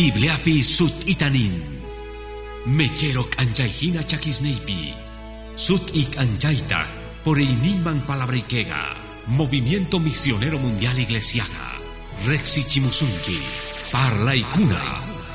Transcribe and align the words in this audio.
Bibliapi 0.00 0.64
sut 0.64 1.04
itanin. 1.12 1.60
Mechero 2.72 3.28
anjaihina 3.36 4.00
chakisneipi. 4.00 4.96
Sut 5.56 5.92
ik 5.92 6.16
anjaita 6.16 6.88
por 7.20 7.36
iniman 7.36 8.00
palabrikega. 8.08 8.96
Movimiento 9.26 10.00
Misionero 10.00 10.56
Mundial 10.58 10.96
Iglesiaga. 10.96 11.76
Rexi 12.24 12.64
Chimusunki. 12.64 13.44
Parla 13.92 14.32
ikuna. 14.32 14.80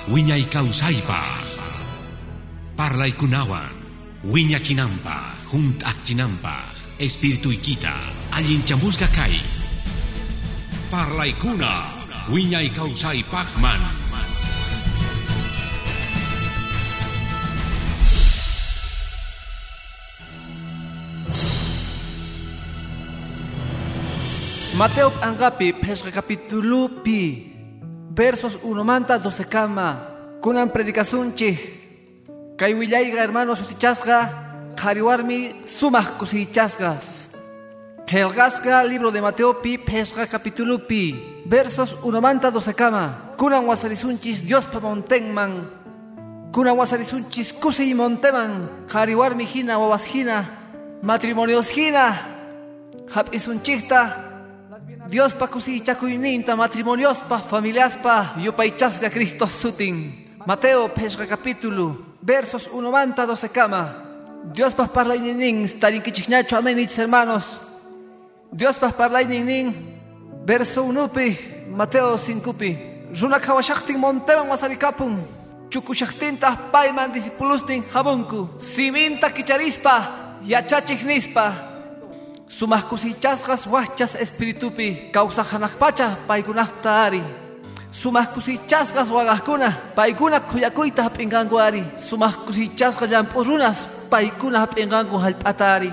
Wiña 0.09 0.33
ikausaipa. 0.33 1.21
Parla 2.75 3.05
ikunawan. 3.05 3.69
Wiña 4.23 4.57
chinampa. 4.57 5.37
Junt 5.45 5.85
chinampa. 6.03 6.73
Espíritu 6.97 7.53
ikita. 7.53 7.93
Allin 8.31 8.65
chamusga 8.65 9.07
kai. 9.13 9.37
Parla 10.89 11.29
ikuna. 11.29 11.85
Wiña 12.33 12.65
ikausai 12.65 13.21
pachman. 13.29 14.04
Mateo 24.77 25.09
Angapi, 25.21 25.71
Pesca 25.71 26.11
capítulo 26.11 27.01
pi, 27.01 27.55
versos 28.11 28.59
1 28.61 28.83
manta 28.83 29.17
12 29.17 29.45
kama, 29.47 30.03
kunan 30.41 30.67
predicación 30.67 31.31
chi, 31.31 31.55
kaiwillayga 32.57 33.23
hermanos 33.23 33.61
utichasga, 33.61 34.75
jariwarmi 34.75 35.63
sumaj 35.63 36.19
kusichasgas. 36.19 37.31
Helgasga, 38.05 38.83
libro 38.83 39.11
de 39.11 39.21
Mateo 39.21 39.61
pi, 39.61 39.77
Pesca 39.77 40.27
capítulo 40.27 40.85
pi, 40.85 41.15
versos 41.45 41.95
1 42.03 42.19
manta 42.19 42.51
12 42.51 42.73
kama, 42.75 43.31
kunan 43.37 43.63
wasarisunchis 43.63 44.43
Dios 44.43 44.67
pa 44.67 44.81
montenman, 44.81 45.71
kunan 46.51 46.75
wasarisunchis 46.75 47.53
kusi 47.53 47.95
monteman, 47.95 48.67
jariwarmi 48.91 49.45
hina 49.45 49.79
wawas 49.79 50.03
hina, 50.03 50.43
matrimonios 51.01 51.71
hina, 55.11 55.23
hap 55.23 55.35
isunchikta, 55.35 55.35
Dios 55.35 55.35
pa 55.35 55.47
kusi 55.47 55.81
chakuyninta 55.81 56.55
matrimonios 56.55 57.21
pa 57.21 57.39
familias 57.39 57.95
pa 57.97 58.33
yupaychasga 58.37 59.09
Cristo 59.09 59.47
sutin. 59.47 60.25
Mateo 60.45 60.87
pesca 60.89 61.25
capítulo 61.25 61.97
versos 62.21 62.67
1 62.67 62.91
manta 62.91 63.25
12 63.25 63.49
kama. 63.49 64.03
Dios 64.53 64.73
pa 64.73 64.87
parla 64.87 65.15
inin 65.15 65.67
starin 65.67 66.01
kichignacho 66.01 66.57
amén 66.57 66.79
ich 66.79 66.97
hermanos. 66.97 67.61
Dios 68.51 68.77
pa 68.77 68.91
parla 68.91 69.21
inin 69.21 69.73
verso 70.45 70.83
1 70.83 71.09
pi 71.09 71.37
Mateo 71.69 72.17
5 72.17 72.53
pi. 72.53 72.77
Runa 73.21 73.39
kawashaktin 73.39 73.97
monteman 73.97 74.49
wasarikapun. 74.49 75.23
Chukushaktinta 75.69 76.71
paiman 76.71 77.11
discipulustin 77.11 77.83
habunku. 77.93 78.49
Siminta 78.59 79.29
kicharispa 79.31 80.39
yachachignispa. 80.45 81.74
Sumas 82.47 82.85
kusichasgas 82.85 83.67
wachas 83.67 84.15
espiritupi 84.15 85.09
causa 85.11 85.43
hanakpacha 85.43 86.15
paikunahtaari. 86.27 87.21
Sumas 87.91 88.27
kusichasgas 88.29 89.09
wagaskuna 89.09 89.71
paikuna 89.95 90.39
kuyakuita 90.39 91.03
hapinganguari. 91.03 91.83
Sumas 91.97 92.37
kusichasgas 92.37 93.11
yampurunas 93.11 93.87
paikuna 94.09 94.59
hapingangu 94.59 95.17
halpatari. 95.17 95.91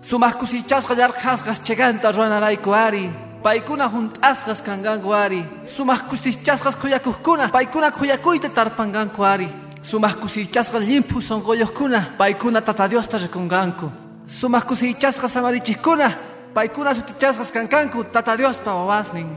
Sumas 0.00 0.36
kusichasgas 0.36 0.98
yarkasgas 0.98 1.62
cheganta 1.62 2.12
ruanaraikuari. 2.12 3.10
Paikuna 3.42 3.88
juntasgas 3.88 4.62
kanganguari. 4.62 5.44
Sumas 5.64 6.02
kusichasgas 6.02 6.76
kuyakuskuna 6.76 7.48
paikuna 7.48 7.90
kuyakuita 7.90 8.48
tarpanganguari. 8.48 9.48
Sumas 9.82 10.16
kusichasgas 10.16 10.82
limpu 10.82 11.22
son 11.22 11.40
goyoskuna 11.40 12.04
paikuna 12.18 12.60
tata 12.60 12.88
Diosta 12.88 13.18
rekunganku. 13.18 13.90
Sumas 14.32 14.64
kusichasgas 14.64 15.36
amarichiskuna, 15.36 16.08
paikuna 16.54 16.94
sutichasgas 16.94 17.52
kankanku, 17.52 18.04
tata 18.04 18.36
Dios 18.36 18.58
pa 18.64 18.72
wawasnin. 18.74 19.28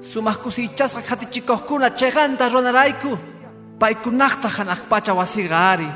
Sumas 0.00 0.36
kusichasgas 0.36 1.08
hatichikoskuna, 1.08 1.90
cheganta 1.90 2.48
ronaraiku, 2.48 3.18
paikunakta 3.80 4.48
hanakpacha 4.48 5.14
wasiga 5.14 5.58
ari. 5.72 5.88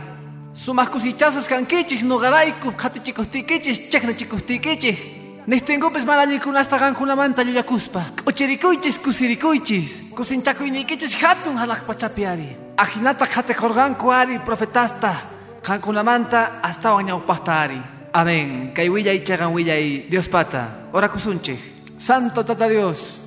Sumas 0.55 0.89
kusichasgas 0.89 1.49
kankichis 1.49 2.03
nugaraiku, 2.03 2.73
hatichikostikichis, 2.83 3.91
cheknachikostikichis. 3.91 4.99
Nistingupis 5.47 6.05
manañikunasta 6.07 6.79
kankunamanta 6.79 7.43
llullakuspa. 7.45 8.03
Uchirikuychis 8.27 8.99
kusirikuychis. 8.99 10.01
Kusinchakuynikichis 10.17 11.15
hatun 11.23 11.57
hanakpachapi 11.59 12.27
ari. 12.27 12.57
Ajinata 12.77 13.27
hatekorganku 13.35 14.11
ari 14.13 14.39
profetasta. 14.39 15.15
Kankunamanta 15.63 16.51
hasta 16.63 16.95
wañaupasta 16.95 17.61
ari. 17.61 17.81
Amén. 18.13 18.75
Kay 18.75 18.91
willay 18.91 19.23
chagan 19.23 19.55
willay 19.55 20.11
Dios 20.11 20.27
pata. 20.27 20.91
Ora 20.91 21.07
kusunche. 21.07 21.55
Santo 21.95 22.43
tata 22.43 22.67
Dios. 22.67 23.23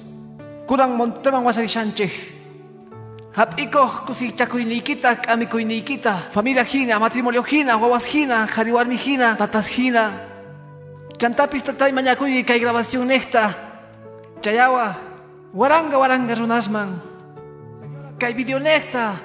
Kurang 0.68 1.00
monteman 1.00 1.44
wasari 1.44 1.72
shanche. 1.72 2.12
Hap 3.34 3.58
iko 3.58 3.88
kusi 4.06 4.36
chakuynikita, 4.36 5.16
kamikuynikita. 5.24 6.30
Familia 6.30 6.64
hina, 6.68 7.00
matrimonio 7.00 7.42
hina, 7.42 7.78
wawas 7.80 8.06
hina, 8.12 8.46
jariwarmi 8.46 8.98
hina, 9.00 9.36
tatas 9.40 9.72
hina. 9.72 10.12
Chantapis 11.18 11.64
tatay 11.64 11.96
mañakuy 11.96 12.44
kay 12.44 12.60
grabación 12.60 13.08
nesta. 13.08 13.56
Chayawa. 14.44 15.00
Waranga 15.56 15.96
waranga 15.98 16.36
runasman. 16.36 17.00
Kay 18.20 18.34
video 18.36 18.60
nesta. 18.60 19.16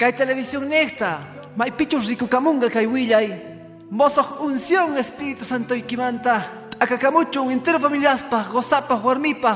Kay 0.00 0.16
televisión 0.16 0.64
nesta. 0.72 1.20
May 1.54 1.70
pichos 1.76 2.08
rikukamunga 2.08 2.72
kay 2.72 2.88
willay. 2.88 3.51
Mozoh 3.92 4.40
unción 4.40 4.96
Espíritu 4.96 5.44
Santo 5.44 5.74
y 5.74 5.82
Kimanta. 5.82 6.48
Akakamucho 6.80 7.50
entero 7.50 7.78
familiaspa, 7.78 8.42
gozapa, 8.50 8.96
huarmipa. 8.96 9.54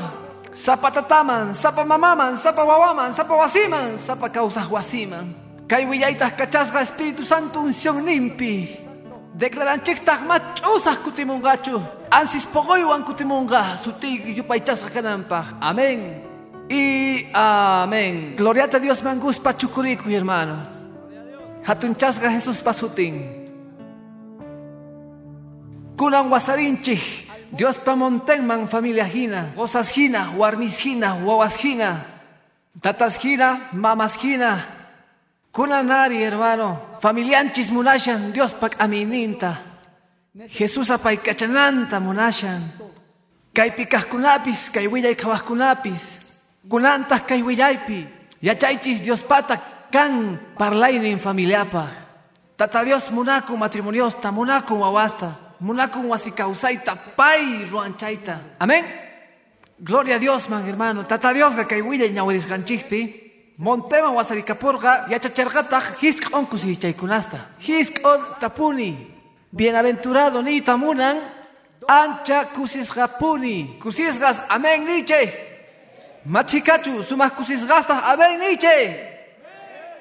Sapa 0.53 0.91
tataman, 0.91 1.55
sapa 1.55 1.83
mamaman, 1.83 2.37
sapa 2.37 2.63
wawaman, 2.63 3.11
sapa 3.11 3.33
wasiman, 3.33 3.97
sapa 3.97 4.29
causas 4.29 4.69
wasiman. 4.69 5.33
Kay 5.67 5.87
cachasga 6.37 6.81
Espíritu 6.81 7.25
Santo 7.25 7.61
unción 7.61 8.05
limpi. 8.05 8.77
Declaran 9.33 9.81
chektak 9.81 10.21
machusas 10.21 10.99
kutimungachu. 10.99 11.81
Ansis 12.11 12.45
pogoywan 12.45 13.03
kutimunga. 13.03 13.75
Sutigis 13.75 14.37
yupaychasga 14.37 14.91
kanampa. 14.91 15.57
Amén. 15.59 16.23
Y 16.69 17.25
amén. 17.33 18.35
Gloria 18.37 18.69
a 18.71 18.79
Dios 18.79 19.01
mangus 19.01 19.39
pachukuriku, 19.39 20.11
hermano. 20.11 20.57
Hatunchasga 21.65 22.29
Jesús 22.29 22.61
pasutin. 22.61 23.36
Kunan 25.97 26.29
wasarinchi, 26.29 26.93
Dios 27.49 27.81
pa 27.81 27.97
montenman 27.97 28.69
familia 28.69 29.01
hina, 29.03 29.49
gozas 29.57 29.89
hina, 29.97 30.29
warmis 30.37 30.77
hina, 30.85 31.17
wawas 31.25 31.57
hina, 31.57 32.05
tatas 32.77 33.17
hina, 33.17 33.73
mamas 33.73 34.13
hina. 34.21 34.61
Kunan 35.49 35.89
nari 35.89 36.21
hermano, 36.21 36.77
familianchis 37.01 37.73
munashan, 37.73 38.29
Dios 38.29 38.53
pa 38.53 38.69
amininta. 38.77 39.57
Jesús 40.45 40.93
apay 40.93 41.17
kachananta 41.17 41.97
munashan. 41.97 42.61
Kay 43.49 43.73
pikah 43.73 44.05
kunapis, 44.05 44.69
kay 44.69 44.85
willay 44.85 45.17
kawas 45.17 45.41
kunapis. 45.41 46.21
Kunantas 46.69 47.25
kay 47.25 47.41
willaypi. 47.41 48.05
Yachaychis 48.45 49.01
Dios 49.01 49.25
pata 49.25 49.57
kan 49.89 50.37
parlainin 50.53 51.17
familiapa. 51.17 51.89
Tata 52.53 52.85
Dios 52.85 53.09
munaku 53.09 53.57
matrimoniosta, 53.57 54.29
munaku 54.29 54.77
wawasta 54.77 55.46
munakun 55.59 56.05
wasikausaita 56.05 56.95
pay 57.15 57.65
ruanchaita. 57.69 58.39
Amén. 58.59 58.85
Gloria 59.79 60.15
a 60.15 60.19
Dios, 60.19 60.49
man 60.49 60.65
hermano. 60.65 61.05
Tata 61.05 61.33
Dios 61.33 61.55
ga 61.55 61.65
kay 61.65 61.81
willa 61.81 62.07
ñawiris 62.07 62.47
ganchikpi. 62.47 63.23
Montema 63.57 64.11
wasarikapurga 64.11 65.07
yachachargata 65.09 65.79
hisk 66.01 66.33
on 66.33 66.45
kusichaykunasta. 66.45 67.37
Hisk 67.59 68.05
on 68.05 68.21
tapuni. 68.39 69.07
Bienaventurado 69.51 70.41
ni 70.41 70.61
tamunan 70.61 71.17
ancha 71.87 72.45
kusisgapuni. 72.45 73.79
Kusisgas 73.79 74.41
amén 74.49 74.85
niche. 74.85 75.33
Machikachu 76.25 77.03
sumas 77.03 77.31
kusisgasta 77.31 77.97
amén 78.11 78.39
niche. 78.39 79.15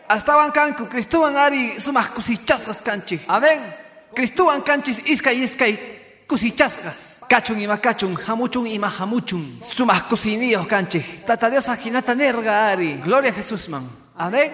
Hasta 0.08 0.50
kanku 0.52 0.86
Cristuan 0.86 1.36
ari 1.36 1.80
sumas 1.80 2.08
kusichasgas 2.10 2.82
kanchik. 2.82 3.20
Amén. 3.28 3.85
Cristuan 4.16 4.62
canchis 4.62 5.02
iskay 5.04 5.42
iskay 5.44 5.78
kusichasgas. 6.26 7.20
Kachun 7.28 7.60
ima 7.60 7.76
kachun, 7.76 8.16
hamuchun 8.16 8.66
ima 8.66 8.88
hamuchun. 8.88 9.44
Sumas 9.60 10.02
kusinillos 10.08 10.66
canchis. 10.66 11.04
Tata 11.26 11.50
Dios 11.50 11.68
ajinata 11.68 12.14
nerga 12.14 12.72
ari. 12.72 13.00
Gloria 13.04 13.30
a 13.30 13.34
Jesús 13.34 13.68
man. 13.68 13.84
Amén. 14.16 14.50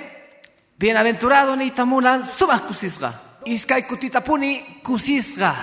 Bienaventurado 0.76 1.54
ni 1.54 1.70
tamulan 1.70 2.24
sumas 2.24 2.62
kusisga. 2.62 3.12
Iskay 3.46 3.86
kutitapuni 3.86 4.82
kusisga. 4.82 5.54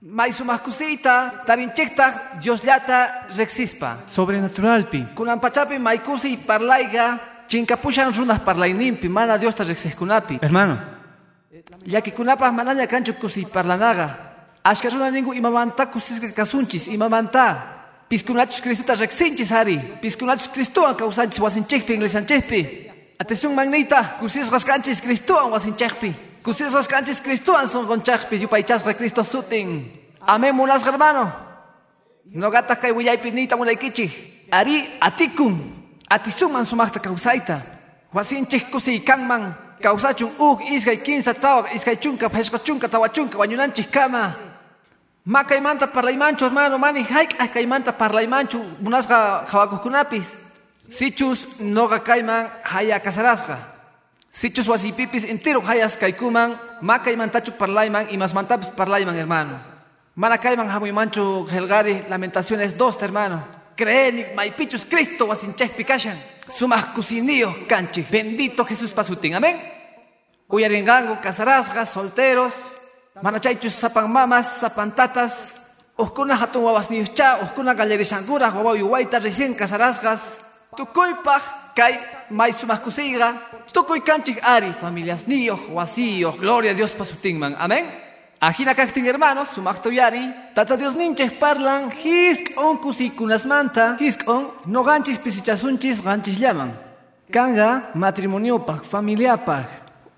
May 0.00 0.30
sumas 0.30 0.60
kusita, 0.60 1.32
tarinchekta, 1.46 2.36
Dios 2.42 2.62
llata 2.62 3.26
rexispa. 3.36 4.04
Sobrenatural 4.06 4.84
pi. 4.84 5.06
Kunan 5.14 5.40
pachapi 5.40 5.78
may 5.78 5.98
kusi 5.98 6.36
parlaiga, 6.36 7.18
chinkapushan 7.48 8.12
runas 8.12 8.38
parlayninpi 8.40 9.08
mana 9.08 9.38
Diosta 9.38 9.64
riqsijkunapi 9.64 10.38
hermano 10.42 10.97
llakikunapaq 11.86 12.52
manaña 12.52 12.86
kanchu 12.86 13.12
kusiy 13.14 13.46
parlanaqa 13.46 14.08
ashka 14.64 14.88
runa 14.88 15.10
ninku 15.10 15.32
imamanta 15.32 15.86
kusisqa 15.86 16.28
kasunchis 16.32 16.88
imamanta 16.88 17.56
piskunachus 18.08 18.60
Cristuta 18.60 18.94
riqsinchis 18.94 19.52
ari 19.52 19.78
piskunachus 20.00 20.48
Cristuwan 20.48 20.94
kawsanchis 20.94 21.40
wasinchikpi 21.40 21.94
iglesianchikpi 21.94 22.60
atención 23.18 23.54
magnita 23.54 24.18
kusisqas 24.20 24.64
kanchis 24.64 25.00
Cristuwan 25.00 25.50
wasinchikpi 25.52 26.14
kusisqas 26.42 26.88
kanchis 26.88 27.20
Cristuwan 27.20 27.66
sunqunchikpi 27.66 28.40
yupaychasqa 28.42 28.94
Cristo 28.94 29.24
sutin. 29.24 29.90
Amén 30.26 30.54
munasqa 30.54 30.90
hermano. 30.92 31.32
Nogata 32.26 32.76
kay 32.76 32.92
willaypi 32.92 33.30
niyta 33.30 33.56
munaykichik 33.56 34.12
ari 34.52 34.84
atikun 35.00 35.56
atisunman 36.10 36.64
sumaqta 36.64 37.00
kawsayta 37.00 37.60
wasinchik 38.12 38.70
kusiy 38.70 39.00
kanman 39.00 39.67
kawsachun 39.80 40.30
uk 40.38 40.60
iskay 40.70 40.96
kinsa 40.96 41.34
tawaq 41.34 41.74
iskay 41.74 41.96
chunka 41.96 42.28
pheshqa 42.28 42.58
chunka 42.58 42.88
tawa 42.88 43.08
chunka 43.08 43.38
wañunanchik 43.38 43.90
kama. 43.90 44.34
Ma 45.24 45.44
kaymanta 45.44 45.86
parlaymanchu 45.86 46.44
hermano 46.44 46.78
mani 46.78 47.02
hayk'aj 47.04 47.50
kaymanta 47.52 47.92
parlaymanchu 47.92 48.58
munasqa 48.80 49.44
hawakuqkunapis 49.50 50.38
sichus 50.88 51.60
noqa 51.60 51.98
kayman 52.00 52.48
haya 52.64 52.96
kasarasqa 52.98 53.58
sichus 54.32 54.68
wasipipis 54.68 55.24
entero 55.24 55.60
hayas 55.60 55.96
kaykuman 56.00 56.56
ma 56.80 56.98
kaymantachu 56.98 57.52
parlayman 57.52 58.08
imasmantapis 58.08 58.70
parlayman 58.72 59.14
hermano. 59.14 59.58
Mana 60.16 60.38
kayman 60.38 60.68
hamuymanchu 60.68 61.46
helgari 61.52 62.02
lamentaciones 62.08 62.74
2 62.74 63.00
hermano 63.00 63.57
creeni 63.78 64.26
maypichus 64.34 64.84
Cristo 64.90 65.30
wasinchekpi 65.30 65.84
kashan 65.84 66.18
sumaq 66.50 66.94
kusiniyuq 66.94 67.70
kanchik 67.70 68.10
bendito 68.10 68.66
Jesús 68.66 68.92
pasutin 68.92 69.38
amén. 69.38 69.54
Uyaringanku 70.50 71.22
casarasqa 71.22 71.84
solteros. 71.86 72.74
Mana 73.22 73.38
chaychus 73.38 73.74
sapan 73.74 74.10
mamas 74.10 74.46
sapan 74.60 74.90
tatas 74.92 75.54
uskuna 75.98 76.34
hatun 76.36 76.62
wawasniyuqcha 76.62 77.38
uskuna 77.44 77.74
qallarishankuraq 77.74 78.54
wawa 78.54 78.78
yuwayta 78.78 79.18
recién 79.18 79.54
casarasqas 79.54 80.40
tukuypaq 80.76 81.42
kay 81.74 81.94
may 82.30 82.52
sumaq 82.52 82.82
kusiyqa 82.82 83.34
tukuy 83.72 84.00
kanchik 84.00 84.38
ari 84.42 84.70
familias 84.80 85.26
niyuq 85.26 85.70
wasiyuq 85.74 86.38
gloria 86.38 86.70
a 86.70 86.74
Dios 86.74 86.94
pasutinman 86.94 87.54
amén 87.58 87.86
Ajina 88.40 88.74
kaktin 88.74 89.04
hermanos, 89.04 89.48
sumakto 89.48 89.90
yari, 89.90 90.32
tata 90.54 90.76
Dios 90.76 90.94
ninches 90.94 91.32
parlan, 91.32 91.90
hisk 91.90 92.54
on 92.56 92.78
kusikunas 92.78 93.44
manta, 93.46 93.96
hisk 93.98 94.22
on, 94.28 94.46
no 94.66 94.84
ganchis 94.84 95.18
pisichasunchis 95.18 96.02
ganchis 96.02 96.38
llaman. 96.38 96.70
Kanga 97.32 97.90
matrimonio 97.94 98.64
pak, 98.64 98.84
familia 98.84 99.36
pak, 99.36 99.66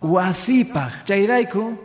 wasi 0.03 0.65
pak, 0.65 1.07
chairaiku, 1.07 1.79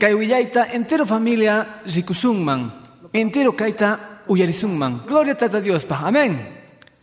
kay 0.00 0.14
willaita 0.14 0.66
entero 0.74 1.06
familia 1.06 1.80
rikusunman, 1.86 2.72
entero 3.12 3.52
kaita 3.52 3.98
uyarisunman. 4.26 5.06
Gloria 5.06 5.36
tata 5.36 5.60
Dios 5.60 5.84
pa, 5.84 6.02
amén. 6.02 6.42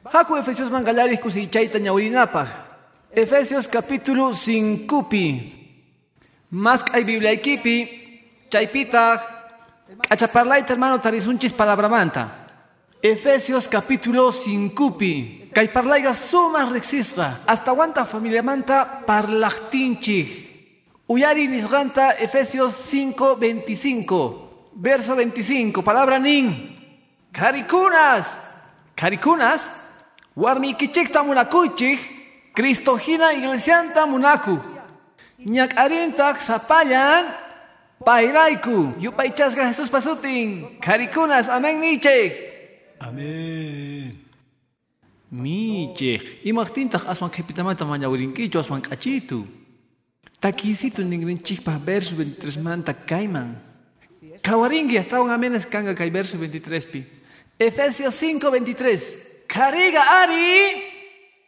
Haku 0.03 0.35
Efesios 0.35 0.69
man 0.69 0.83
galaris 0.83 1.21
kusichaita 1.21 1.79
ñaurinapaj. 1.79 2.47
Efesios 3.15 3.69
capítulo 3.69 4.33
5 4.33 5.07
Más 6.51 6.85
hay 6.91 7.03
Biblia 7.05 7.31
equipi, 7.31 8.04
Chaypita, 8.49 9.21
cachaparlaita 10.07 10.73
hermano 10.73 11.01
tarisunchis 11.01 11.53
palabramanta. 11.53 12.45
Efesios 13.01 13.67
capítulo 13.67 14.31
5. 14.31 15.53
Kay 15.53 15.67
parlaiga 15.69 16.13
suma 16.13 16.65
rexisqa. 16.65 17.41
Hasta 17.45 17.71
aguanta 17.71 18.05
familia 18.05 18.41
manta 18.41 19.05
parlachtinchi. 19.05 20.45
Uyari 21.07 21.47
nisganta 21.47 22.17
Efesios 22.17 22.73
5, 22.73 23.35
25. 23.35 24.73
Verso 24.73 25.15
25. 25.15 25.83
Palabra 25.83 26.17
nin. 26.17 26.75
Caricunas. 27.31 28.39
Caricunas. 28.95 29.69
Warmi 30.35 30.73
kichikta 30.73 31.21
munakuchik. 31.21 31.99
Cristogina 32.53 33.33
iglesianta 33.33 34.05
munaku. 34.07 34.57
Ñak 35.45 35.77
arintak 35.77 36.41
sapallan. 36.41 37.44
Pairaiku, 38.05 38.93
yupaychasqa 39.01 39.65
Jesús 39.65 39.89
pasutin, 39.89 40.77
karikunas, 40.79 41.49
amén 41.49 41.81
niche. 41.81 42.31
Amén. 43.01 44.13
Miche, 45.31 46.21
imaqtintaq 46.45 47.09
aswan 47.09 47.33
qhipitamanta 47.33 47.83
mañawirinkichu 47.83 48.59
aswan 48.61 48.81
k'achitu. 48.81 49.43
Takisitu 50.39 51.01
ningrinchikpaq 51.01 51.81
verso 51.81 52.15
23 52.15 52.61
manta 52.61 52.93
kayman. 52.93 53.57
Kawarinki 54.45 55.01
astawan 55.01 55.33
amenes 55.33 55.65
kanga 55.65 55.95
kay 55.97 56.13
verso 56.13 56.37
23 56.37 56.85
pi. 56.85 57.01
Efesios 57.57 58.13
5, 58.21 58.53
23. 58.53 59.49
Kariga 59.49 60.21
ari, 60.21 60.77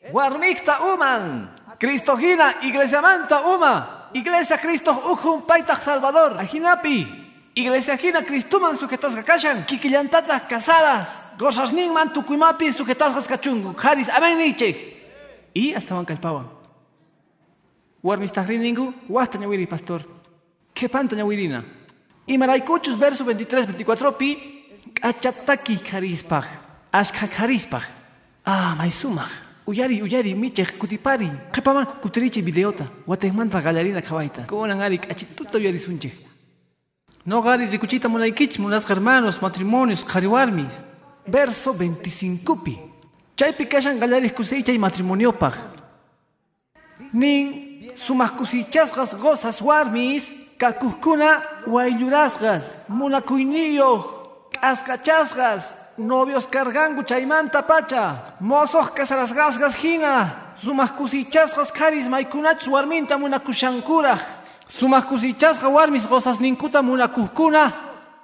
warmikta 0.09 0.81
uman, 0.93 1.53
Cristohina, 1.77 2.65
iglesia 2.65 3.01
manta 3.01 3.45
uma. 3.45 3.96
Iglesia 4.13 4.57
Cristo 4.57 4.91
ukun 5.11 5.41
paitaq 5.41 5.81
Salvador. 5.81 6.37
Ajinapi. 6.39 7.07
Iglesia 7.55 7.97
Jina 7.97 8.23
Cristuman 8.23 8.77
sujetas 8.77 9.15
kakashan. 9.15 9.65
Kikillantatas 9.65 10.43
casadas. 10.47 11.19
Gozas 11.37 11.73
man 11.73 12.09
tukuimapi 12.13 12.71
sujetas 12.73 13.27
kachungu. 13.27 13.75
Haris 13.77 14.09
amén 14.09 14.37
niche. 14.37 14.75
Y 15.53 15.73
hasta 15.73 15.95
wankalpawan. 15.95 16.47
Warmistahri 18.03 18.57
ningu. 18.57 18.93
Wasta 19.09 19.37
ñawiri 19.37 19.67
pastor. 19.67 20.01
¿Qué 20.73 20.87
panta 20.87 21.15
ñawirina? 21.15 21.65
Y 22.27 22.37
maraykuchus 22.37 22.97
verso 22.97 23.25
23, 23.25 23.65
24 23.65 24.17
pi. 24.17 24.65
Achataki 25.01 25.77
karispaj. 25.77 26.45
Ashka 26.91 27.27
karispaj. 27.27 27.83
Ah, 28.45 28.75
maisumaj. 28.77 29.46
Uyari, 29.67 30.01
uyari, 30.01 30.33
michek, 30.33 30.77
kutipari. 30.77 31.29
Kepaman, 31.51 31.85
kutirichi 32.01 32.41
videota. 32.41 32.85
Watemanta 33.07 33.61
galarina 33.61 34.01
kawaita. 34.01 34.43
Kunan 34.47 34.81
arik, 34.81 35.11
achituta 35.11 35.57
uyari 35.57 35.79
sunche. 35.79 36.11
No 37.25 37.41
gari 37.41 37.65
rikuchita 37.65 38.07
munaikich, 38.07 38.59
munas 38.59 38.89
hermanos, 38.89 39.41
matrimonios, 39.41 40.05
kariwarmis. 40.05 40.81
Verso 41.27 41.73
25 41.73 42.63
pi. 42.63 42.79
Chay 43.35 43.51
pikashan 43.51 43.99
galaris 43.99 44.31
kuseicha 44.31 44.71
y 44.71 44.79
matrimonio 44.79 45.33
pag. 45.33 45.53
Nin, 47.11 47.91
sumas 47.93 48.31
kusichasgas 48.31 49.15
gozas 49.15 49.61
warmis, 49.61 50.33
kakuskuna, 50.57 51.43
wailurasgas, 51.67 52.73
munakuinillo, 52.87 54.49
askachasgas, 54.61 55.73
novios 55.97 56.47
cargangu 56.47 57.03
chaymanta 57.03 57.61
pacha, 57.65 58.35
mozos 58.39 58.89
casarasgasgas 58.91 59.75
hina, 59.83 60.53
sumas 60.55 60.91
kusichasgas 60.91 61.71
karis 61.71 62.07
maikunach 62.07 62.67
warminta 62.67 63.17
munakushankura, 63.17 64.17
sumas 64.67 65.05
kusichasga 65.05 65.67
warmis 65.69 66.07
gozas 66.07 66.39
ninkuta 66.39 66.81
munakuskuna, 66.81 67.73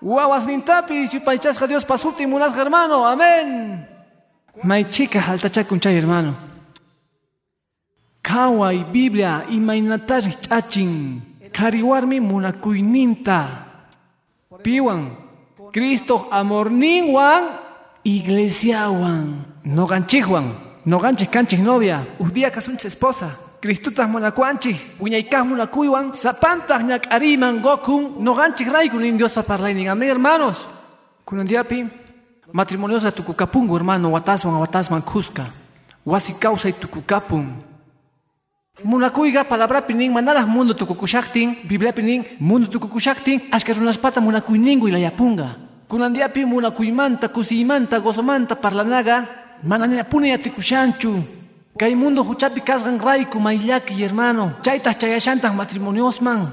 wawas 0.01 0.45
nintapi 0.45 1.07
supaychasga 1.07 1.67
Dios 1.67 1.85
pasuti 1.85 2.25
munasga 2.25 2.61
hermano, 2.61 3.05
amén. 3.05 3.87
May 4.63 4.83
chica 4.83 5.19
haltachakun 5.19 5.81
chay 5.81 5.95
hermano. 5.95 6.35
Kawai 8.21 8.83
Biblia 8.91 9.43
imaynatari 9.49 10.31
chachin, 10.41 11.21
kariwarmi 11.51 12.19
munakuyninta. 12.19 13.65
Piwan, 14.63 15.22
Cristo 15.73 16.27
amor 16.29 16.69
ninwan, 16.69 17.49
iglesia 18.03 18.91
wan, 18.93 19.57
no 19.65 19.87
ganchijuan, 19.87 20.53
no 20.85 20.99
ganchis 20.99 21.27
canchis 21.29 21.59
novia, 21.59 22.05
día 22.31 22.51
kasunchis 22.51 22.85
esposa. 22.93 23.35
Cristutas 23.59 24.07
monacuanchi, 24.07 24.77
uñaicas 24.99 25.43
monacuywan, 25.43 26.13
zapantas 26.13 26.83
ñak 26.83 27.07
ariman 27.09 27.59
gokun, 27.59 28.21
no 28.23 28.35
ganchis 28.35 28.69
raikun 28.71 29.03
in 29.03 29.17
Dios 29.17 29.33
parlaynin. 29.33 29.89
Amén, 29.89 30.09
hermanos. 30.09 30.69
Kunandiapi, 31.25 31.89
matrimoniosa 32.51 33.11
tukukapungu, 33.11 33.75
hermano, 33.75 34.09
wataswan, 34.11 34.61
watasman 34.61 35.01
kuska. 35.01 35.49
Wasi 36.05 36.33
causa 36.33 36.69
y 36.69 36.73
tukukapun. 36.73 37.72
Munakuyga 38.81 39.43
palabra 39.43 39.85
pinin 39.85 40.09
manalas 40.11 40.47
mundo 40.47 40.73
tukukushaktin, 40.73 41.61
Biblia 41.69 41.93
pinin 41.93 42.25
mundo 42.39 42.65
tukukushaktin, 42.67 43.41
ashkarunaspata 43.51 44.19
munakuyningu 44.19 44.87
ilayapunga. 44.87 45.55
Kunandiapi 45.87 46.43
munakuymanta, 46.45 47.27
kusimanta, 47.29 47.99
gozomanta, 47.99 48.55
parlanaga, 48.55 49.27
mananyapune 49.63 50.29
yatikushanchu. 50.29 51.21
Kay 51.77 51.93
mundo 51.93 52.23
huchapi 52.23 52.61
kasgan 52.61 52.97
raiku 52.99 53.39
maillaki 53.39 53.93
hermano, 53.93 54.53
chaytas 54.63 54.97
chayashantas 54.97 55.53
matrimoniosman. 55.53 56.49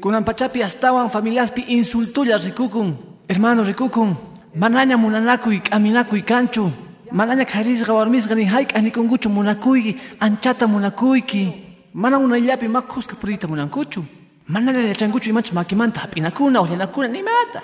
Kunan 0.00 0.24
pachapi 0.24 0.62
astawan 0.62 1.10
familiaspi 1.10 1.68
insultulla 1.68 2.38
rikukun, 2.38 2.96
hermano 3.28 3.62
rikukun, 3.62 4.16
manaña 4.56 4.96
munanakuy, 4.96 5.60
kaminakuy 5.60 6.22
kanchu. 6.22 6.72
Manaña 7.12 7.44
karisqa 7.44 7.92
warmisqa 7.92 8.34
ni 8.34 8.44
hayk'a 8.44 8.80
nikunkuchu 8.80 9.28
munakuyki, 9.28 9.98
anchata 10.18 10.66
munakuyki. 10.66 11.52
Mana 11.92 12.18
unayllapi 12.18 12.68
makhusqa 12.68 13.16
puriyta 13.16 13.46
munankuchu. 13.46 14.02
Manalla 14.48 14.80
yachankuchu 14.80 15.28
imachu 15.28 15.54
makimanta 15.54 16.00
hap'inakuna, 16.00 16.62
uhllanakuna 16.62 17.08
nimata. 17.08 17.60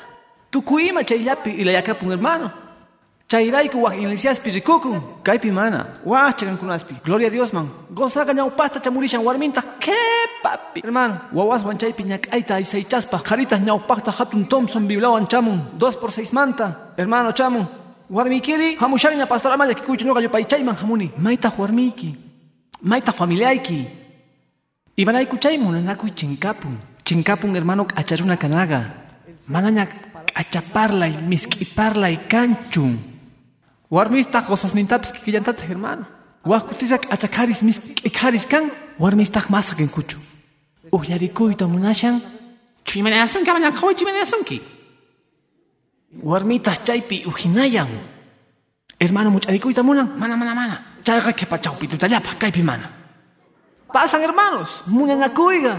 Tukuy 0.50 0.88
ima 0.88 1.02
chayllapi 1.02 1.50
ilayakapun 1.50 2.10
hermano. 2.10 2.50
Chayrayku 3.26 3.82
waq 3.82 3.96
inglesiaspi 3.96 4.50
rikukun, 4.50 5.00
kaypi 5.22 5.50
mana. 5.50 5.86
Wacha 6.04 6.44
kankunaspi. 6.46 6.94
Gloria 7.04 7.28
a 7.28 7.30
Dios 7.30 7.52
man. 7.52 7.70
Gozaqa 7.90 8.34
ñawpasta 8.34 8.80
chamurishan 8.80 9.24
warminta 9.24 9.62
¿Qué 9.80 9.96
papi? 10.42 10.82
Hermano, 10.84 11.20
wawaswan 11.32 11.78
chaypi 11.78 12.04
ñak'ayta 12.04 12.54
aysaychaspa, 12.56 13.18
qharitas 13.24 13.60
ñawpaqta 13.60 14.12
hatun 14.12 14.46
Thompson 14.46 14.86
biblawan 14.86 15.26
chamun, 15.26 15.58
2 15.78 15.96
por 15.96 16.12
6 16.12 16.32
manta. 16.34 16.92
Hermano 16.98 17.32
chamun 17.32 17.87
warmikiri 18.10 18.76
hamushaqña 18.76 19.26
pastor 19.26 19.52
amaya 19.52 19.74
kikuychunuqa 19.74 20.20
yupaychayman 20.22 20.76
hamuni 20.76 21.12
maytaq 21.18 21.58
warmiyki 21.58 22.16
maytaq 22.82 23.14
familiayki 23.14 23.86
imanayku 24.96 25.36
chaymun 25.36 25.74
nanakuy 25.74 26.10
chinkapun 26.10 26.78
chinkapun 27.04 27.54
hermano 27.54 27.84
k'acharuna 27.84 28.36
kanaqa 28.36 28.80
manaña 29.48 29.86
k'achaparlay 30.38 31.12
misk'iparlay 31.30 32.16
kanchun. 32.28 32.98
Warmistaq 33.90 34.44
qosasnintapas 34.46 35.12
kikillantataq 35.12 35.66
hermano. 35.68 36.04
Waqkutisa 36.44 36.98
k'achaqaris 36.98 37.62
misk'ikaris 37.66 38.46
kan 38.46 38.70
warmistaq 38.98 39.50
masqa 39.50 39.74
kinkuchu 39.76 40.18
uqllarikuyta 40.92 41.66
munashan 41.66 42.20
chu 42.84 42.98
imanay 43.00 43.20
asunki 43.20 43.50
amaña 43.50 43.72
qhawaychu 43.72 44.04
Warmitaq 46.22 46.84
chaypi 46.84 47.24
uhinayan. 47.26 47.88
Hermano 49.00 49.30
much'arikuyta 49.30 49.82
munan, 49.82 50.18
mana 50.18 50.36
mana 50.36 50.54
mana. 50.54 50.76
Chayqa 51.02 51.32
qhipachawpi 51.32 51.86
tutallapaq 51.88 52.38
kaypi 52.38 52.62
mana. 52.62 52.90
Pasan 53.92 54.20
hermanos, 54.20 54.82
munanakuyqa. 54.86 55.78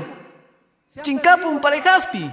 Chinkapun 1.04 1.60
parejaspi. 1.60 2.24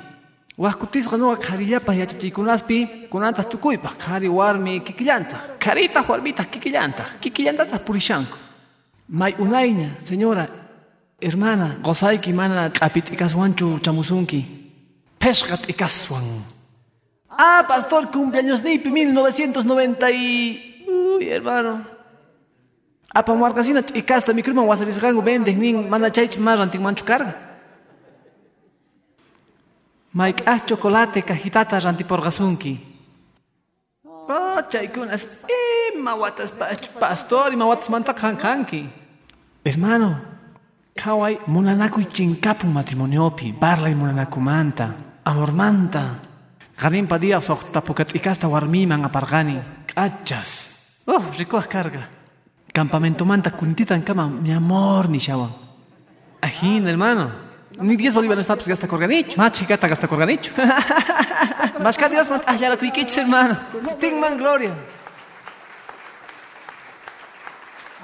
Waqkutisqa 0.57 1.19
nuqa 1.19 1.43
qharillapaq 1.43 1.97
yachachiykunaspi 2.01 3.09
kunantas 3.11 3.47
tukuypaq 3.51 3.99
qhari 3.99 4.29
warmi 4.29 4.81
kikillantaq. 4.81 5.59
Qharitaq 5.61 6.09
warmitaq 6.09 6.49
kikillantaq. 6.49 7.21
Kikillantataq 7.21 7.83
purishanku. 7.85 8.39
May 9.09 9.35
unayña, 9.39 9.99
señora, 10.03 10.47
hermana, 11.21 11.77
qosayki 11.83 12.33
mana 12.33 12.71
q'api 12.71 13.03
t'ikaswanchu 13.03 13.81
chamusunki. 13.85 14.41
Peshqa 15.19 15.57
t'ikaswan. 15.59 16.56
Ah, 17.39 17.65
pastor, 17.69 18.11
cumpleaños 18.11 18.65
nipi 18.65 18.91
1990 18.91 20.11
y... 20.11 20.85
Uy, 20.89 21.29
hermano. 21.29 21.85
Apa 23.13 23.35
marcasina 23.35 23.83
t'ikasta 23.83 24.33
microman 24.33 24.69
wasarisqanku 24.69 25.23
vendek 25.25 25.57
nin 25.57 25.89
mana 25.89 26.11
chaychu 26.11 26.41
más 26.41 26.59
rantinmanchu 26.59 27.05
karga. 27.05 27.33
Mayk'aj 30.13 30.61
chocolate 30.69 31.23
cajitata 31.23 31.81
rantiporqasunki. 31.81 32.73
Oh, 34.05 34.61
chaykunas 34.69 35.45
ima 35.95 36.15
watas 36.15 36.53
pastor 37.01 37.53
ima 37.53 37.65
watas 37.65 37.89
manta 37.89 38.13
kanki. 38.13 38.89
Hermano, 39.65 40.17
kaway 40.95 41.39
munanakuy 41.47 42.05
chinkapun 42.05 42.73
matrimoniopi, 42.73 43.53
parlay 43.53 43.95
munanakumanta, 43.95 44.93
amormanta. 45.25 46.36
Qarinpa 46.77 47.19
día 47.19 47.41
soqtapuka 47.41 48.05
t'ikasta 48.05 48.49
warmiman 48.49 49.05
aparqani. 49.05 49.57
K'achas. 49.89 50.71
Oh, 51.07 51.25
rikuq 51.39 51.67
karga. 51.69 52.09
Campamentomanta 52.73 53.51
kuntitan 53.51 54.03
kama 54.03 54.29
mi 54.29 54.53
amor 54.53 55.09
nishawan. 55.09 55.51
Ajin, 56.43 56.87
hermano. 56.87 57.31
Ni 57.81 57.97
10 57.97 58.15
bolívares 58.15 58.47
tapes 58.47 58.69
gasta 58.69 58.87
corganicho. 58.87 59.39
Más 59.39 59.53
chicata 59.53 59.89
gasta 59.89 60.07
corganicho. 60.07 60.53
Más 61.83 61.97
que 61.97 62.09
Dios, 62.09 62.31
ah, 62.31 62.57
ya 62.57 62.69
la 62.69 62.77
cuiquiches, 62.77 63.17
hermano. 63.19 63.57
Ting 63.99 64.21
man 64.21 64.37
gloria. 64.37 64.73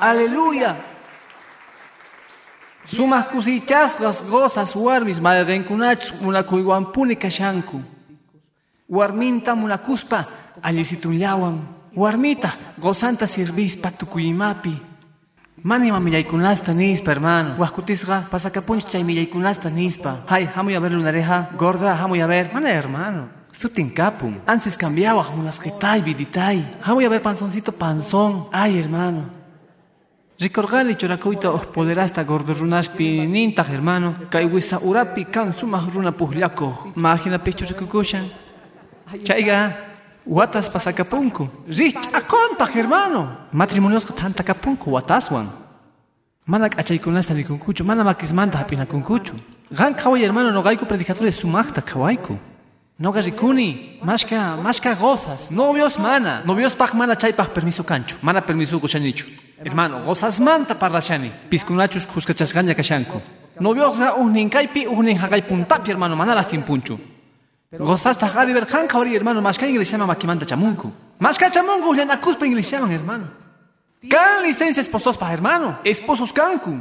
Aleluya. 0.00 0.76
Sumas 2.84 3.26
kusichasqas 3.26 4.24
gozas 4.28 4.74
warmis 4.76 5.20
malrenkunach 5.20 6.20
munakuiwanpuni 6.20 7.16
kashanku. 7.16 7.91
Warminta 8.92 9.54
munakuspa 9.54 10.24
allisitullawan. 10.62 11.56
Warmita 11.96 12.50
gozanta 12.78 13.26
sirvispa 13.26 13.90
tukuyimapi. 13.90 14.82
Mani 15.62 15.92
mamillaykunasta 15.92 16.74
nispa, 16.74 17.10
hermano. 17.10 17.54
Huascutisga, 17.56 18.22
pasakapunch 18.30 18.84
chay 18.84 19.04
millaykunasta 19.04 19.70
nispa. 19.70 20.16
Hay, 20.26 20.44
hamuy 20.54 20.76
a 20.76 20.80
ver 20.80 20.92
lunareja, 20.92 21.48
gorda, 21.56 21.94
hamuy 21.94 22.20
a 22.20 22.26
ver. 22.26 22.50
Mana, 22.52 22.68
hermano. 22.68 23.28
Sutin 23.52 23.90
kapun. 23.90 24.42
Antes 24.46 24.76
cambiaba, 24.76 25.24
mulasquitay, 25.36 26.02
viditay. 26.02 26.60
Hamuy 26.82 27.06
a 27.06 27.08
ver 27.08 27.22
panzoncito 27.22 27.72
panzón. 27.72 28.48
Ay, 28.52 28.78
hermano. 28.78 29.24
Ricorgali 30.38 30.96
chorakuita 30.96 31.48
poderaste 31.72 32.24
gordorunaspi 32.24 33.26
nintaj, 33.26 33.68
hermano. 33.70 34.14
Kaiwisa 34.28 34.80
urapi 34.82 35.24
kan 35.24 35.52
sumah 35.52 35.88
runa 35.94 36.12
puhlako. 36.12 36.92
Mágina 36.96 37.38
pecho 37.38 37.64
rikukushan. 37.64 38.41
Chaiga. 39.24 39.76
Watas 40.26 40.70
pasakapunku. 40.70 41.48
Rich 41.68 41.96
akonta, 42.14 42.66
hermano. 42.66 43.28
Matrimonios 43.52 44.04
tanta 44.14 44.42
kapunku 44.42 44.92
wataswan. 44.92 45.48
Mana 46.46 46.68
k'achaykunasta 46.68 47.34
rikunkuchu, 47.34 47.84
mana 47.84 48.04
makismanta 48.04 48.58
hapinakunkuchu. 48.58 49.34
Gan 49.72 49.94
kaway 49.94 50.22
hermano 50.22 50.50
nogayku 50.50 50.86
predicadores 50.86 51.36
sumaqta 51.40 51.82
kawayku. 51.82 52.38
Noga 52.98 53.20
rikuni, 53.20 53.98
mashka, 54.02 54.56
mashka 54.62 54.94
gozas. 54.94 55.50
Novios 55.50 55.98
mana. 55.98 56.42
Novios 56.44 56.76
paq 56.76 56.94
mana 56.94 57.16
chaypaq 57.16 57.48
permiso 57.52 57.82
kanchu. 57.82 58.16
Mana 58.22 58.40
permiso 58.40 58.78
kushanichu. 58.78 59.26
Hermano, 59.64 60.02
gozas 60.02 60.40
manta 60.40 60.74
parlashani. 60.74 61.30
Piskunachus 61.50 62.06
kuskachasgaña 62.06 62.74
kashanku. 62.74 63.20
Novios 63.60 63.98
ga 63.98 64.14
uhnin 64.16 64.48
kaypi, 64.48 64.86
uhnin 64.86 65.18
hagay 65.18 65.42
puntapi, 65.42 65.90
hermano, 65.90 66.16
mana 66.16 66.34
lastimpunchu. 66.34 66.98
Gozasta 67.78 68.28
jari 68.28 68.52
ver 68.52 68.66
kan 68.66 68.86
kawari 68.86 69.14
hermano, 69.14 69.40
mashka 69.40 69.66
inglesiama 69.66 70.06
makimanta 70.06 70.44
chamunku. 70.44 70.92
Mashka 71.18 71.50
chamunku 71.50 71.94
llanakuspa 71.94 72.44
inglesiaman 72.44 72.90
hermano. 72.90 73.26
Kan 74.10 74.42
licencia 74.42 74.82
esposos 74.82 75.16
pa 75.16 75.30
hermano, 75.32 75.78
esposos 75.84 76.32
kanku. 76.32 76.80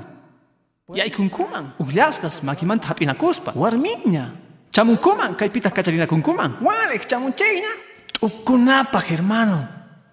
Yaykunkuman, 0.93 1.75
ullashkas 1.79 2.43
makimanta 2.43 2.89
hapinakuspa. 2.89 3.53
Warmiña. 3.55 4.36
Chamunkuman, 4.71 5.36
kaypita 5.36 5.71
kacharina 5.71 6.07
kunkuman. 6.07 6.57
Walek 6.60 7.07
chamunchayña. 7.07 7.71
Tukunapa 8.19 9.00
hermano. 9.00 9.67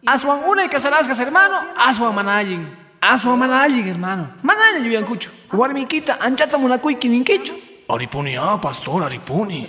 Aswan 0.07 0.45
una 0.49 0.65
y 0.65 0.69
casaraskas 0.69 1.19
hermano, 1.19 1.59
aswan 1.77 2.15
manallin. 2.15 2.69
Aswan 3.01 3.37
manallin 3.37 3.85
hermano. 3.85 4.31
Manallin 4.43 4.85
yuyankuchu. 4.85 5.31
Warmiquita 5.53 6.21
anchata 6.21 6.57
munakuyki 6.57 7.09
ninkichu. 7.09 7.55
Aripuni, 7.89 8.37
ah, 8.37 8.59
pastor, 8.61 9.03
aripuni. 9.03 9.67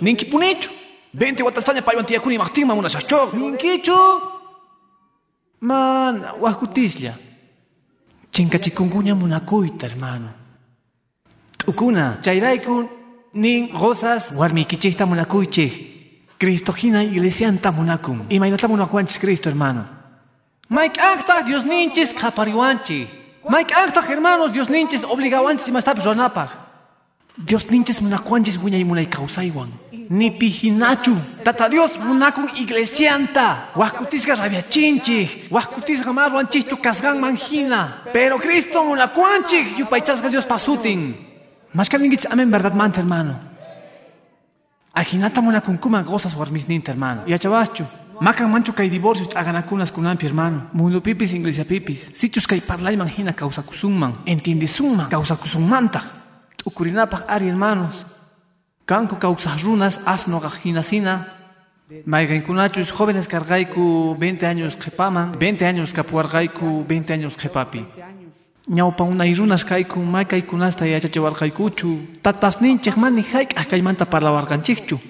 Ninkipunichu. 1.14 1.42
20 1.42 1.42
watastaña 1.42 1.82
paywan 1.82 2.06
tiyakuni 2.06 2.38
maqtinman 2.38 2.76
munashashchoq. 2.76 3.34
Ninkichu. 3.34 4.20
Man, 5.60 6.24
wajutislla. 6.40 7.12
Chinkachikunguña 8.32 9.14
munakuyta, 9.14 9.86
hermano. 9.86 10.30
Tukuna, 11.58 12.18
chayrayku 12.22 12.88
nin 13.34 13.68
gozas 13.72 14.32
warmikichikta 14.32 15.06
munakuychik. 15.06 15.72
Cristo 16.38 16.72
hina 16.72 17.02
iglesianta 17.02 17.72
munakun. 17.72 18.26
Imaynata 18.30 18.68
munakuanchis 18.68 19.18
Cristo, 19.18 19.50
hermano. 19.50 19.84
Mike 20.70 21.00
acta 21.00 21.42
Dios 21.42 21.64
ninchis 21.64 22.14
kapariwanchi. 22.14 23.06
Mike 23.48 23.74
acta 23.74 24.00
hermanos 24.02 24.52
Dios 24.52 24.70
ninchis 24.70 25.04
obligawanchis 25.04 25.68
imastapis 25.68 26.04
ronapaj. 26.04 26.48
Dios 27.44 27.70
ninchis 27.70 28.02
munakuanchis 28.02 28.58
wiñay 28.58 28.84
munay 28.84 29.06
kausaywan. 29.06 29.70
Ni 30.10 30.30
pijinachu. 30.30 31.16
Tata 31.44 31.68
Dios 31.68 31.98
munakun 31.98 32.48
iglesianta. 32.56 33.70
Huascutisga 33.74 34.34
rabiachinchi. 34.34 35.48
Huascutisga 35.50 36.12
más 36.12 36.32
ranchichu 36.32 36.76
kasgan 36.76 37.20
manjina. 37.20 38.02
Pero 38.12 38.38
Cristo 38.38 38.84
munakuanchi. 38.84 39.76
Yupaychasga 39.78 40.28
Dios 40.28 40.44
pasutin. 40.44 41.16
Más 41.72 41.88
que 41.88 41.96
amen 42.30 42.50
verdad 42.50 42.74
manta, 42.74 43.00
hermano. 43.00 43.38
Ajinata 44.92 45.40
munakunkuma 45.40 46.02
gozas 46.02 46.34
warmisninta, 46.34 46.90
hermano. 46.90 47.22
Y 47.26 47.32
achabachu. 47.32 47.84
Makan 48.20 48.50
manchu 48.50 48.74
kay 48.74 48.90
divorcios 48.90 49.34
aganakunas 49.34 49.92
kunampi, 49.92 50.26
hermano. 50.26 50.68
Mundo 50.72 51.00
pipis, 51.00 51.32
iglesia 51.32 51.64
pipis. 51.64 52.10
Sichus 52.12 52.46
kay 52.46 52.60
parlay 52.60 52.96
manjina 52.96 53.32
causa. 53.32 53.64
Entiende 54.26 54.66
summan. 54.66 55.08
Causa 55.08 55.36
kusungmanta. 55.36 56.19
Ukurinapaj 56.64 57.22
ari, 57.28 57.48
hermanos. 57.48 58.06
Kanku 58.86 59.16
causas 59.16 59.62
runas 59.62 60.00
asno 60.06 60.40
gajinasina. 60.40 61.26
Maygankunachus 62.06 62.92
jóvenes 62.92 63.26
cargaiku 63.26 64.14
20 64.18 64.46
años 64.46 64.76
jepaman, 64.78 65.32
20 65.38 65.64
años 65.66 65.92
kapuargaiku 65.92 66.84
20 66.86 67.12
años 67.12 67.36
jepapi. 67.36 67.84
Ñawpa 68.68 69.02
unay 69.04 69.34
runas 69.34 69.64
kayku 69.64 69.98
maykaykunasta 69.98 70.86
yachachiwarqaykuchu. 70.86 72.22
Tatasninchik 72.22 72.96
mani 72.96 73.22
hayk'aq 73.22 73.66
kaymanta 73.66 74.06
parlawarqanchikchu. 74.06 75.00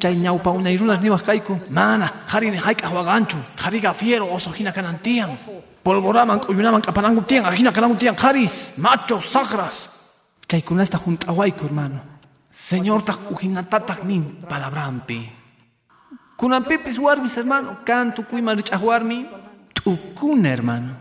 Chay 0.00 0.16
ñawpa 0.16 0.50
unay 0.50 0.76
runas 0.76 1.00
niwaq 1.02 1.22
kayku. 1.22 1.60
Mana, 1.70 2.24
harini 2.32 2.56
hayk'aq 2.56 2.92
waqanchu. 2.92 3.36
Hariga 3.62 3.92
fiero 3.92 4.26
oso 4.32 4.50
hina 4.56 4.72
kanan 4.72 4.98
tiyan. 5.02 5.36
Polvoraman 5.84 6.40
q'uyunaman 6.40 6.80
q'apananku 6.80 7.22
tiyan, 7.28 7.44
ahina 7.44 7.72
kananku 7.72 7.96
tiyan, 7.96 8.16
haris, 8.16 8.72
machos, 8.78 9.28
sagras. 9.28 9.90
Chaykunasta 10.50 10.98
junt'awayku 10.98 11.62
hermano. 11.62 12.02
Señor 12.50 13.06
tak 13.06 13.30
ujinatataq 13.30 14.02
nin 14.02 14.42
palabrampi. 14.50 15.30
Kunanpipis 16.34 16.98
warmis 16.98 17.36
hermano, 17.38 17.86
cantu 17.86 18.26
kuyman 18.26 18.58
rich'aq 18.58 18.82
warmi, 18.82 19.30
t'ukuna 19.74 20.48
hermano. 20.50 20.92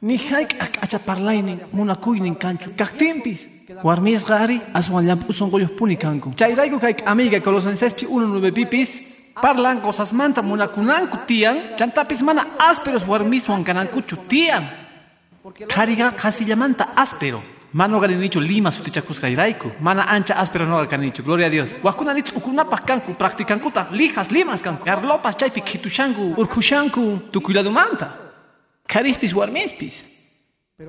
Ni 0.00 0.16
hayk'aq 0.16 0.80
k'achaparlaynin 0.80 1.68
munakuynin 1.72 2.36
kanchu 2.40 2.72
kaqtinpis. 2.72 3.44
Warmisqa 3.84 4.40
ari 4.40 4.56
aswan 4.72 5.04
llamp'usunquyuq 5.04 5.76
puni 5.76 6.00
kanku. 6.00 6.32
Chayrayku 6.32 6.80
kay 6.80 6.96
amiga 7.04 7.44
Colosensespi 7.44 8.08
1.9 8.08 8.56
pipis, 8.56 9.04
parlan 9.36 9.84
cosasmanta 9.84 10.40
munakunanku 10.40 11.28
tiyan, 11.28 11.76
chantapis 11.76 12.24
mana 12.24 12.40
ásperos 12.56 13.04
warmiswan 13.04 13.60
kanankuchu 13.60 14.16
tiyan. 14.32 14.64
Qhariqa 15.68 16.16
qasillamanta 16.16 16.88
áspero. 16.96 17.57
Mano 17.72 18.00
ganinichu 18.00 18.40
lima 18.40 18.70
sutichakusqayrayku. 18.70 19.72
Mana 19.80 20.04
ancha 20.08 20.34
áspero 20.34 20.66
noqa 20.66 20.86
kanichu. 20.86 21.22
Gloria 21.22 21.46
a 21.46 21.50
Dios. 21.50 21.78
Waqkunanichu 21.82 22.36
ukunapaq 22.36 22.86
kanku, 22.86 23.14
practicankuta 23.14 23.88
lijas 23.92 24.30
limas 24.30 24.62
kanku. 24.62 24.84
Garlopas 24.84 25.36
chaypi 25.36 25.60
qhitushanku, 25.60 26.34
urqushanku, 26.36 27.30
tukuyladumanta. 27.32 28.08
Carispis 28.86 29.34
warmispis. 29.34 30.04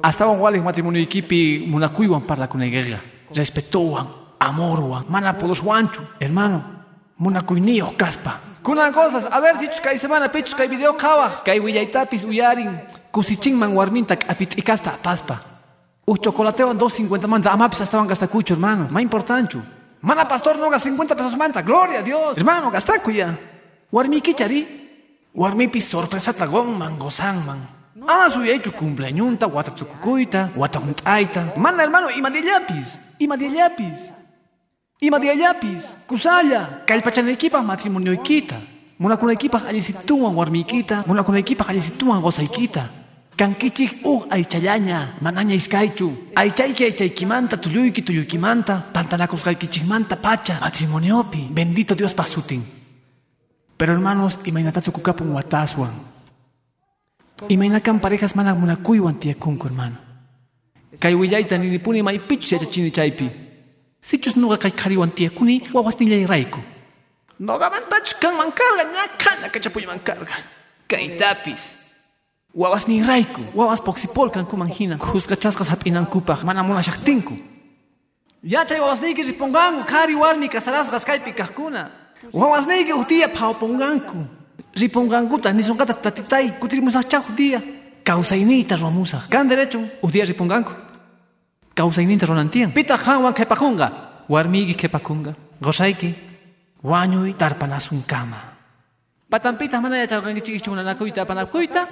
Hasta 0.04 0.28
walik 0.28 0.64
matrimonio 0.64 1.02
ikipi 1.02 1.66
munakuywan 1.68 2.22
parlakunayqiqa. 2.22 3.00
Respetuwan, 3.36 4.08
amorwan, 4.40 5.04
mana 5.10 5.34
podoswanchu. 5.34 6.02
Hermano, 6.20 6.80
Munakuyniyoq 7.20 7.98
kaspa. 7.98 8.40
Kunan 8.64 8.94
cosas, 8.94 9.26
a 9.26 9.42
ver 9.42 9.58
si 9.58 9.68
kay 9.84 9.98
semana 9.98 10.32
pichus 10.32 10.56
kay 10.56 10.68
video 10.70 10.94
kawa, 10.94 11.44
kay 11.44 11.60
willaytapis 11.60 12.24
uyarin, 12.24 12.80
kusichinman 13.12 13.76
warminta 13.76 14.16
k'apit'ikasta 14.16 14.96
paspa. 15.04 15.59
Uh 16.10 16.18
chocolatewan 16.18 16.74
250 16.76 17.28
manta, 17.28 17.52
amapis 17.52 17.82
hasta 17.82 17.98
van 17.98 18.08
gastakucho, 18.08 18.56
hermano, 18.56 18.88
ma 18.90 19.00
importanchu. 19.00 19.62
Mana 20.02 20.26
pastor 20.26 20.58
noga 20.58 20.80
50 20.80 21.16
pesos 21.16 21.38
manta, 21.38 21.62
gloria 21.62 22.00
a 22.00 22.02
Dios. 22.02 22.36
Hermano, 22.36 22.72
gastaku 22.72 23.12
ya. 23.12 23.38
Warmi 23.92 24.20
kichari, 24.20 24.66
Warmipis 25.36 25.86
sorpresata 25.86 26.48
gonman, 26.48 26.98
gozanman. 26.98 27.62
ama 28.08 28.30
suyaychu 28.30 28.72
cumpleañunta, 28.72 29.46
wata 29.48 29.72
tukukuyta, 29.72 30.50
wata 30.56 30.80
hunt'ayta. 30.80 31.54
Mana 31.58 31.84
hermano, 31.84 32.10
ima 32.10 32.30
diallapis, 32.30 32.98
ima 33.20 33.38
diallapis. 33.38 34.10
Ima 35.02 35.20
diallapis, 35.20 35.96
kusalla, 36.08 36.82
kallpachanaykipaq 36.88 37.64
matrimonioykita. 37.64 38.56
Munakunaykipaq 39.00 39.68
allisituwan 39.70 40.34
warmiykita, 40.36 41.04
munakunaykipaq 41.06 41.70
allisituwan 41.70 42.22
gozaykita. 42.22 42.99
Kankichik 43.40 44.04
uh 44.04 44.28
aychallaña, 44.30 45.16
manaña 45.22 45.56
iskaychu. 45.56 46.12
Aychayki 46.36 46.84
aychaykimanta, 46.84 47.56
tulluyki 47.56 48.02
tulluykimanta, 48.02 48.92
tantanakusqaykichikmanta 48.92 50.18
pacha, 50.18 50.60
matrimoniopi. 50.60 51.48
Bendito 51.50 51.96
Dios 51.96 52.14
pasutin. 52.14 52.62
Pero 53.78 53.94
hermanos, 53.94 54.40
imaynata 54.44 54.82
tukukapun 54.82 55.32
wataswan. 55.32 55.94
Imaynakan 57.48 58.02
parejas 58.02 58.36
mana 58.36 58.54
munakuywan 58.56 59.16
tiyakunku 59.16 59.68
hermano. 59.68 59.96
Kay 61.00 61.16
willayta 61.16 61.58
ninipuni 61.58 62.04
maypichus 62.04 62.52
yachachini 62.52 62.92
chaypi. 62.92 63.32
Sichus 64.02 64.36
nuqa 64.36 64.58
kay 64.58 64.72
qhariwan 64.72 65.12
tiyakuni 65.12 65.64
wawasnillayrayku. 65.74 66.60
Nogamantachu 67.40 68.20
kanman 68.20 68.52
carga, 68.52 68.84
ñakana 68.84 69.48
kachapuyman 69.50 70.00
carga. 70.04 70.36
Kaytapis. 70.90 71.79
Wawasniyrayku, 72.54 73.42
wawas 73.54 73.82
poksipolkankuman 73.82 74.68
hina. 74.68 74.98
Kuskachasqas 74.98 75.70
hap'inankupaq 75.70 76.44
mana 76.44 76.64
munashaqtinku. 76.64 77.38
Yachay 78.44 78.80
wawasniyki 78.80 79.22
riponganku, 79.22 79.86
qhari 79.86 80.16
warmi 80.16 80.50
kasarasqas 80.50 81.06
kaypi 81.06 81.32
kaqkuna. 81.34 81.92
Wawasniyki 82.34 82.94
utiya 82.94 83.30
phawpunganku. 83.30 84.18
Ripongankuta 84.76 85.54
nisunqata 85.54 85.94
tatitay, 85.94 86.58
kutirimusaqchaq 86.60 87.24
utiya. 87.30 87.62
Kawsayniyta 88.04 88.76
ruwamusaq. 88.76 89.30
Kan 89.30 89.48
derecho, 89.48 89.80
utiya 90.02 90.26
riponganku. 90.26 90.74
Kawsayninta 91.76 92.26
runantiyan. 92.26 92.72
Pita 92.74 92.98
qanwan 92.98 93.34
qhipakunqa. 93.34 93.88
Warmiyki 94.30 94.74
qhipakunqa. 94.74 95.36
Qosayki. 95.62 96.16
Wañuy 96.84 97.34
tarpanasun 97.34 98.04
kama. 98.08 98.58
Patampita 99.30 99.80
mana 99.82 99.98
yacharqankichikchu 100.02 100.72
munanakuyta 100.72 101.22
apanakuyta. 101.22 101.86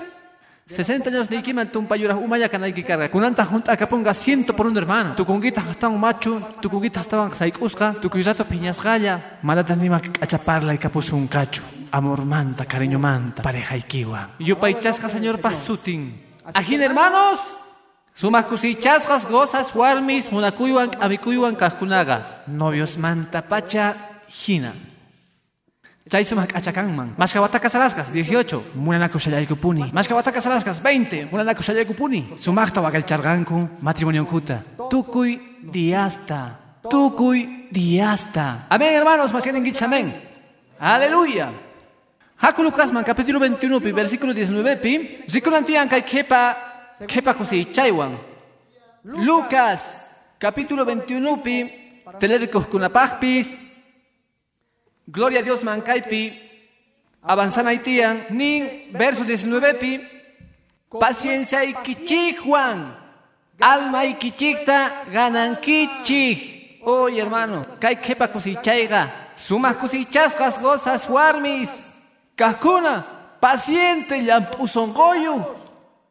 60 0.67 1.09
años 1.09 1.29
de 1.29 1.37
ikiman 1.37 1.71
tumpayuraj 1.71 2.17
umaya 2.19 2.49
kanayki 2.49 2.83
karga. 2.83 3.07
Kunanta 3.09 3.45
junta 3.45 3.71
akapunga 3.71 4.13
ciento 4.13 4.53
por 4.53 4.67
uno 4.67 4.77
hermano. 4.79 5.15
Tukunguita 5.15 5.61
hasta 5.61 5.87
un 5.87 5.97
macho, 5.97 6.41
tukunguita 6.61 6.99
hasta 6.99 7.21
un 7.21 7.31
saikuska, 7.31 7.95
tukuyrato 8.01 8.43
piñasgaya. 8.43 9.39
Malata 9.43 9.75
nima 9.75 10.01
kachaparla 10.01 10.73
y 10.73 10.77
kapusun 10.77 11.27
cacho. 11.27 11.63
Amor 11.91 12.25
manta, 12.25 12.65
cariño 12.65 12.99
manta, 12.99 13.41
pareja 13.41 13.77
ikiwa. 13.77 14.31
Yupaychasca 14.39 15.07
señor 15.07 15.39
pasutin. 15.39 16.21
Ajin 16.53 16.81
hermanos. 16.81 17.39
Sumas 18.13 18.45
kusichasgas 18.45 19.25
gozas 19.25 19.73
warmis 19.73 20.29
munakuywan 20.33 20.91
amikuywan 20.99 21.55
kaskunaga. 21.55 22.43
Novios 22.47 22.97
manta 22.97 23.41
pacha 23.41 23.95
hina. 24.27 24.73
Chay 26.09 26.23
sumak 26.23 26.55
achakanman. 26.55 27.15
Mashkawata 27.17 27.59
kasaraskas 27.59 28.07
18. 28.13 28.75
Munanaku 28.75 29.19
shayaykupuni. 29.19 29.91
Mashkawata 29.91 30.31
kasaraskas 30.31 30.79
20. 30.81 31.27
Munanaku 31.31 31.61
shayaykupuni. 31.61 32.33
Sumakta 32.35 32.81
wakalcharganku 32.81 33.69
matrimonio 33.81 34.25
kuta. 34.25 34.63
Tukuy 34.89 35.39
diasta. 35.71 36.59
Tukuy 36.89 37.67
diasta. 37.71 38.67
Amén, 38.69 38.93
hermanos, 38.95 39.33
más 39.33 39.43
que 39.43 39.51
amén. 39.51 40.13
Aleluya. 40.79 41.51
Hakulu 42.37 42.71
Kasman, 42.71 43.03
capítulo 43.03 43.39
21, 43.39 43.81
pi, 43.81 43.91
versículo 43.91 44.33
19, 44.33 44.77
pi. 44.77 45.25
Rikulantian 45.27 45.89
kay 45.89 46.03
kepa, 46.03 46.55
kepa 47.07 47.33
kusi 47.33 47.65
chaywan. 47.73 48.15
Lucas, 49.03 49.97
capítulo 50.37 50.85
21, 50.85 51.43
pi. 51.43 51.57
Telerikos 52.19 52.67
kunapajpis. 52.67 53.66
Gloria 55.07 55.39
a 55.39 55.43
Dios 55.43 55.63
mankaipi. 55.63 56.33
Avanzan 57.23 57.67
haitian. 57.67 58.25
Nin, 58.29 58.89
verso 58.91 59.23
19, 59.23 59.73
pi. 59.75 60.01
Paciencia 60.99 61.63
y 61.63 61.73
kichijuan. 61.73 62.95
Alma 63.59 64.05
y 64.05 64.15
kichikta 64.15 65.03
ganan 65.11 65.55
kichij. 65.61 66.79
Oye, 66.83 67.21
hermano, 67.21 67.65
kai 67.79 67.95
kepa 67.95 68.27
kusichaiga. 68.27 69.31
Sumas 69.35 69.77
kusichaskas 69.77 70.59
gozas 70.61 71.09
warmis. 71.09 71.69
Kakuna, 72.35 73.05
paciente 73.39 74.23
llampusongoyu. 74.23 75.45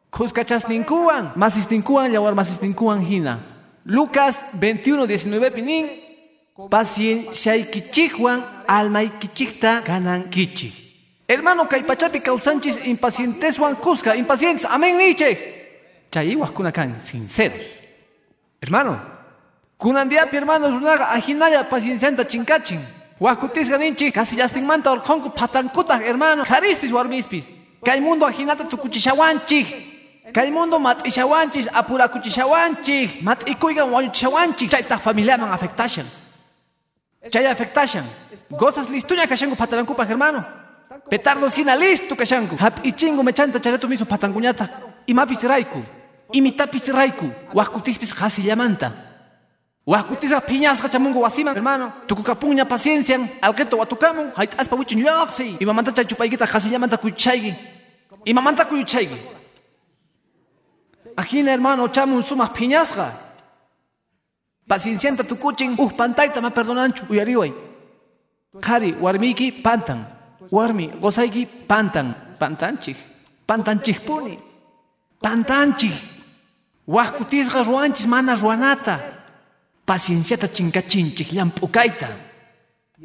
Kuskachas 0.09 0.67
ninkuan. 0.67 1.31
Masis 1.35 1.69
ninkuan, 1.69 2.11
yawar 2.13 2.35
masis 2.35 2.61
ninkuan 2.61 3.01
hina. 3.01 3.39
Lucas 3.85 4.43
21, 4.59 5.07
19 5.07 5.51
pinin. 5.51 6.06
Paciencia 6.65 7.55
y 7.55 7.65
kichijuan, 7.65 8.43
alma 8.67 9.03
y 9.03 9.09
kichikta 9.09 9.81
ganan 9.81 10.29
kichi. 10.29 10.73
Hermano, 11.27 11.69
kaipachapi 11.69 12.19
causanchis 12.19 12.83
impacienteswan 12.87 13.75
kuska, 13.75 14.15
impacientes, 14.15 14.65
amén 14.65 14.97
niche. 14.97 15.37
Chayiwas 16.11 16.49
kunakan, 16.51 16.99
sinceros. 16.99 17.61
Hermano, 18.59 18.99
kunandiapi 19.77 20.35
hermanos 20.35 20.73
runaga 20.73 21.11
ajinaya 21.11 21.63
paciencianta 21.69 22.25
chinkachin. 22.25 22.79
Huascutisga 23.19 23.77
ninchi, 23.77 24.11
casi 24.11 24.37
yastingmanta 24.37 24.91
orjonku 24.91 25.29
patankuta, 25.29 25.99
hermano, 25.99 26.43
jarispis 26.43 26.91
warmispis. 26.91 27.49
Kay 27.85 27.99
mundo 28.01 28.25
ajinata 28.25 28.63
tukuchishawanchi. 28.63 29.65
Kay 30.33 30.49
mundo 30.49 30.79
matishawanchis, 30.79 31.69
apurakuchishawanchi. 31.71 33.21
Matikuygan 33.21 33.91
wañuchishawanchi. 33.91 34.67
Chayta 34.67 34.97
familiaman 34.97 35.51
afectashan. 35.51 36.05
Chay 37.29 37.45
afectashan. 37.45 38.05
Gozas 38.49 38.89
listuña 38.89 39.27
kashanku 39.27 39.55
patarankupa, 39.55 40.05
hermano. 40.05 40.45
Petardo 41.09 41.49
sina 41.49 41.75
listo 41.75 42.15
kashanku. 42.15 42.55
Hap 42.55 42.85
ichingo 42.85 43.23
mechanta 43.23 43.59
chareto 43.59 43.87
miso 43.87 44.05
patankuñata. 44.05 44.69
Imapis 45.07 45.43
raiku. 45.43 45.81
Imitapis 46.31 46.87
raiku. 46.93 47.31
Huascutispis 47.53 48.13
jasillamanta. 48.13 48.91
Huascutiza 49.85 50.41
piñasqa 50.41 50.89
chamungu 50.89 51.19
wasiman, 51.21 51.55
hermano. 51.55 51.93
Tukukapuña 52.07 52.67
paciencia, 52.67 53.19
alqueto 53.41 53.77
watukamun, 53.77 54.31
hayt 54.35 54.51
aspa 54.59 54.75
wichin 54.75 54.99
yoqsi. 54.99 55.57
Y 55.59 55.65
mamanta 55.65 55.93
chay 55.93 56.05
chupaykita 56.05 56.45
qasillamanta 56.45 56.97
kuychaygi. 56.97 57.55
Y 58.25 58.33
mamanta 58.33 58.65
kuychaygi. 58.65 59.15
Ajina, 61.15 61.51
hermano, 61.51 61.87
chamun 61.87 62.23
sumas 62.23 62.51
piñasqa. 64.67 64.73
Paciencianta 64.73 65.23
tukuchin, 65.23 65.75
uh, 65.77 65.91
pantayta 65.91 66.41
ma 66.41 66.49
perdonanchu, 66.49 67.05
uyariway. 67.09 67.53
Kari, 68.61 68.93
warmiki, 68.99 69.51
pantan. 69.51 70.05
Warmi, 70.51 70.91
gozayki, 71.01 71.45
pantan. 71.45 72.15
Pantanchik. 72.39 72.97
Pantanchikpuni. 73.45 74.39
Pantanchik. 75.21 75.93
Huascutisqa 76.87 77.63
ruanchis 77.63 78.07
mana 78.07 78.35
ruanata. 78.35 78.99
Pacienciata 79.85 80.47
chinkachinchik 80.47 81.31
llamp'ukayta. 81.33 82.07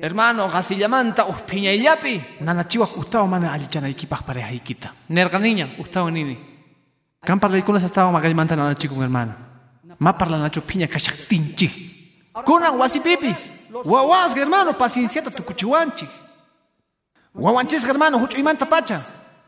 Hermano, 0.00 0.48
qasillamanta 0.48 1.26
uh 1.26 1.34
phiñayllapi. 1.46 2.40
Nanachiwaq 2.40 2.96
ustawa 2.96 3.26
mana 3.26 3.52
allichanaykipaq 3.52 4.22
parejaykita. 4.24 4.88
Nerqaniña, 5.10 5.68
ustawa 5.78 6.10
nini. 6.10 6.38
Kan 7.20 7.38
parlaykunas 7.40 7.84
astawa 7.84 8.12
maqaymanta 8.12 8.56
nanachikun 8.56 9.02
hermano. 9.02 9.51
Ma 10.02 10.12
parlanachu 10.12 10.60
phiña 10.68 10.88
kashaqtinchik. 10.88 11.72
Kunan 12.44 12.74
wasipipis. 12.80 13.40
Wawasqa 13.92 14.40
hermano, 14.40 14.72
pacienciata 14.72 15.30
tukuchiwanchik. 15.30 16.10
Wawanchisqa 17.34 17.90
hermano, 17.92 18.18
huch'uymanta 18.18 18.66
pacha. 18.66 18.98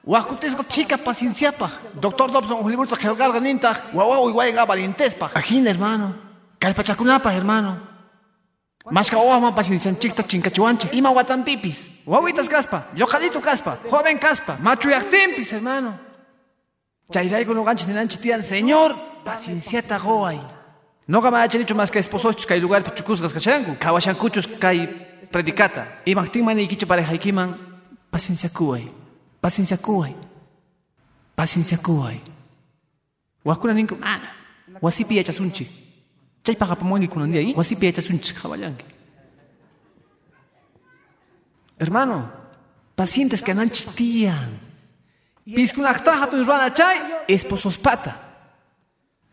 Waqkutisqa 0.07 0.62
chika 0.69 0.97
pacienciapaq. 0.97 1.73
Doctor 2.01 2.31
Dobson 2.31 2.59
un 2.62 2.71
librota 2.71 2.95
qillqarqa 2.95 3.40
nintaq. 3.40 3.95
Wawa 3.95 4.21
uywayqa 4.27 4.64
valientespaq. 4.64 5.31
Ajina 5.35 5.71
hermano. 5.71 6.14
Kallpachakunapaq 6.61 7.33
hermano. 7.33 7.73
Mashka 8.90 9.17
owama 9.19 9.51
paciencianchikta 9.51 10.23
chinkachiwanchik. 10.23 10.95
Ima 10.95 11.11
watanpipis. 11.11 11.90
Wawitas 12.07 12.49
kaspa, 12.49 12.85
lloqalito 12.95 13.40
kaspa, 13.40 13.79
joven 13.90 14.19
kaspa, 14.19 14.57
machuyaqtinpis 14.62 15.51
hermano. 15.51 15.99
Chayrayku 17.12 17.55
nuqanchis 17.55 17.88
ninanchis 17.88 18.21
tiyan, 18.21 18.43
señor, 18.43 18.95
pacienciata 19.25 19.99
qoway. 19.99 20.41
Noqa 21.09 21.31
mayachanichu 21.31 21.75
mas 21.75 21.91
que 21.91 21.99
esposochus 21.99 22.47
kay 22.47 22.61
lugarpi 22.61 22.91
chukusqas 22.97 23.33
kashanku. 23.33 23.77
Kawashankuchus 23.79 24.47
kay 24.61 24.89
predicata. 25.31 25.87
Imaqtin 26.07 26.45
maniykichu 26.45 26.87
parejaykiman, 26.87 27.57
paciencia 28.11 28.49
kuway. 28.49 28.85
Paciencia 29.41 29.77
kuway. 29.77 30.15
Paciencia 31.37 31.79
kuway. 31.79 32.21
Waqkuna 33.45 33.75
ninku, 33.75 33.99
ah, 34.03 34.21
wasipi 34.81 35.17
yachasunchik. 35.17 35.69
Chay 36.45 36.57
paqapamuwanki 36.57 37.09
kunandia 37.09 37.41
ahí, 37.41 37.55
wasipi 37.57 37.87
yachasunchik 37.87 38.41
qhawayanki. 38.41 38.85
Hermano, 41.79 42.31
pacientes 42.97 43.43
que 43.43 43.51
ananchis 43.51 43.87
tiyan. 43.95 44.61
Piskunaqta 45.45 46.17
hatun 46.17 46.45
ruana 46.47 46.71
chay, 46.73 46.97
Esposos 47.29 47.77
pata. 47.77 48.24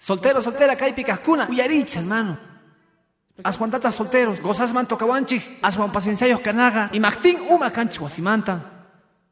Soltero 0.02 0.42
soltera 0.42 0.76
kaypi 0.76 1.04
kaqkuna. 1.04 1.48
Uyarich, 1.50 1.96
hermano. 1.96 2.38
Aswantata 3.44 3.92
solteros, 3.92 4.40
gozasman 4.42 4.86
tokawanchik, 4.86 5.42
aswan 5.62 5.92
pacienciayos 5.92 6.42
kanaga, 6.42 6.90
Imaqtin 6.94 7.38
uma 7.50 7.70
kanchis 7.70 8.00
wasimanta. 8.02 8.60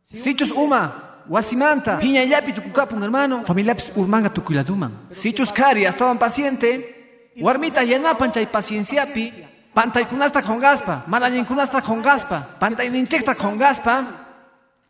sichus 0.03 0.51
uma, 0.51 0.91
wasimanta. 1.29 1.97
Piñallapi 1.99 2.53
tukukapun, 2.53 3.01
hermano. 3.03 3.43
Familiapis 3.45 3.91
urmanga 3.95 4.29
tukuiladuman. 4.29 4.91
Sichus 5.11 5.51
kari 5.51 5.85
astawan 5.85 6.17
paciente. 6.17 6.95
Warmita 7.41 7.83
yanapan 7.83 8.31
chay 8.31 8.45
pacienciapi. 8.45 9.33
Pantaykunasta 9.73 10.41
kongaspa, 10.41 11.03
manallinkunasta 11.07 11.81
kongaspa, 11.81 12.41
pantayninchikta 12.59 13.35
kongaspa. 13.35 14.03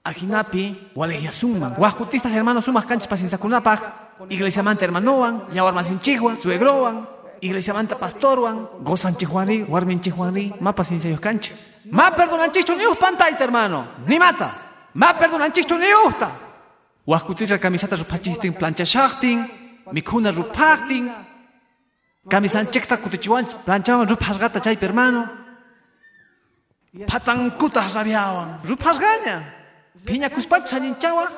Ajinapi, 0.03 0.91
walegiasunman. 0.95 1.75
Huascutistas 1.75 2.31
hermanos 2.31 2.65
sumas 2.65 2.85
canchis 2.85 3.07
pacienciakunapaq. 3.07 4.08
Iglesia 4.27 4.63
manta 4.63 4.85
hermanowan, 4.85 5.47
yawarmasinchikwan, 5.53 6.37
Suegrowan, 6.37 7.07
iglesia 7.41 7.73
manta 7.73 7.95
pastorwan, 7.95 8.67
gozanchikwanri, 8.83 9.63
warminchikwanri, 9.63 10.53
ma 10.59 10.73
pacienciayos 10.73 11.19
kanchik. 11.19 11.55
ma 11.91 12.11
perdonanchichu 12.11 12.75
ni 12.75 12.83
pantayta 12.99 13.43
hermano. 13.43 13.87
Ni 14.07 14.19
mata. 14.19 14.51
Ma 14.93 15.13
perdonanchichu 15.13 15.77
ni 15.77 15.87
uhta. 16.05 16.31
Huascutisqa 17.05 17.57
camisata 17.57 17.95
rupachihtin 17.95 18.53
planchashaqtin, 18.53 19.45
mikhuna 19.93 20.31
rupaqtin, 20.31 21.09
camisanchikta 22.29 22.97
kutichiwanchik 22.97 23.63
planchawan 23.65 24.07
rupasqata 24.07 24.59
chaypi 24.59 24.85
hermano. 24.85 25.29
Phatankuta 27.07 27.87
rabiawan. 27.95 28.59
Rupasgaña. 28.65 29.43
Piñakuspachu 30.05 30.67
chaninchawa. 30.67 31.29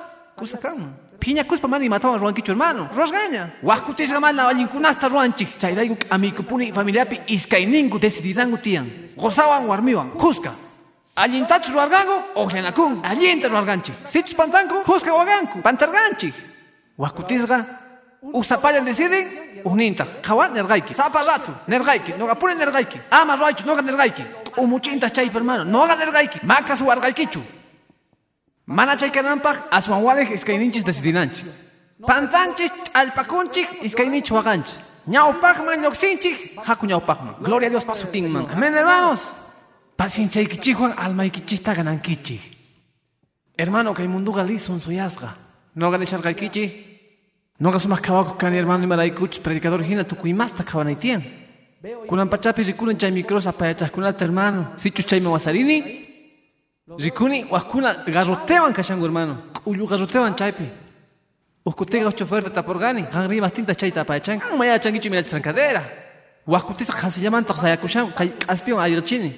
Kusakanman. 1.22 1.46
Piñakuspa 1.46 1.68
mani 1.68 1.90
matawan 1.90 2.20
ruankichu 2.20 2.52
hermano. 2.52 2.90
Rosgaña. 2.94 3.50
Huascutisqa 3.64 4.20
mana 4.20 4.48
allinkunasta 4.48 5.08
ruanchik. 5.10 5.58
Chayrayku 5.60 5.96
amikupuni 6.10 6.72
familiapi 6.74 7.20
iskayningu 7.28 8.00
decidirangu 8.00 8.58
tiyan. 8.58 8.88
Gozawan 9.18 9.66
warmiwan, 9.68 10.10
kuska. 10.18 10.52
Allintachu 11.16 11.72
ruargangu, 11.74 12.14
Oqllanakun, 12.36 13.02
allinta 13.04 13.48
ruarganchik. 13.50 13.94
sichus 14.06 14.34
pantanku, 14.34 14.82
kuska 14.86 15.14
waganku, 15.14 15.62
pantarganchik. 15.62 16.34
Huascutisqa 16.98 17.66
usapayan 18.34 18.86
deciden 18.86 19.28
uninta. 19.66 20.06
Qawan 20.22 20.54
nergayki. 20.54 20.94
Sapa 20.94 21.22
ratu, 21.24 21.52
nergayki, 21.68 22.14
noga 22.18 22.36
pure 22.36 22.56
nergayki. 22.56 23.00
Ama 23.12 23.36
ruaychu, 23.36 23.66
noga 23.66 23.82
nergayki. 23.82 24.24
Umuchinta 24.58 25.10
chaypi 25.10 25.34
hermano. 25.36 25.64
Noga 25.66 25.96
nergayki. 25.96 26.40
Maka 26.44 26.76
suwarqaykichu. 26.76 27.42
Mana 28.72 28.96
chaykananpaq 28.96 29.58
aswan 29.72 30.02
walej 30.04 30.32
iskayninchis 30.32 30.84
decidinanchik. 30.86 31.46
Pantanchis, 32.08 32.72
alpakunchik, 32.94 33.68
Iskayninchis 33.84 34.32
waqanchis. 34.32 34.80
ñawpaqman 35.08 35.82
lluqsinchik. 35.84 36.58
Haku 36.66 36.86
ñawpaqman. 36.88 37.36
Gloria 37.44 37.68
a 37.68 37.70
Dios 37.70 37.86
pasutinman. 37.86 38.48
Amén, 38.50 38.74
hermanos. 38.74 39.22
Pacienciaykichikwan 39.98 40.94
almaykichista 40.98 41.74
ganankichik. 41.76 42.42
Hermano, 43.58 43.94
kay 43.94 44.08
munduqa 44.08 44.44
lisun 44.44 44.80
suyasqa. 44.80 45.36
Noqa 45.76 45.98
nisharqaykichik. 45.98 46.72
Noqa 47.60 47.78
sumaq 47.80 48.02
kawakuq 48.02 48.38
kani 48.38 48.56
hermano 48.58 48.84
imaraykuchis 48.84 49.40
predicador 49.40 49.84
hina 49.84 50.04
tukuymasta 50.04 50.64
kawanaytiyan. 50.64 51.22
Kunan 52.08 52.30
pachapi 52.30 52.64
rikunan 52.64 52.98
chay 52.98 53.12
micros 53.12 53.48
apayachaqkunata 53.48 54.26
hermano. 54.26 54.74
Sichus 54.78 55.06
chaymi 55.06 55.28
wasarini. 55.28 56.08
Rikuni 56.90 57.46
waqkuna 57.46 58.04
garrotewan 58.08 58.74
kashanku 58.74 59.06
hermano. 59.06 59.38
K'ullu 59.54 59.88
garrotewan 59.88 60.36
chaypi. 60.36 60.68
Uskutiqa 61.66 62.12
chofer 62.12 62.50
tapurqani. 62.50 63.04
Qan 63.12 63.30
rimastinta 63.30 63.76
chayta 63.76 64.02
apayachanka. 64.02 64.50
Qan 64.50 64.58
mayachankichu 64.58 65.10
mira 65.10 65.22
trankadera. 65.24 65.84
Waqkutisqa 66.48 66.98
qasillamanta 66.98 67.54
sayakushan 67.54 68.12
kay 68.18 68.30
q'aspiwan 68.30 68.82
ayrichini. 68.82 69.32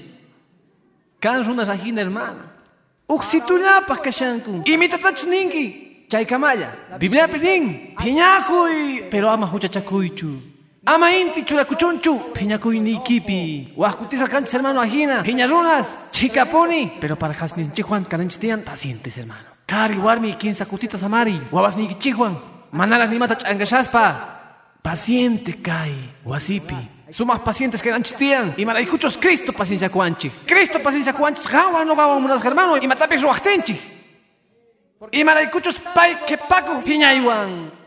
Kan 1.19 1.43
runas 1.43 1.69
ajina 1.69 2.01
hermano. 2.01 2.43
Uksitullapaq 3.09 3.99
kashanku. 4.03 4.63
Imitatachus 4.65 5.27
ninki. 5.27 6.07
Chaykamaya. 6.07 6.71
Bibliapi 6.97 7.37
nin. 7.39 7.95
Phiñakuy. 7.99 9.09
Pero 9.11 9.29
ama 9.29 9.45
huchachakuychu. 9.45 10.52
Ama 10.85 11.11
inti 11.11 11.43
churakuchunchu. 11.45 12.33
Phiñakuynikipi. 12.35 13.73
Huascutisqa 13.77 14.27
kanchis 14.27 14.53
hermano 14.53 14.81
ajina. 14.81 15.23
Piña 15.23 15.47
runas. 15.47 15.97
Chikapuni. 16.11 16.97
Pero 16.99 17.15
para 17.15 17.33
hasninchikwan 17.33 18.03
kananchis 18.03 18.39
tiyan 18.39 18.61
pacientes 18.61 19.17
hermano. 19.17 19.47
Kari 19.65 19.97
warmi 19.97 20.35
kinsa 20.35 20.65
kutitas 20.65 21.03
amari. 21.03 21.39
Wawasnikichikwan. 21.51 22.35
Manalas 22.71 23.09
nimata 23.09 23.37
ch'ankashaspa. 23.37 24.03
Paciente 24.81 25.61
kay. 25.61 25.95
Wasipi. 26.25 26.75
Sumas 27.09 27.39
pacientes 27.39 27.81
que 27.81 27.89
dan 27.89 28.03
chistian. 28.03 28.53
Y 28.57 28.65
maraykuchos 28.65 29.17
Cristo 29.17 29.53
paciencia 29.53 29.87
kuanchik. 29.89 30.33
Cristo 30.45 30.79
paciencia 30.83 31.13
kuanchis 31.13 31.47
gawan 31.47 31.87
no 31.87 31.95
gawan 31.95 32.21
munas 32.21 32.43
hermano. 32.43 32.75
Y 32.75 32.87
matapis 32.87 33.21
ruachtenchi. 33.21 33.79
Y 35.13 35.23
maraykuchos 35.23 35.75
pay 35.95 36.17
que 36.27 36.37
paco 36.37 36.83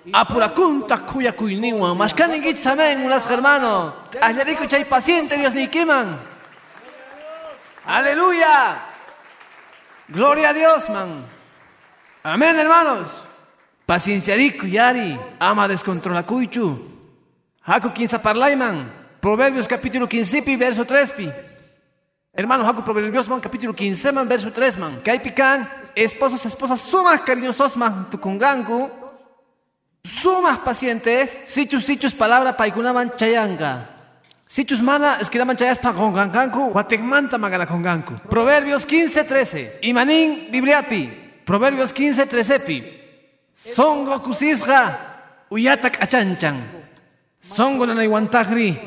piñaywan. 0.06 0.14
Apurakunta 0.14 0.98
kuyakuyniwan. 0.98 1.96
Mashkaningich 1.96 2.66
amen 2.66 3.00
munas 3.00 3.28
hermano. 3.28 3.92
Ahleriku 4.22 4.66
chay 4.66 4.84
paciente 4.84 5.36
Dios 5.36 5.54
ni 5.54 5.68
kiman. 5.68 6.16
Aleluya. 7.86 8.82
Gloria 10.08 10.50
a 10.50 10.52
Dios, 10.52 10.88
man. 10.88 11.24
Amén, 12.22 12.56
hermanos. 12.56 13.24
Pacienciariku 13.86 14.66
yari. 14.66 15.18
Ama 15.38 15.68
descontrolakuychu. 15.68 16.78
Haku 17.62 17.90
quinza 17.90 18.18
parlayman. 18.18 18.90
Proverbios 19.20 19.66
capítulo 19.66 20.08
15 20.08 20.42
pi 20.42 20.56
verso 20.56 20.84
3 20.84 21.12
pi. 21.12 21.30
Hermanos, 22.32 22.66
Haku 22.66 22.82
Proverbios 22.82 23.28
man 23.28 23.40
capítulo 23.40 23.74
15 23.74 24.12
man 24.12 24.28
verso 24.28 24.50
3 24.50 24.78
man. 24.78 25.00
Kay 25.02 25.18
pican 25.20 25.68
esposos, 25.94 26.44
esposas 26.44 26.80
sumas 26.80 27.20
cariñosos 27.22 27.76
man 27.76 28.10
tukunganku. 28.10 29.05
Sumas 30.06 30.58
pacientes. 30.58 31.42
Sichus, 31.44 31.84
sichus 31.84 32.14
palabra 32.14 32.56
paikunaman 32.56 33.10
chayanga. 33.16 33.90
Sichus 34.46 34.80
mana 34.80 35.18
esquiraman 35.20 35.56
chayaspa 35.56 35.90
gonganganku, 35.90 36.70
Guatemanta 36.70 37.38
magana 37.38 37.66
conganku. 37.66 38.14
Proverbios 38.30 38.86
15, 38.86 39.24
13. 39.24 39.78
Imanin 39.82 40.48
Bibliapi. 40.52 41.10
Proverbios 41.44 41.92
15, 41.92 42.26
13 42.26 42.60
pi. 42.60 42.84
Songo 43.52 44.22
kusisga. 44.22 44.96
Uyatak 45.50 46.00
achanchan. 46.00 46.54
Songo 47.40 47.86
nanayguantagri. 47.86 48.78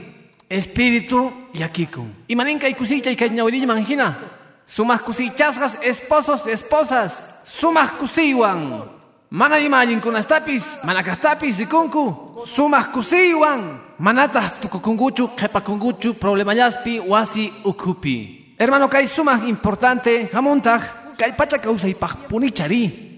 Espíritu 0.50 1.52
yakikun. 1.54 2.16
Imanin 2.28 2.60
kay 2.60 2.74
kusicha 2.74 3.12
y 3.12 3.16
ñawiriña 3.16 3.68
manjina. 3.68 4.18
Sumas 4.66 5.02
kusichasgas 5.02 5.78
esposos, 5.84 6.48
esposas. 6.48 7.30
Sumas 7.44 7.92
kusiwan. 7.92 8.99
Mana 9.32 9.60
imanin 9.60 10.02
kunastapis, 10.02 10.80
manakastapis 10.84 11.60
ikunku. 11.60 12.46
Sumas 12.46 12.88
kusiwan. 12.88 13.78
Manata 14.00 14.42
tukukunguchu, 14.62 15.28
kepakunguchu, 15.36 16.13
problemayaspi, 16.13 17.00
wasi 17.00 17.54
ukupi. 17.63 18.56
Hermano, 18.58 18.88
kay 18.88 19.06
sumas 19.06 19.44
importante. 19.44 20.30
Hamuntag, 20.34 20.82
kay 21.18 21.34
pacha 21.34 21.60
causa 21.60 21.88
y 21.88 21.96
punichari. 22.28 23.10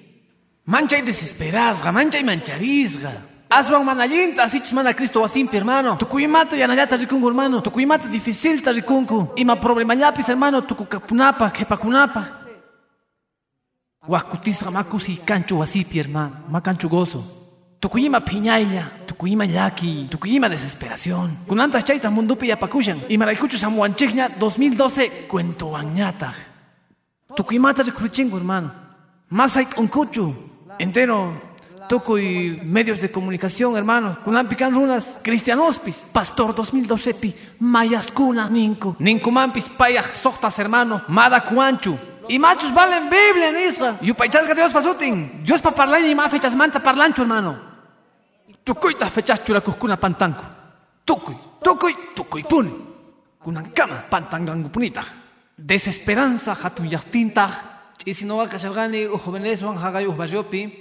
Mancha 0.66 0.98
y 0.98 1.02
desesperasga, 1.02 1.92
mancha 1.92 2.20
y 2.20 2.24
mancharisga. 2.24 3.12
Aswan 3.50 3.86
manallinta, 3.86 4.44
asichus 4.44 4.74
mana 4.74 4.94
Cristo 4.94 5.22
wasimpi, 5.22 5.56
hermano. 5.58 5.96
Tukuymata 5.98 6.58
yanayata 6.58 6.98
rikungu, 6.98 7.28
hermano. 7.28 7.62
Tukuymata 7.62 8.08
difícil 8.08 8.62
ta 8.62 8.72
rikunku. 8.72 9.32
Ima 9.38 9.56
problemañapis, 9.56 10.28
hermano, 10.28 10.62
tukukapunapa, 10.62 11.52
kepakunapa. 11.52 12.28
Wakutisga 14.08 14.72
makusi 14.72 15.18
cancho 15.18 15.60
wasipi, 15.60 16.00
hermano. 16.00 16.36
Macancho 16.50 16.90
gozo. 16.90 17.24
Tukuyima 17.80 18.20
piñaya, 18.22 18.90
tukuyima 19.06 19.46
yaki, 19.46 20.08
tukuyima 20.10 20.50
desesperación. 20.50 21.38
Kunanta 21.48 21.84
chaita 21.84 22.10
mundupi 22.10 22.48
yapakushan. 22.48 23.00
Y 23.10 23.18
maraykuchu 23.18 23.58
samuanchigña 23.58 24.30
2012 24.40 25.28
cuento 25.28 25.78
añata. 25.78 26.34
Tukuyimata 27.36 27.84
rikuchingo, 27.84 28.38
hermano. 28.38 28.72
Masay 29.30 29.68
unkuchu. 29.78 30.34
Entero 30.80 31.34
y 32.20 32.60
medios 32.64 33.02
de 33.02 33.12
comunicación, 33.12 33.76
hermano. 33.76 34.18
Kunampikan 34.24 34.74
runas, 34.74 35.20
cristianospis, 35.22 36.08
pastor 36.12 36.56
2012 36.56 37.14
pi, 37.14 37.36
mayaskuna, 37.60 38.50
ninku. 38.50 38.96
Ninkumampis 38.98 39.70
payaj 39.70 40.06
sohtas, 40.16 40.58
hermano, 40.58 41.02
mada 41.08 41.42
kuanchu. 41.42 42.00
Y 42.32 42.40
machos 42.40 42.74
valen 42.74 43.10
Biblia 43.10 43.50
en 43.50 43.68
Israel. 43.68 43.98
Y 44.00 44.10
upaychasga 44.10 44.56
Dios 44.56 44.72
pasutin. 44.72 45.44
Dios 45.44 45.62
pa 45.62 45.72
parlay 45.72 46.10
y 46.10 46.16
ma 46.16 46.30
fechas 46.30 46.56
manta 46.56 46.80
parlancho, 46.80 47.24
hermano. 47.24 47.60
Tukuita 48.64 49.10
fechas 49.10 49.44
churakuskuna 49.44 49.98
pantanku. 49.98 50.42
Tukuy, 51.04 51.36
tukuy, 51.62 51.94
tukuy 52.16 52.44
puni. 52.44 52.72
Kunankama 53.38 54.06
pantangangu 54.10 54.72
punita. 54.72 55.04
Desesperanza 55.58 56.56
hatun 56.56 56.90
yachtinta. 56.90 57.50
Y 58.06 58.14
si 58.14 58.24
no 58.24 58.38
va 58.38 58.46
a 58.46 58.48
casargani, 58.48 59.08
o 59.08 59.18
jóvenes 59.18 59.62
van 59.62 59.78
a 59.78 59.88
haga 59.88 60.00
barriopi. 60.00 60.72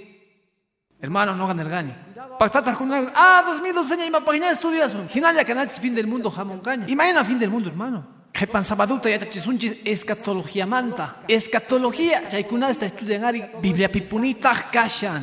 Hermano, 1.01 1.35
no 1.35 1.47
ganar 1.47 1.67
gani. 1.67 1.93
Pactatas 2.39 2.77
con 2.77 2.93
Ah, 3.13 3.43
2012 3.45 3.95
años 3.95 4.07
y 4.07 4.11
ma 4.11 4.23
página 4.23 4.45
de 4.45 4.53
estudios. 4.53 4.95
Hinaya 5.13 5.43
canachis 5.43 5.81
fin 5.81 5.93
del 5.93 6.07
mundo 6.07 6.31
jamón 6.31 6.61
caña. 6.61 6.85
Imagina 6.87 7.25
fin 7.25 7.37
del 7.37 7.49
mundo, 7.49 7.67
hermano. 7.67 8.20
Que 8.41 8.47
pansabaduta 8.47 9.07
ya 9.07 9.19
tachisunchis 9.19 9.85
escatología 9.85 10.65
manta. 10.65 11.17
Escatología, 11.27 12.27
chaikuna 12.27 12.71
está 12.71 12.87
estudiando 12.87 13.61
Biblia 13.61 13.87
pipunita 13.87 14.51
kashan. 14.73 15.21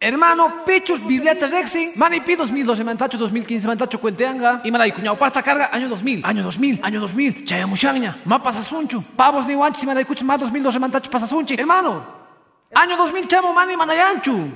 Hermano, 0.00 0.64
pechos 0.64 1.06
Biblia 1.06 1.34
rexin, 1.34 1.92
manipi 1.96 2.34
2012 2.34 2.82
mantacho 2.82 3.18
2015 3.18 3.68
mantacho 3.68 4.00
cuenteanga 4.00 4.62
y 4.64 4.70
maray 4.70 4.90
cuñao 4.92 5.18
pasta 5.18 5.42
carga 5.42 5.68
año 5.70 5.90
2000, 5.90 6.24
año 6.24 6.42
2000, 6.42 6.80
año 6.82 6.98
2000, 6.98 7.44
chayamushagña, 7.44 8.16
ma 8.24 8.42
pasasunchu, 8.42 9.02
pavos 9.14 9.46
ni 9.46 9.54
wanchis 9.54 9.82
y 9.82 9.86
maray 9.86 10.06
cuch 10.06 10.22
ma 10.22 10.38
2012 10.38 10.78
mantacho 10.78 11.10
pasasunchi. 11.10 11.56
Hermano, 11.58 12.02
año 12.72 12.96
2000 12.96 13.28
chamo 13.28 13.52
mani 13.52 13.76
manayanchu, 13.76 14.48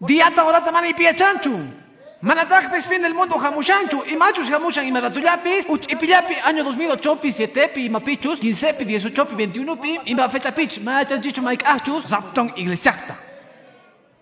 diata 0.00 0.42
orata 0.42 0.72
mani 0.72 0.94
piachanchu. 0.94 1.83
Manatakpis 2.24 2.86
fin 2.86 3.02
del 3.02 3.12
mundo 3.12 3.38
jamushanchu, 3.38 4.02
y 4.10 4.16
machos 4.16 4.48
jamushan 4.48 4.86
y 4.86 4.90
maratuyapis, 4.90 5.66
uch 5.68 5.92
ipillapi 5.92 6.34
año 6.42 6.64
2008 6.64 7.20
pi 7.20 7.30
7 7.30 7.68
pi 7.68 7.90
mapichus, 7.90 8.40
15 8.40 8.72
pi 8.72 8.84
18 8.86 9.26
pi 9.26 9.34
21 9.34 9.76
pi, 9.76 10.00
y 10.06 10.14
ma 10.14 10.26
fecha 10.30 10.50
pich, 10.50 10.80
machanchichu 10.80 11.42
maik 11.42 11.62
achus, 11.66 12.06
zaptong 12.06 12.54
iglesiakta. 12.56 13.14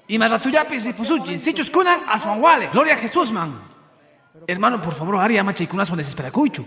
Y 0.08 0.18
maratuyapis 0.18 0.86
y 0.86 0.92
pusuchi, 0.94 1.38
sichus 1.38 1.70
kunan 1.70 2.00
aswanwale, 2.08 2.70
gloria 2.72 2.94
a 2.94 2.96
Jesús 2.96 3.30
man. 3.30 3.54
Hermano, 4.48 4.82
por 4.82 4.94
favor, 4.94 5.18
haria 5.18 5.44
machaikunas 5.44 5.86
son 5.86 5.98
desesperacuichu. 5.98 6.64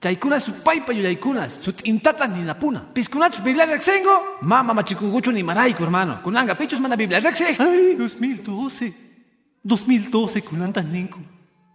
Chaikunas 0.00 0.42
su 0.42 0.54
paipa 0.62 0.94
yuyaikunas, 0.94 1.58
su 1.60 1.74
intatas 1.84 2.30
ni 2.30 2.42
napuna. 2.44 2.82
Piskunachus 2.94 3.42
biblia 3.44 3.66
rexengo, 3.66 4.38
mama 4.40 4.72
machikunguchu 4.72 5.32
ni 5.32 5.42
maraiku, 5.42 5.82
hermano. 5.82 6.22
Kunanga 6.22 6.54
pichus 6.54 6.80
manda 6.80 6.96
biblia 6.96 7.20
rexe. 7.20 7.56
Ay, 7.58 7.94
2012. 7.94 9.07
2012 9.64 10.42
kunanta 10.42 10.82
ninku. 10.82 11.20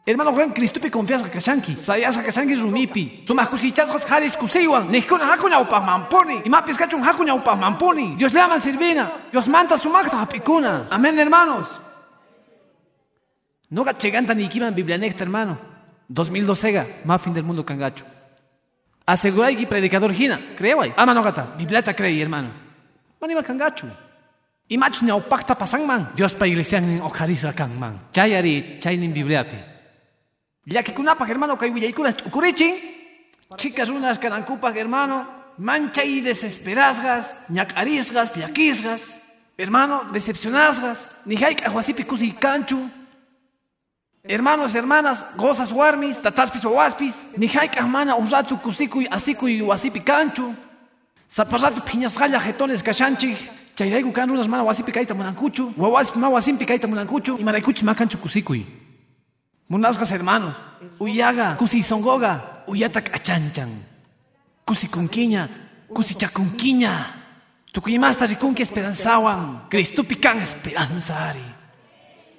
Hermano 0.05 0.33
gran 0.33 0.51
Cristupi 0.53 0.89
confianza 0.89 1.29
kashanki. 1.29 1.75
Sayasa 1.77 2.23
kashanki 2.23 2.55
rumipi. 2.55 3.23
Sumas 3.25 3.47
kusichasas 3.47 4.05
haris 4.05 4.35
kusiwan. 4.35 4.89
Nihkuna 4.91 5.25
hakuna 5.25 5.61
upah 5.61 5.81
mamponi. 5.81 6.41
Y 6.43 6.49
mapis 6.49 6.77
kachun 6.77 7.01
hakuna 7.01 7.35
upah 7.35 7.55
mamponi. 7.55 8.15
Dios 8.17 8.33
le 8.33 8.41
aman 8.41 8.59
sirvina. 8.59 9.09
Dios 9.31 9.47
manta 9.47 9.77
su 9.77 9.89
magta 9.89 10.21
apikuna. 10.21 10.87
Amén, 10.91 11.17
hermanos. 11.17 11.67
No 13.69 13.83
gacheganta 13.83 14.33
ni 14.33 14.49
kiman 14.49 14.75
Biblia 14.75 14.97
necta, 14.97 15.23
hermano. 15.23 15.57
2012 16.09 16.71
ga, 16.71 16.85
más 17.05 17.21
fin 17.21 17.33
del 17.33 17.43
mundo 17.43 17.65
cangacho. 17.65 18.05
Aseguray 19.05 19.55
que 19.55 19.65
predicador 19.65 20.13
gina. 20.13 20.39
Creo 20.57 20.81
ahí. 20.81 20.93
Ama 20.97 21.13
no 21.13 21.23
gata. 21.23 21.55
Biblia 21.57 21.81
cree, 21.81 22.21
hermano. 22.21 22.49
Manima 23.21 23.41
cangacho. 23.41 23.87
Y 24.73 24.77
mach 24.77 25.03
ñau 25.03 25.21
pacta 25.21 25.53
pasang 25.53 25.85
man. 25.85 26.09
Dios 26.15 26.33
pa 26.33 26.47
iglesia 26.47 26.81
nin 26.81 26.99
ojarisa 26.99 27.53
kan 27.53 27.69
man. 27.77 28.09
Chayari, 28.11 28.79
chaynin 28.81 29.13
Biblia 29.13 29.45
pi. 29.45 29.55
Ya 30.65 30.81
que 30.81 30.91
kunapa 30.95 31.27
hermano 31.27 31.55
kay 31.59 31.69
willaikunas 31.69 32.15
ukurichin. 32.25 32.73
Chicas 33.55 33.89
unas 33.89 34.17
carancupas 34.17 34.75
hermano. 34.75 35.27
Mancha 35.59 36.03
y 36.03 36.21
desesperasgas. 36.21 37.35
ñacarisgas, 37.49 38.33
yaquisgas. 38.33 39.21
Hermano, 39.59 40.09
decepcionasgas. 40.11 41.11
Ni 41.25 41.35
haik 41.35 41.67
ahuasipi 41.67 42.03
kusi 42.03 42.31
canchu. 42.31 42.89
Hermanos, 44.23 44.73
hermanas, 44.73 45.23
gozas 45.37 45.71
warmis, 45.71 46.19
tataspis 46.23 46.65
o 46.65 46.71
waspis, 46.71 47.27
ni 47.37 47.45
haik 47.47 47.75
hermana 47.75 48.15
un 48.15 48.25
rato 48.25 48.57
kusiku 48.57 49.03
asiku 49.11 49.47
y 49.47 49.61
wasipi 49.61 49.99
canchu. 49.99 50.55
Zaparrato 51.29 51.85
piñasgalla 51.85 52.39
jetones. 52.39 52.81
Chayraigu 53.75 54.11
kan 54.13 54.29
runas 54.29 54.47
mana 54.47 54.63
wasipi 54.63 54.91
kaita 54.91 55.13
munankuchu, 55.13 55.73
wawas 55.77 56.15
ma 56.15 56.29
wasimpi 56.29 56.65
kaita 56.65 56.87
munankuchu, 56.87 57.37
y 57.39 57.43
maraykuchi 57.43 57.83
makanchu 57.85 58.17
kusikuy. 58.17 58.61
Munasgas 59.69 60.11
hermanos, 60.11 60.55
uyaga, 60.99 61.55
kusi 61.57 61.81
songoga, 61.81 62.63
uyatak 62.67 63.15
achanchan. 63.15 63.69
Kusi 64.65 64.87
kunkiña, 64.87 65.49
kusi 65.89 66.15
chakunkiña. 66.15 66.91
Tukuyimasta 67.73 68.25
rikunki 68.25 68.61
esperanzawan, 68.61 69.67
Cristupi 69.69 70.15
kan 70.15 70.37
esperanzari. 70.39 71.41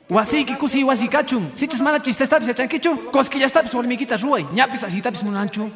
Wasiki 0.09 0.55
kusi 0.55 0.85
wasikachun, 0.85 1.51
sichus 1.55 1.81
mana 1.81 1.99
chistestapis 1.99 2.49
achankichu, 2.49 3.11
koskillastapis 3.11 3.75
walmiquita 3.75 4.16
ruay, 4.16 4.44
ñapis 4.55 4.85
asitapis 4.85 5.23
munanchu. 5.25 5.68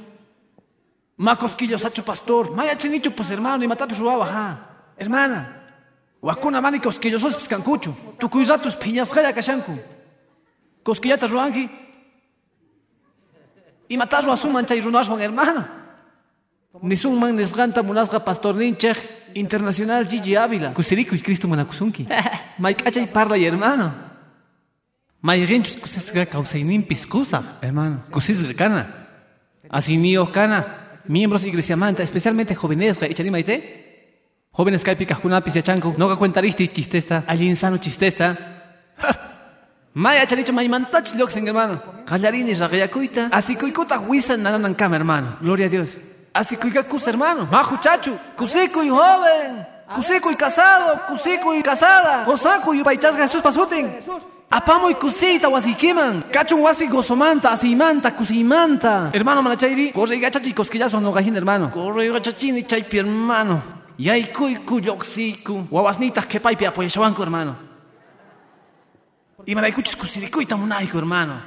Ma 1.16 1.35
hacho 1.35 2.03
pastor, 2.05 2.55
ma 2.55 2.64
yachinichu 2.64 3.11
pues 3.11 3.31
hermano, 3.31 3.64
y 3.64 3.66
matapis 3.66 3.99
ruawa, 3.99 4.27
ha. 4.27 4.67
Hermana, 4.98 5.72
wakuna 6.20 6.61
mani 6.61 6.80
cosquillosos 6.80 7.37
piscancucho, 7.37 7.94
tukuy 8.18 8.44
ratos 8.44 8.76
piñas 8.76 9.12
jaya 9.14 9.32
kashanku. 9.32 9.78
Cosquillata 10.82 11.26
ruangi. 11.26 11.68
Y 13.88 13.96
matarro 13.96 14.32
asuman 14.32 14.66
chay 14.66 14.80
runaswan 14.80 15.20
hermano. 15.20 15.64
Nisunman 16.82 17.34
nesganta 17.37 17.82
munasga 17.82 18.20
pastor 18.20 18.54
ninchej 18.54 18.96
internacional 19.34 20.06
Gigi 20.06 20.37
Ávila. 20.37 20.74
Kusiriku 20.74 21.14
y 21.14 21.20
Cristo 21.20 21.48
manakusunki. 21.48 22.06
Maikachay 22.58 23.06
parla 23.06 23.38
y 23.38 23.44
hermano. 23.44 23.94
Mayrinchus 25.20 25.76
kusisga 25.76 26.26
causaynimpis 26.26 27.06
kusa, 27.06 27.58
hermano. 27.61 28.02
Kusisga 28.11 28.54
kana. 28.54 29.08
Así 29.68 29.96
kana. 30.32 30.66
Miembros 31.06 31.44
iglesia 31.44 31.76
manta, 31.76 32.02
especialmente 32.02 32.54
jóvenes, 32.54 33.02
echarimaite. 33.02 33.88
Jóvenes 34.59 34.83
kaipi 34.83 35.07
kahkunapis 35.07 35.55
yachanku, 35.55 35.94
noga 35.97 36.16
cuentarihti 36.16 36.66
chistesta, 36.66 37.23
allí 37.29 37.47
insano 37.47 37.79
chistesta. 37.79 38.37
Maya 39.94 40.27
chalicho 40.27 40.53
maymantach 40.53 41.14
loxen, 41.14 41.47
hermano. 41.47 41.81
Callarini 42.05 42.55
ragayakuita. 42.55 43.29
Así 43.31 43.55
kuikuta 43.55 43.99
huisan 43.99 44.42
nananan 44.42 44.75
cama, 44.75 44.97
hermano. 44.97 45.37
Gloria 45.40 45.66
a 45.66 45.68
Dios. 45.68 45.90
Así 46.35 46.57
kuikacus, 46.57 47.07
hermano. 47.07 47.47
Majo 47.47 47.77
chachu. 47.81 48.18
Cusico 48.37 48.83
y 48.83 48.88
joven. 48.88 49.64
Cusico 49.94 50.29
y 50.29 50.35
casado. 50.35 51.03
Cusico 51.07 51.55
y 51.55 51.62
casada. 51.62 52.27
Osaku 52.27 52.75
y 52.75 52.83
baichas 52.83 53.16
Jesús 53.16 53.40
pasutin. 53.40 53.92
Apamoy 54.51 54.94
kusita 54.94 55.49
wasikiman. 55.49 56.23
Kachun 56.33 56.62
wasi 56.62 56.88
gozomanta, 56.88 57.53
asimanta, 57.53 58.11
kusimanta. 58.11 59.11
Hermano 59.12 59.40
manachayri, 59.40 59.92
corre 59.92 60.16
y 60.16 60.21
gachachi 60.21 60.53
cosquillazo 60.53 61.01
no 61.01 61.12
gajin 61.12 61.37
hermano. 61.37 61.71
Corre 61.71 62.07
y 62.07 62.09
gachachini 62.09 62.64
chaypi 62.64 62.99
hermano. 62.99 63.78
Yay 63.98 64.32
kuy 64.32 64.56
kuyoxiku. 64.64 65.66
Wawasnitas 65.70 66.26
que 66.26 66.40
paipi 66.40 66.66
apoyachabanco 66.66 67.22
hermano. 67.22 67.56
Y 69.46 69.54
maraykuchis 69.54 69.96
kusirikuita 69.96 70.56
munaico 70.56 70.98
hermano. 70.98 71.40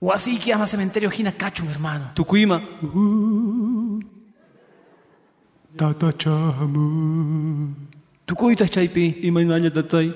Wasiki 0.00 0.52
ama 0.52 0.66
cementerio 0.66 1.10
hina 1.10 1.32
cachun 1.32 1.68
hermano. 1.68 2.10
Tucuima. 2.14 2.60
Tatachamu. 5.76 7.74
Tucuitas 8.26 8.70
chaypi. 8.70 9.20
Imaynalla 9.22 9.70
tatay. 9.70 10.12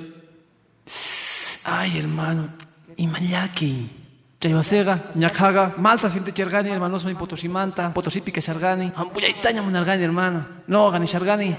Ay 1.64 1.90
hermano, 1.90 2.50
imayaki. 2.96 3.99
Chaybasega, 4.40 4.98
ñajaga, 5.16 5.74
malta 5.76 6.08
siente 6.08 6.32
chergani, 6.32 6.70
hermano, 6.70 6.98
soy 6.98 7.14
potosimanta, 7.14 7.92
potosipica 7.92 8.40
chargani. 8.40 8.90
Ampuyaitaña 8.96 9.60
munargani 9.60 10.02
hermano. 10.02 10.46
No, 10.66 10.90
gani 10.90 11.06
chargani. 11.06 11.54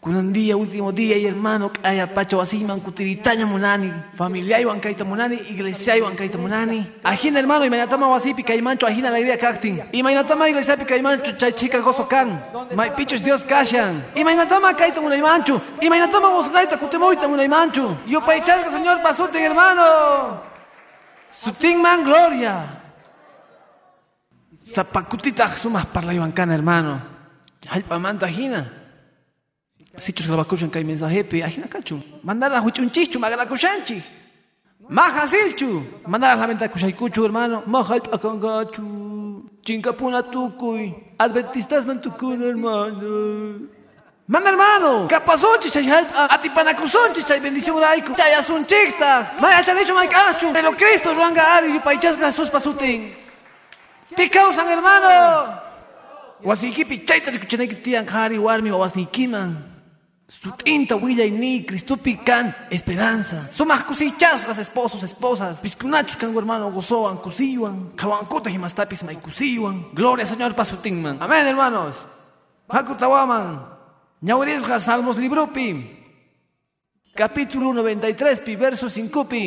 Kunan 0.00 0.32
día, 0.32 0.56
último 0.56 0.90
día 0.90 1.16
y 1.16 1.26
hermano, 1.26 1.70
kaya 1.70 2.12
pacho 2.12 2.40
asiman 2.40 2.80
kutiritaña 2.80 3.46
munani. 3.46 3.92
Familia 4.14 4.60
iwan 4.60 4.80
kaita 4.80 5.04
munani, 5.04 5.36
iglesia 5.48 5.96
iwan 5.96 6.16
kaita 6.16 6.38
munani. 6.38 6.84
Ajina 7.04 7.38
hermano, 7.38 7.64
y 7.64 7.70
mainatama 7.70 8.08
wasipi 8.08 8.42
kaimancho, 8.42 8.88
ajina 8.88 9.12
la 9.12 9.20
idea 9.20 9.38
cacting. 9.38 9.80
Y 9.92 10.02
mainatama 10.02 10.48
iglesia 10.48 10.76
pi 10.76 10.84
kaimancho, 10.84 11.38
chay 11.38 11.52
chica 11.52 11.78
gozo 11.78 12.08
can. 12.08 12.42
Mai 12.74 12.90
pichos 12.96 13.22
Dios 13.22 13.44
kashan. 13.44 14.02
Y 14.16 14.24
mainatama 14.24 14.74
kaita 14.74 15.00
munaimancho. 15.00 15.62
Y 15.80 15.88
mainatama 15.88 16.30
vos 16.30 16.50
gaita 16.50 16.78
kutemoita 16.78 17.28
munaimancho. 17.28 17.96
Yo 18.08 18.20
paichasga, 18.20 18.72
señor, 18.72 19.00
pasuten 19.02 19.40
hermano. 19.40 20.47
Sutin 21.30 21.80
man 21.80 22.04
gloria. 22.04 22.64
Zapacutita 24.52 25.48
sumas 25.48 25.86
parla 25.86 26.12
iwancana 26.12 26.52
hermano. 26.54 27.00
Halpa 27.68 27.98
manta 27.98 28.26
ajina. 28.26 28.66
Sichos 29.96 30.26
grabacuchan 30.26 30.70
kay 30.70 30.84
mensajepe, 30.84 31.42
ajina 31.42 31.68
cacho. 31.68 32.00
Mandala 32.22 32.60
huchunchichu, 32.60 33.18
magalakushanchi. 33.18 34.02
Maja 34.88 35.26
silchu. 35.28 35.82
Mandar 36.06 36.36
la 36.38 36.46
venta 36.46 36.68
kushaykuchu, 36.68 37.22
hermano. 37.22 37.62
Maja 37.66 37.96
akangachu. 38.12 39.50
Chincapuna 39.62 40.22
tukuy. 40.22 40.94
Adventistas 41.18 41.84
man 41.86 42.00
tukun, 42.00 42.40
hermano. 42.40 43.68
Manda 44.28 44.50
hermano, 44.50 45.08
capazonchi 45.08 45.70
chay 45.70 45.84
help 45.84 46.10
a 46.14 46.36
ti 46.36 46.50
panacusonchi 46.50 47.24
chay 47.24 47.40
bendición 47.40 47.80
laico. 47.80 48.14
Chay 48.14 48.34
asun 48.34 48.66
chicta. 48.66 49.32
Maya 49.40 49.62
chan 49.62 49.78
hecho 49.78 49.94
mai 49.94 50.06
cachu. 50.06 50.52
Pero 50.52 50.72
Cristo 50.72 51.14
ruanga 51.14 51.56
ari 51.56 51.74
y 51.74 51.80
paichasga 51.80 52.30
sus 52.30 52.50
pasutin. 52.50 53.10
Picausan 54.14 54.68
hermano. 54.68 55.58
Wasikipi 56.44 57.06
chayta 57.06 57.32
chikuchanay 57.32 57.68
tian 57.82 58.04
kari 58.04 58.36
warmi 58.36 58.70
wawasnikiman. 58.70 59.64
Sutinta 60.28 60.94
willa 60.96 61.24
y 61.24 61.30
ni 61.30 61.64
Cristupi 61.64 62.18
can 62.22 62.54
esperanza. 62.70 63.48
Sumas 63.50 63.82
kusichasgas 63.82 64.58
esposos, 64.58 65.02
esposas. 65.04 65.60
Piscunachos 65.60 66.18
can 66.18 66.36
hermano 66.36 66.70
gozoan, 66.70 67.16
kusiwan. 67.16 67.96
Kawankota 67.96 68.50
himastapis 68.50 69.04
may. 69.04 69.16
Gloria 69.94 70.26
Señor 70.26 70.54
pasutinman. 70.54 71.16
Amén 71.18 71.46
hermanos. 71.46 72.06
Hakutawaman. 72.68 73.77
Ñaurisga 74.20 74.80
Salmos 74.80 75.16
Librupi. 75.16 75.96
Capítulo 77.14 77.72
93 77.72 78.40
pi 78.40 78.56
verso 78.56 78.88
5 78.88 79.28
pi. 79.28 79.44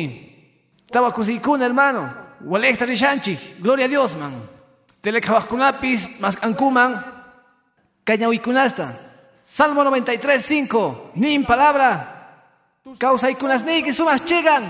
Kusikun 1.14 1.62
hermano. 1.62 2.12
Walekta 2.40 2.86
rishanchi. 2.86 3.38
Gloria 3.58 3.86
a 3.86 3.88
Dios 3.88 4.16
man. 4.16 4.32
Telekawaskunapis 5.00 6.20
mas 6.20 6.38
ankuman. 6.42 7.04
Cañahuikunasta. 8.04 8.98
Salmo 9.44 9.84
93, 9.84 10.42
5. 10.42 11.12
Nin 11.14 11.44
palabra. 11.44 12.12
Causa 12.98 13.30
y 13.30 13.34
kunas 13.34 13.64
ni 13.64 13.92
sumas 13.92 14.24
llegan. 14.24 14.64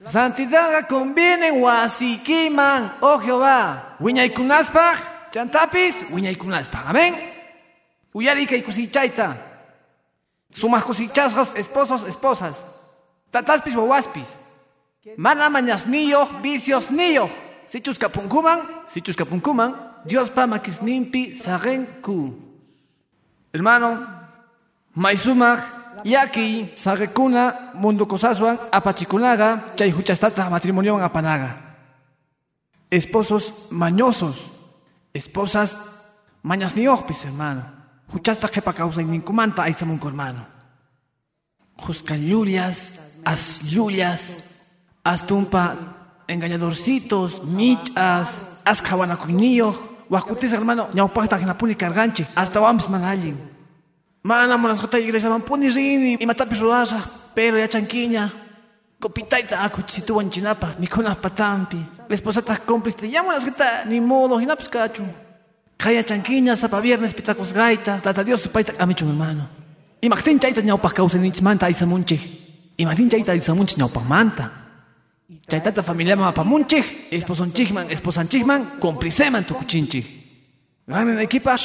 Santidad 0.00 0.88
conviene 0.88 1.52
wasikiman, 1.52 2.96
oh 3.00 3.18
Jehová. 3.18 3.96
Wiñay 4.00 4.30
kunaspaj, 4.30 4.98
chantapis, 5.30 6.06
wiñay 6.10 6.36
kunaspaj. 6.36 6.86
Amén. 6.86 7.29
Uyarika 8.12 8.56
y 8.56 8.62
kusichaita. 8.62 9.36
Sumas 10.50 10.84
kusichasgas, 10.84 11.54
esposos, 11.54 12.04
esposas. 12.04 12.66
Tataspis 13.30 13.76
wawaspis. 13.76 14.36
Mana 15.16 15.48
mañas 15.48 15.86
niyo, 15.86 16.26
vicios 16.42 16.90
niyo. 16.90 17.30
Sichus 17.66 17.98
kapunkuman, 17.98 18.60
sichus 18.86 19.16
kapunkuman. 19.16 19.74
Dios 20.04 20.30
pa 20.30 20.46
makisnimpi 20.46 21.34
sagenku. 21.34 22.34
Hermano, 23.52 24.06
maisumak, 24.94 25.60
yaki, 26.04 26.72
sagekuna, 26.74 27.70
mundo 27.74 28.06
kosaswan, 28.06 28.58
apachikunaga, 28.72 29.66
chay 29.76 29.90
huchastata 29.90 30.50
matrimonio 30.50 30.98
apanaga. 30.98 31.76
Esposos 32.90 33.70
mañosos, 33.70 34.50
esposas 35.14 35.76
mañas 36.42 36.74
niojpis, 36.74 37.24
hermano. 37.24 37.79
Huchasta 38.12 38.48
jepa 38.48 38.72
causa 38.72 39.02
ninkumanta 39.02 39.62
aisamunko, 39.62 40.08
hermano. 40.08 40.46
Juscallulias, 41.76 43.00
asllulias, 43.24 44.36
astumpa 45.04 45.76
engañadorcitos, 46.26 47.44
michas, 47.44 48.46
ascahuanacuinillo, 48.64 49.90
Huacutis 50.10 50.52
hermano, 50.52 50.88
ñaupasta 50.92 51.38
que 51.38 51.46
napuni 51.46 51.76
carganche, 51.76 52.26
hasta 52.34 52.58
vamos 52.58 52.90
manallin. 52.90 53.38
Mana 54.24 54.56
monas 54.56 54.80
jota 54.80 54.98
iglesia 54.98 55.30
man 55.30 55.42
puni 55.42 55.70
rini, 55.70 56.16
y 56.18 56.26
matapis 56.26 56.58
rodasa, 56.60 56.98
pero 57.32 57.56
ya 57.58 57.68
chanquiña. 57.68 58.28
Copitaita 58.98 59.62
acuchisitu 59.64 60.16
wanchinapa, 60.16 60.74
mikuna 60.80 61.14
patampi. 61.14 61.78
La 62.08 62.14
esposa 62.14 62.42
ta 62.42 62.58
cómplice, 62.58 63.08
ya 63.08 63.22
monas 63.22 63.44
jota, 63.44 63.84
ni 63.84 64.00
modo, 64.00 64.40
hinapis 64.40 64.68
cacho. 64.68 65.04
Kaya 65.80 66.04
chanquiña, 66.04 66.56
sapa 66.56 66.78
viernes 66.78 67.14
pitacos 67.14 67.54
gaita, 67.54 68.02
tata 68.02 68.22
Dios 68.22 68.42
su 68.42 68.50
paita 68.50 68.74
amicho 68.78 69.08
hermano. 69.08 69.48
Y 70.02 70.10
mactin 70.10 70.38
chaita 70.38 70.60
ñaupa 70.60 70.90
causa 70.92 71.16
ninch 71.16 71.40
manta 71.40 71.70
isa 71.70 71.86
munche. 71.86 72.20
Y 72.76 72.84
mactin 72.84 73.08
chaita 73.08 73.34
isa 73.34 73.54
munche 73.54 73.76
ñaupa 73.78 74.00
manta. 74.00 74.52
Chaytata 75.48 75.82
familia 75.82 76.16
mapamunchik, 76.16 77.08
esposon 77.10 77.52
chikman, 77.54 77.90
esposan 77.90 78.28
chikman, 78.28 78.78
compliceman 78.78 79.44
tu 79.46 79.54
kuchinchik. 79.54 80.04
Ganan 80.86 81.18
equipa, 81.18 81.56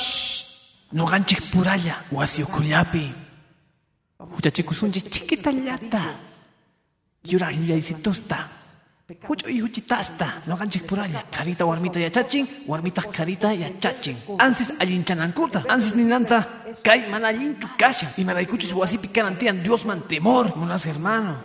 no 0.93 1.05
ganchik 1.05 1.51
puralla, 1.51 2.05
wasio 2.11 2.45
kullapi. 2.47 3.11
Huchachikusunchik 4.19 5.09
chiquitallata. 5.09 6.15
Yura 7.25 7.51
yuyaisitosta. 7.51 8.47
Hucho 9.27 9.47
y 9.49 9.61
huchitasta, 9.61 10.41
no 10.47 10.57
ganchik 10.57 10.87
puralla. 10.87 11.23
Carita 11.29 11.63
warmita 11.63 11.99
yachachin, 11.99 12.47
warmita 12.65 13.03
carita 13.03 13.53
yachachin. 13.53 14.17
Ansis 14.39 14.73
allinchanankuta, 14.79 15.63
ansis 15.69 15.95
ninanta, 15.95 16.47
kay 16.83 17.07
manallinchu 17.11 17.67
kasha. 17.77 18.11
Y 18.17 18.23
maraykuchis 18.23 18.73
wasipi 18.73 19.09
kanantian 19.09 19.61
Dios 19.61 19.85
man 19.85 20.01
temor, 20.07 20.55
monas 20.55 20.87
hermano. 20.87 21.37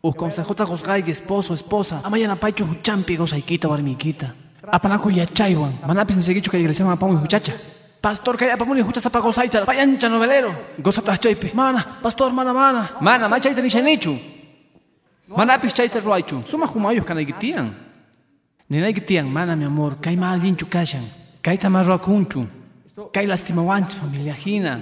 Us 0.00 0.14
consejota 0.14 0.64
gosgay 0.64 1.04
esposo, 1.10 1.52
esposa. 1.52 2.00
Amayana 2.02 2.36
paichu 2.36 2.64
huchampi 2.64 3.16
gosaikita 3.18 3.68
warmiquita. 3.68 4.34
Apanaku 4.62 5.10
yachaywan. 5.10 5.80
Manapis 5.86 6.16
nsegichu 6.16 6.50
kay 6.50 6.60
iglesia 6.60 6.86
mapamu 6.86 7.18
huchacha. 7.18 7.52
Pastor 8.00 8.38
kay 8.38 8.50
apamuni 8.50 8.80
huchasa 8.80 9.10
pa 9.10 9.20
gosaita. 9.20 9.66
Payancha 9.66 10.08
novelero. 10.08 10.54
Gosata 10.80 11.14
chaype. 11.18 11.52
Mana, 11.52 11.84
pastor, 12.02 12.32
mana, 12.32 12.54
mana. 12.54 12.88
Mana, 13.02 13.28
ma 13.28 13.38
chayta 13.38 13.60
nishanichu. 13.60 14.18
Manapis 15.36 15.74
chayta 15.74 16.00
ruaychu. 16.00 16.42
Suma 16.46 16.66
humayos 16.66 17.04
kanaygitian. 17.04 17.72
Ninaygitian, 18.68 19.26
mana 19.26 19.56
mi 19.56 19.64
amor. 19.64 19.96
Kay 20.00 20.16
malinchu 20.16 20.66
kashan. 20.66 21.04
Kay 21.42 21.56
tamarruakunchu. 21.56 22.46
Kay 23.12 23.26
lastimawanchis 23.26 23.96
familia 23.96 24.34
hina. 24.34 24.80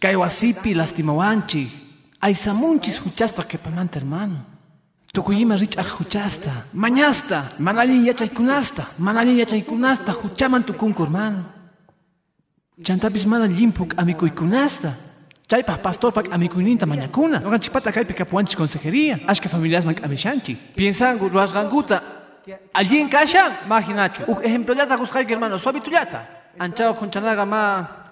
Kay 0.00 0.16
wasipi 0.16 0.74
lastimawanchi. 0.74 1.68
Aysamunchis 2.20 3.00
huchasta 3.00 3.42
que 3.42 3.58
pamanta 3.58 3.98
hermano. 3.98 4.36
Tukuyima 5.12 5.56
rich 5.56 5.76
huchasta, 5.76 6.64
mañasta, 6.72 7.52
manalin 7.58 8.06
yachaykunasta, 8.06 8.86
manalin 8.98 9.38
yachaykunasta, 9.38 10.12
huchaman 10.12 10.62
tukunku 10.64 11.02
hermano. 11.02 11.44
Chantapis 12.82 13.26
mana 13.26 13.46
limpuk 13.46 13.92
amikuykunasta. 13.98 14.94
Chaypaq 15.52 15.82
pastorpak 15.84 16.32
amikuyninta 16.32 16.86
mañakuna. 16.86 17.36
Noqanchikpata 17.44 17.92
kaypi 17.92 18.14
kapuanchik 18.14 18.56
consejería. 18.56 19.20
Ashka 19.28 19.50
familiasman 19.52 19.94
k'amishanchik. 19.94 20.72
Piensangu 20.72 21.28
ruwasqankuta. 21.28 22.00
Allin 22.72 23.06
kashan, 23.10 23.52
majinachu. 23.68 24.22
Uk 24.32 24.40
ejemplollata 24.40 24.96
qusqayki 24.96 25.32
hermano, 25.34 25.58
suavitullata. 25.58 26.24
Anchawa 26.58 26.94
qunchanaga 26.96 27.44
ma, 27.44 27.60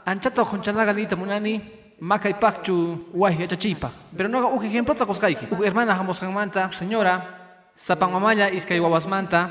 anchata 0.04 0.44
qunchanaga 0.44 0.92
nita 0.92 1.16
munani. 1.16 1.62
Macay 2.00 2.34
pachu, 2.34 3.08
guay, 3.10 3.40
yachachipa. 3.40 3.90
Pero 4.14 4.28
no 4.28 4.36
haga 4.38 4.48
un 4.48 4.62
ejemplo, 4.62 4.92
otra 4.92 5.06
cosa 5.06 5.28
que 5.28 5.48
hermana 5.64 5.96
jamos 5.96 6.22
manta, 6.24 6.70
señora, 6.72 7.72
sapan 7.74 8.12
mamaya, 8.12 8.50
iskay 8.50 8.80
wawas 8.80 9.06
manta, 9.06 9.48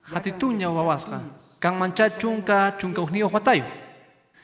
hatituña 0.00 0.70
wawasqa. 0.70 1.20
Kan 1.58 1.76
mancha 1.78 2.08
chunka, 2.08 2.74
chunka 2.78 3.02
ugnio 3.02 3.28
huatayo. 3.28 3.64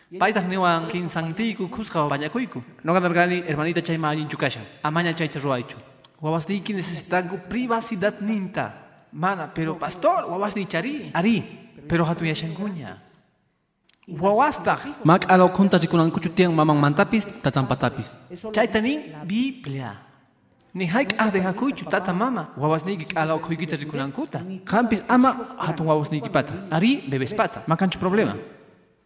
Paitas 0.06 0.46
niwan 0.46 0.86
kinsantiku 0.86 1.66
kusqa 1.66 2.06
bañakuyku. 2.06 2.62
No 2.84 2.94
ganargani, 2.94 3.42
hermanita 3.42 3.82
chay 3.82 3.98
mayin 3.98 4.28
chukasha. 4.28 4.60
Amaña 4.84 5.12
chay 5.12 5.26
ruaichu. 5.26 5.76
Wawasniki 6.22 6.72
necesitan 6.72 7.26
privacidad 7.50 8.14
ninta. 8.20 8.72
Mana, 9.12 9.50
pero 9.52 9.74
pastor, 9.74 10.30
wawas 10.30 10.54
ni 10.54 10.64
chari. 10.64 11.10
Ari, 11.12 11.42
pero 11.88 12.04
hatu 12.04 12.24
yashankuña. 12.24 12.98
Wawasta. 14.06 14.78
Mak 15.02 15.26
alo 15.28 15.48
kunta 15.48 15.78
chikunan 15.78 16.10
kuchutiang 16.12 16.54
mamang 16.54 16.78
mantapis, 16.78 17.26
tatampatapis. 17.42 18.14
Chaytani 18.52 19.10
Biblia. 19.26 19.90
Ni 20.72 20.86
haik 20.86 21.18
deja 21.32 21.52
kuchu 21.52 21.84
tata 21.84 22.12
mama. 22.12 22.54
Wawasniki 22.56 23.16
alo 23.16 23.40
kuykita 23.40 23.74
rikunankuta. 23.74 24.40
Kampis 24.64 25.02
ama 25.08 25.34
hatun 25.58 25.86
wawasniki 25.86 26.30
pata. 26.30 26.54
Ari 26.70 27.02
bebes 27.08 27.34
pata. 27.34 27.62
Makanchu 27.66 27.98
problema. 27.98 28.36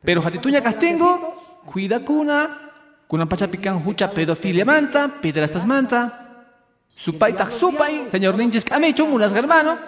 Pero 0.03 0.23
hatituña 0.23 0.61
castingo, 0.61 1.35
cuida 1.67 2.01
kuna. 2.01 2.71
Kunan 3.07 3.29
pachapikan 3.29 3.77
hucha 3.85 4.11
pedofilia 4.11 4.65
manta, 4.65 5.09
pedrastas 5.21 5.67
manta. 5.67 6.47
Supay 6.95 7.33
tak 7.33 7.51
supay. 7.53 8.09
Señor 8.11 8.37
ninches 8.37 8.65
kamichu, 8.65 9.07
munas 9.07 9.33
hermano. 9.33 9.79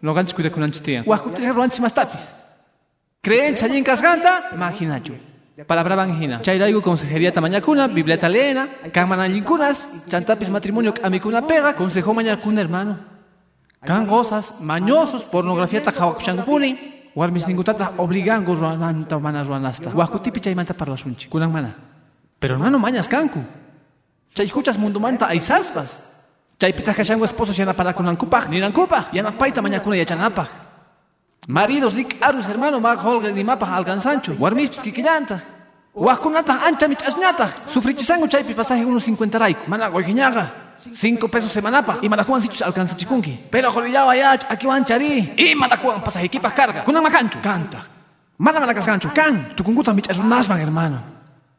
No 0.00 0.14
ganchis 0.14 0.34
cuida 0.34 0.50
kunan 0.50 0.70
chitia. 0.70 1.02
Huascutis 1.02 1.54
ruanchis 1.54 1.80
más 1.80 1.94
tapis. 1.94 2.34
Creen 3.22 3.54
chayin 3.54 3.84
casganta, 3.84 4.50
imaginachu. 4.52 5.14
Palabra 5.66 5.94
banjina. 5.94 6.40
Chayraigu 6.40 6.80
consejería 6.80 7.32
tamañacuna, 7.32 7.86
bibleta 7.86 8.28
leena, 8.28 8.68
kan 8.92 9.08
manallinkunas, 9.08 10.08
chantapis 10.08 10.48
matrimonio 10.48 10.94
amicuna 11.02 11.42
pega, 11.42 11.74
consejo 11.74 12.14
mañacuna 12.14 12.60
hermano. 12.62 12.98
Kan 13.84 14.06
gozas, 14.06 14.60
mañosos, 14.60 15.24
pornografía 15.24 15.82
tajawakushangupuni, 15.82 16.99
warmis 17.14 17.46
ningutata 17.46 17.92
obligango 17.98 18.54
ruananta 18.54 19.18
mana 19.18 19.42
ruanasta. 19.42 19.90
Huascutipi 19.90 20.40
chaymanta 20.40 20.74
parlasunchi, 20.74 21.28
kunan 21.28 21.50
mana. 21.50 21.74
Pero 22.38 22.54
hermano 22.54 22.78
mañas 22.78 23.08
kanku. 23.08 23.40
Chay 24.34 24.50
huchas 24.54 24.78
mundo 24.78 25.00
manta 25.00 25.26
aisaspas. 25.26 26.00
Chay 26.58 26.72
pitakashango 26.72 27.24
esposos 27.24 27.56
yanapara 27.56 27.92
kunankupaj, 27.92 28.48
nirankupaj, 28.48 29.12
yanapaita 29.12 29.62
mañacuna 29.62 29.96
yachanapaj. 29.96 30.48
Maridos 31.48 31.94
lik 31.94 32.16
arus 32.20 32.48
hermano 32.48 32.80
mag 32.80 32.98
holga 32.98 33.30
ni 33.30 33.44
mapa 33.44 33.66
alcanzancho. 33.74 34.34
Warmis 34.38 34.70
kikillanta. 34.70 35.40
Wakunata 35.94 36.64
ancha 36.66 36.86
michasñata. 36.86 37.48
Sufrichisango 37.66 38.28
chaypi 38.28 38.54
pasaje 38.54 38.84
unos 38.84 39.04
50 39.04 39.38
raico. 39.38 39.62
Mana 39.66 39.88
goiquiñaga. 39.88 40.69
5 40.92 41.28
pesos 41.28 41.52
semanapa. 41.52 41.98
Y 42.02 42.08
manakuan 42.08 42.40
sichus 42.40 42.62
alcanza 42.62 42.96
chikunki. 42.96 43.38
Pero 43.50 43.70
jolillaba 43.70 44.16
ya 44.16 44.32
aquí 44.32 44.66
van 44.66 44.84
chari. 44.84 45.34
Y 45.36 45.54
manakuan 45.54 46.02
pasaje 46.02 46.26
equipas 46.26 46.52
carga. 46.54 46.84
Kunan 46.84 47.02
macancho. 47.02 47.38
Canta. 47.42 47.84
Mana 48.38 48.60
mana 48.60 48.74
casgancho. 48.74 49.12
Can. 49.12 49.54
Tu 49.54 49.62
kunguta 49.62 49.92
michasunasman 49.92 50.58
hermano. 50.58 51.02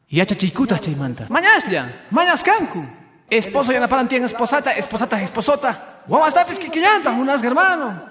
Y 0.09 0.19
hacha 0.19 0.35
chikuta 0.35 0.79
chaymanta. 0.79 1.25
Mañaslia. 1.29 2.07
Mañas 2.09 2.43
canku. 2.43 2.83
Esposo 3.29 3.71
ya 3.71 3.87
parantian 3.87 4.25
esposata, 4.25 4.71
esposata, 4.73 5.21
esposota. 5.21 6.01
Guamas 6.05 6.33
kikillanta, 6.59 7.11
unas 7.11 7.41
hermano. 7.41 8.01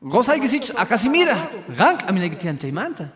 Gozay 0.00 0.40
gisichus 0.40 0.72
akasimira. 0.76 1.36
Gank 1.68 2.08
aminagitian 2.08 2.58
chaymanta. 2.58 3.12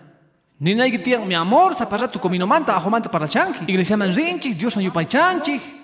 Ninagitian 0.59 1.27
mi 1.27 1.35
amor 1.35 1.75
saparra 1.75 2.07
tu 2.07 2.21
comino 2.21 2.47
manta 2.47 2.77
ajomanta 2.77 3.11
para 3.11 3.27
chanki. 3.27 3.65
Iglesia 3.67 3.97
man 3.97 4.15
rinchik, 4.15 4.59
Dios 4.59 4.77
no 4.77 4.83
yupay 4.83 5.07
chanchik. 5.07 5.80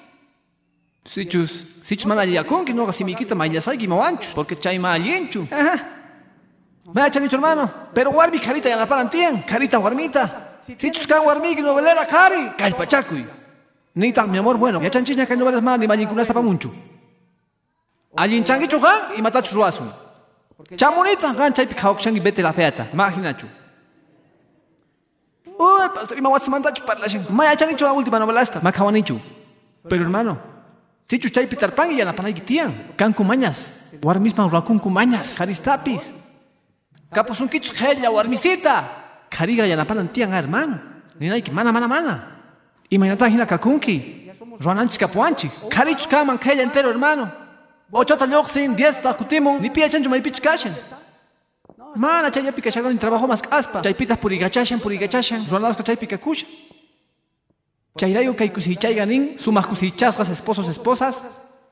Sichus, 1.06 1.64
sichus 1.82 2.06
man 2.06 2.18
aliakonki 2.18 2.74
no 2.74 2.86
gasimikita 2.86 3.34
mayasayki 3.34 3.86
mawanchu. 3.86 4.34
Porque 4.34 4.56
chay 4.60 4.78
ma 4.78 4.92
alienchu. 4.92 5.46
Me 6.94 7.00
ha 7.00 7.10
chanicho 7.10 7.36
hermano. 7.36 7.70
Pero 7.94 8.10
warmi 8.10 8.38
carita 8.38 8.68
ya 8.68 8.76
la 8.76 8.86
parantian. 8.86 9.42
Carita 9.46 9.78
warmita. 9.78 10.58
Sichus 10.62 11.06
kan 11.06 11.24
warmi 11.24 11.54
no 11.56 11.74
velera 11.74 12.06
cari. 12.06 12.50
Calpachacuy. 12.58 13.24
Nita 13.94 14.26
mi 14.26 14.38
amor 14.38 14.58
bueno. 14.58 14.82
Ya 14.82 14.90
chanchiña 14.90 15.26
que 15.26 15.36
no 15.36 15.44
velas 15.44 15.62
mal 15.62 15.78
ni 15.78 15.86
mañincuna 15.86 16.24
pa 16.24 16.42
mucho. 16.42 16.70
Allin 18.16 18.44
changi 18.44 18.66
chuja 18.68 19.14
y 19.16 19.22
matachu 19.22 19.54
ruasu. 19.54 19.84
Chamonita, 20.76 21.32
gan 21.34 21.52
chaypi 21.52 21.74
kawkshangi 21.74 22.20
vete 22.20 22.42
la 22.42 22.52
feata. 22.52 22.86
Imaginachu. 22.92 23.46
Uy, 25.58 25.88
pastor, 25.94 26.18
ima 26.18 26.28
watsa 26.28 26.50
mandachu 26.50 26.82
parlashan. 26.84 27.26
Maya 27.30 27.56
changichu 27.56 27.86
a 27.86 27.92
última 27.92 28.18
novela 28.18 28.42
esta. 28.42 28.60
Makawanichu. 28.60 29.20
Pero 29.88 30.02
hermano, 30.02 30.38
si 31.08 31.18
chu 31.18 31.30
chaypi 31.30 31.56
tarpangi 31.56 31.98
ya 31.98 32.04
napanay 32.04 32.32
gitian. 32.34 32.72
Kanku 32.96 33.24
mañas. 33.24 33.70
Warmisman 34.02 34.50
rakunku 34.50 34.90
mañas. 34.90 35.36
Karistapis. 35.38 36.12
Kapusunkichu 37.12 37.72
gella 37.74 38.10
warmisita. 38.10 38.84
Kariga 39.30 39.66
ya 39.66 39.76
napanan 39.76 40.08
tian 40.08 40.32
hermano. 40.32 40.78
Ninaiki 41.18 41.50
mana 41.52 41.72
mana 41.72 41.88
mana. 41.88 42.14
Imaynata 42.90 43.28
hina 43.28 43.46
kakunki. 43.46 44.30
Ruananchik 44.60 45.00
kapuanchik. 45.00 45.52
Karichu 45.70 46.08
kaman 46.08 46.38
gella 46.38 46.62
entero 46.62 46.88
hermano. 46.88 47.30
Ochota 47.92 48.26
lyoxin, 48.26 48.74
diez 48.74 49.00
takutimun, 49.00 49.60
ni 49.60 49.70
pia 49.70 49.88
chancho 49.88 50.10
maipich 50.10 50.40
kashan. 50.40 50.74
Mana 51.94 52.30
chay 52.30 52.42
yapi 52.42 52.60
kashagon 52.60 52.92
ni 52.92 52.98
trabajo 52.98 53.26
más 53.28 53.42
aspa. 53.50 53.80
Chay 53.80 53.94
pitas 53.94 54.18
purigachashan, 54.18 54.80
purigachashan, 54.80 55.46
ruanadas 55.48 55.82
chay 55.84 55.96
pica 55.96 56.18
kusha. 57.96 58.06
Chay 58.06 58.14
rayo 58.14 58.36
kay 58.36 58.50
kusichay 58.50 58.94
ganin, 58.94 59.38
sumas 59.38 59.66
kusichasgas 59.66 60.28
esposos, 60.28 60.68
esposas. 60.68 61.22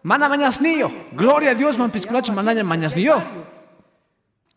Mana 0.02 0.28
mañas 0.28 0.60
niyo. 0.60 0.90
Gloria 1.12 1.50
a 1.50 1.54
Dios 1.54 1.78
man 1.78 1.90
pisculacho 1.90 2.32
manaña 2.32 2.64
mañas 2.64 2.96
niyo. 2.96 3.22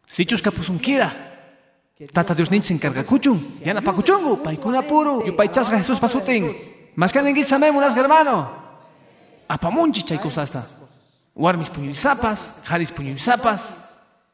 Sichus 0.05 0.41
kapusunkira. 0.41 1.13
Tata 2.13 2.35
Dios 2.35 2.51
ninch 2.51 2.71
encarga 2.71 3.03
kuchun. 3.03 3.59
Yana 3.63 3.81
pa 3.81 3.93
kuchungu, 3.93 4.43
paikuna 4.43 4.81
puru. 4.81 5.25
Yupaychasga 5.25 5.77
Jesús 5.79 5.99
pasutin. 5.99 6.53
Mas 6.95 7.11
que 7.11 7.43
samemunas 7.43 7.95
hermano. 7.95 8.49
Apamunchi 9.47 10.03
chay 10.03 10.17
cosasta. 10.17 10.65
Warmis 11.35 11.69
puño 11.69 11.91
y 11.91 11.95
zapas, 11.95 12.55
Haris 12.67 12.91
puño 12.91 13.11
y 13.11 13.17
zapas. 13.17 13.75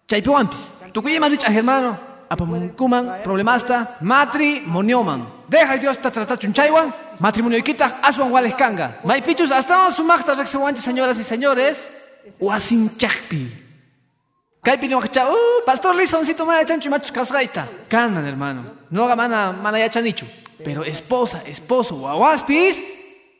Chaypewampis. 0.07 0.71
Tukuyima 0.93 1.27
rich 1.27 1.43
hermano. 1.43 2.12
Apamunkuman, 2.33 3.21
problemasta, 3.23 3.97
matri, 4.01 4.63
monioman. 4.65 5.27
Deja 5.47 5.77
Dios 5.77 5.99
ta 5.99 6.09
tratar 6.09 6.37
chunchaywan, 6.39 6.91
matrimonio 7.19 7.59
ikita, 7.59 7.99
aswan 8.01 8.31
wales 8.31 8.55
kanga. 8.55 8.97
Maipichus 9.03 9.51
hasta 9.51 9.91
sumachta 9.91 10.33
rexewanchi, 10.33 10.81
señoras 10.81 11.19
y 11.19 11.23
señores. 11.23 11.87
Wasin 12.39 12.89
chakpi. 12.97 13.51
Kaipi 14.63 14.87
ni 14.87 14.95
wakacha, 14.95 15.29
uh, 15.29 15.63
pastor 15.65 15.95
lisoncito 15.95 16.43
maya 16.45 16.65
chancho 16.65 16.87
y 16.87 16.91
machos 16.91 17.11
casgaita. 17.11 17.67
Calman, 17.87 18.25
hermano. 18.25 18.63
No 18.89 19.03
haga 19.03 19.15
mana, 19.15 19.51
mana 19.51 19.77
ya 19.77 19.89
chanichu. 19.89 20.25
Pero 20.63 20.83
esposa, 20.83 21.43
esposo, 21.45 22.01
wawaspis. 22.01 22.83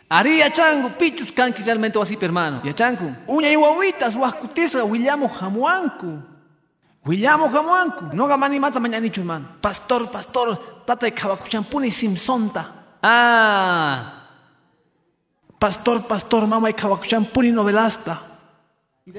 Ari 0.10 0.40
yachangu, 0.40 0.90
pichus 1.00 1.32
kanki 1.32 1.64
realmente 1.64 1.98
wasipi 1.98 2.26
hermano. 2.26 2.62
Yachangu, 2.64 3.16
uña 3.26 3.50
y 3.50 3.56
wawitas, 3.56 4.16
huascutisa, 4.16 4.84
Williamo 4.84 5.30
jamuanku. 5.30 6.33
Williamo 7.06 7.50
jamuanku. 7.50 8.16
No 8.16 8.28
gamani 8.28 8.60
mata 8.60 8.80
mañanichu 8.80 9.22
hermano. 9.22 9.46
Pastor, 9.62 10.10
pastor, 10.10 10.58
tata 10.86 11.06
de 11.06 11.12
kawakuchampuni 11.12 11.92
simsonta. 11.92 12.66
Ah. 13.02 14.30
Pastor, 15.60 16.02
pastor, 16.08 16.48
mama 16.48 16.70
y 16.70 16.74
kawakuchampuni 16.74 17.52
novelasta. 17.52 18.20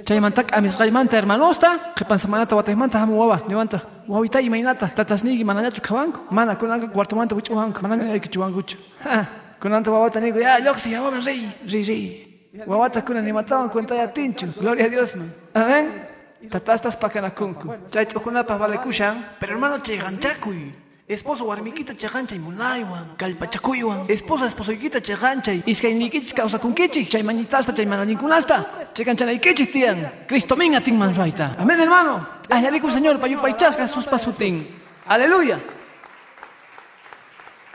Chaymantak 0.05 0.57
amisqaymanta 0.57 1.17
hermanosta, 1.17 1.93
qhipan 1.95 2.19
samanata 2.19 2.57
wataymanta 2.57 2.99
hamu 2.99 3.21
wawa, 3.21 3.43
levanta. 3.49 3.83
Wawita 4.09 4.41
imaynata, 4.41 4.89
tatasnigi 4.89 5.45
manañachu 5.45 5.83
kawanku. 5.83 6.21
Mana 6.31 6.57
kunanka 6.57 6.89
cuartomanta 6.89 7.35
wich'uwanku, 7.35 7.83
manana 7.83 8.09
yaykichiwankuchu. 8.09 8.79
Ha. 9.05 9.27
Kunanta 9.61 9.91
wawata 9.91 10.21
nigo, 10.21 10.41
ya 10.41 10.59
Yoxi, 10.59 10.93
ya 10.93 11.03
waman 11.03 11.23
rey, 11.23 11.49
rey, 11.69 11.83
rey. 11.83 12.29
Wawata 12.67 13.03
kuna 13.03 13.21
ni 13.21 13.33
mataban 13.33 13.69
cuenta 13.69 13.95
ya 13.95 14.09
tinchu. 14.09 14.47
Gloria 14.59 14.87
a 14.87 14.89
Dios, 14.89 15.17
man. 15.17 15.31
Amén. 15.55 16.14
Tatastas 16.51 16.97
pakanakunku. 16.97 17.91
Chay 17.91 18.07
tukunapa 18.07 18.57
vale 18.57 18.79
kushan. 18.79 19.17
Pero 19.41 19.55
hermano, 19.55 19.79
cheganchakuy. 19.79 20.73
Esposo 21.07 21.45
warmiquita 21.45 21.95
cheganchay 21.95 22.39
munaywan, 22.39 23.17
kalpachakuywan. 23.17 24.07
Esposa 24.09 24.47
esposoykita 24.47 25.03
cheganchay. 25.03 25.63
Iskaynikichis 25.67 26.33
causa 26.33 26.59
kunkichik. 26.59 27.11
Chay 27.11 27.23
mañitasta, 27.23 27.75
chay 27.75 27.87
mananinkunasta. 27.87 28.65
Cheganchanaykichis 28.95 29.71
tiyan. 29.71 30.27
Cristo 30.27 30.57
minga 30.57 30.81
tin 30.81 30.97
mansuaita. 30.97 31.57
Amén, 31.59 31.79
hermano. 31.79 32.27
Ayalikum, 32.49 32.91
Señor, 32.91 33.21
payupaychasca 33.21 33.87
sus 33.87 34.07
pasutin. 34.07 34.67
Aleluya. 35.07 35.61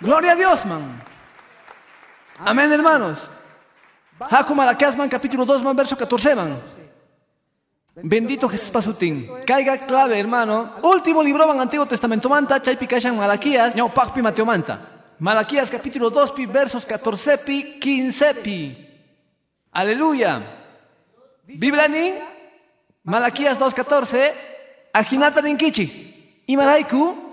Gloria 0.01 0.31
a 0.31 0.35
Dios, 0.35 0.65
man. 0.65 0.81
Amén, 2.39 2.71
hermanos. 2.71 3.29
Haku 4.19 4.55
Malaquias, 4.55 4.97
man, 4.97 5.07
capítulo 5.07 5.45
2, 5.45 5.63
man, 5.63 5.75
verso 5.75 5.95
14, 5.95 6.35
man. 6.35 6.57
Bendito 8.03 8.47
Jesús 8.49 8.71
Pasutín. 8.71 9.29
Caiga 9.45 9.77
clave, 9.77 10.19
hermano. 10.19 10.75
Último 10.83 11.23
libro, 11.23 11.47
man, 11.47 11.59
Antiguo 11.59 11.85
Testamento, 11.85 12.29
manta, 12.29 12.61
chaypi 12.61 12.87
kashan 12.87 13.17
Malaquías, 13.17 13.75
ñao 13.75 13.89
pakpi 13.89 14.21
Mateo 14.21 14.45
manta. 14.45 14.79
Malaquías 15.19 15.69
capítulo 15.69 16.09
2 16.09 16.31
pi 16.31 16.45
versos 16.45 16.85
14 16.85 17.37
pi 17.39 17.79
15 17.79 18.33
pi. 18.35 18.87
Aleluya. 19.71 20.41
Biblani 21.45 22.13
Malaquías 23.03 23.59
2.14 23.59 24.31
Ajinata 24.93 25.41
ninkichi. 25.41 26.43
Imaraiku 26.47 27.29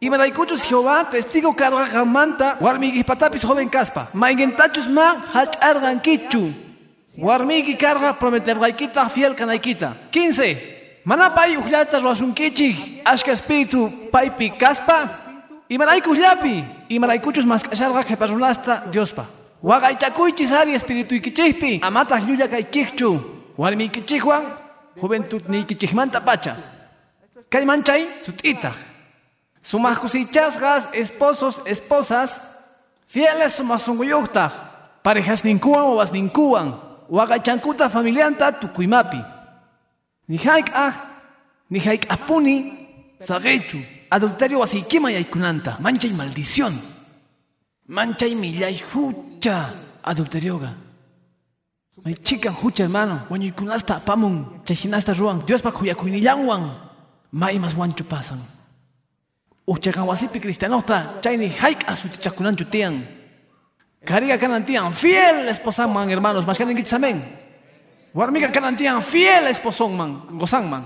Imaraykuchus 0.00 0.62
Jehová 0.68 1.10
testigo 1.10 1.54
cargamanta 1.54 2.56
warmigi 2.60 3.02
patapis 3.02 3.42
joven 3.42 3.68
caspa. 3.68 4.08
Maigentachus 4.14 4.86
ma 4.88 5.14
hachargan 5.34 6.00
kichu. 6.00 6.67
Warmigi 7.16 7.76
carga 7.76 8.12
prometergaikita 8.12 9.08
fiel 9.08 9.34
kanaikita. 9.34 9.94
15. 10.10 11.02
Manapay 11.04 11.56
uhlata 11.56 11.98
roasunkichi. 11.98 13.00
Ashka 13.04 13.32
espíritu 13.32 13.90
paipi 14.12 14.50
caspa. 14.50 15.08
Imarayku 15.68 16.14
llapi. 16.14 16.64
Imaraykuchus 16.88 17.46
mas 17.46 17.62
kasharga 17.62 18.02
jepasunasta 18.02 18.82
Diospa. 18.92 19.24
Wagaychakuychis 19.62 20.52
ari 20.52 20.74
espíritu 20.74 21.14
ikichihpi. 21.14 21.80
Amatas 21.82 22.22
lluya 22.24 22.48
kaychichu. 22.48 23.20
Warmi 23.56 23.84
ikichihwan. 23.84 24.44
Juventud 25.00 25.48
ni 25.48 25.60
ikichihmanta 25.60 26.20
pacha. 26.20 26.56
Kay 27.48 27.64
manchay 27.64 28.06
sutita. 28.20 28.72
Sumas 29.62 29.98
kusichasgas, 29.98 30.88
esposos, 30.92 31.60
esposas, 31.64 32.40
fieles 33.06 33.52
sumas 33.52 33.82
sunguyukta, 33.82 34.50
parejas 35.02 35.44
ninkuan 35.44 35.84
o 35.84 35.96
was 35.96 36.12
ninkuan, 37.08 37.28
wagachankuta 37.28 37.88
familianta 37.88 38.52
tukuimapi. 38.52 39.24
Ni 40.28 40.36
haik 40.36 40.70
ah, 40.74 40.92
ni 41.70 41.78
haik 41.78 42.10
apuni, 42.10 42.72
sagechu, 43.18 43.78
adulterio 44.10 44.60
wasikima 44.60 45.10
yaikunanta, 45.10 45.78
mancha 45.80 46.08
y 46.08 46.12
maldición. 46.12 46.78
Mancha 47.86 48.26
y 48.26 48.34
millay 48.34 48.82
hucha, 48.94 49.70
adulterioga. 50.02 50.74
May 52.04 52.14
chica 52.14 52.50
hucha 52.52 52.84
hermano, 52.84 53.26
wañuikunasta 53.30 54.00
pamun, 54.04 54.62
chajinasta 54.64 55.14
ruan, 55.14 55.44
Dios 55.46 55.62
pa 55.62 55.72
kuyakuinillanwan, 55.72 56.70
may 57.32 57.58
mas 57.58 57.74
wancho 57.74 58.04
pasan. 58.04 58.38
Uchakan 59.66 60.06
wasipi 60.06 60.40
cristianota, 60.40 61.20
chayni 61.20 61.48
haik 61.48 61.88
asutichakunanchu 61.88 62.64
tian. 62.64 63.17
Kariga 64.04 64.38
kanan 64.38 64.64
tian, 64.64 64.94
fiel 64.94 65.48
esposan 65.48 65.90
man 65.92 66.08
hermanos, 66.08 66.46
mas 66.46 66.58
kanin 66.58 66.76
gitzamen. 66.76 67.18
Warmiga 68.14 68.50
kanan 68.52 68.76
tian, 68.76 69.02
fiel 69.02 69.46
esposon 69.50 69.96
man, 69.96 70.22
gozan 70.38 70.70
man. 70.70 70.84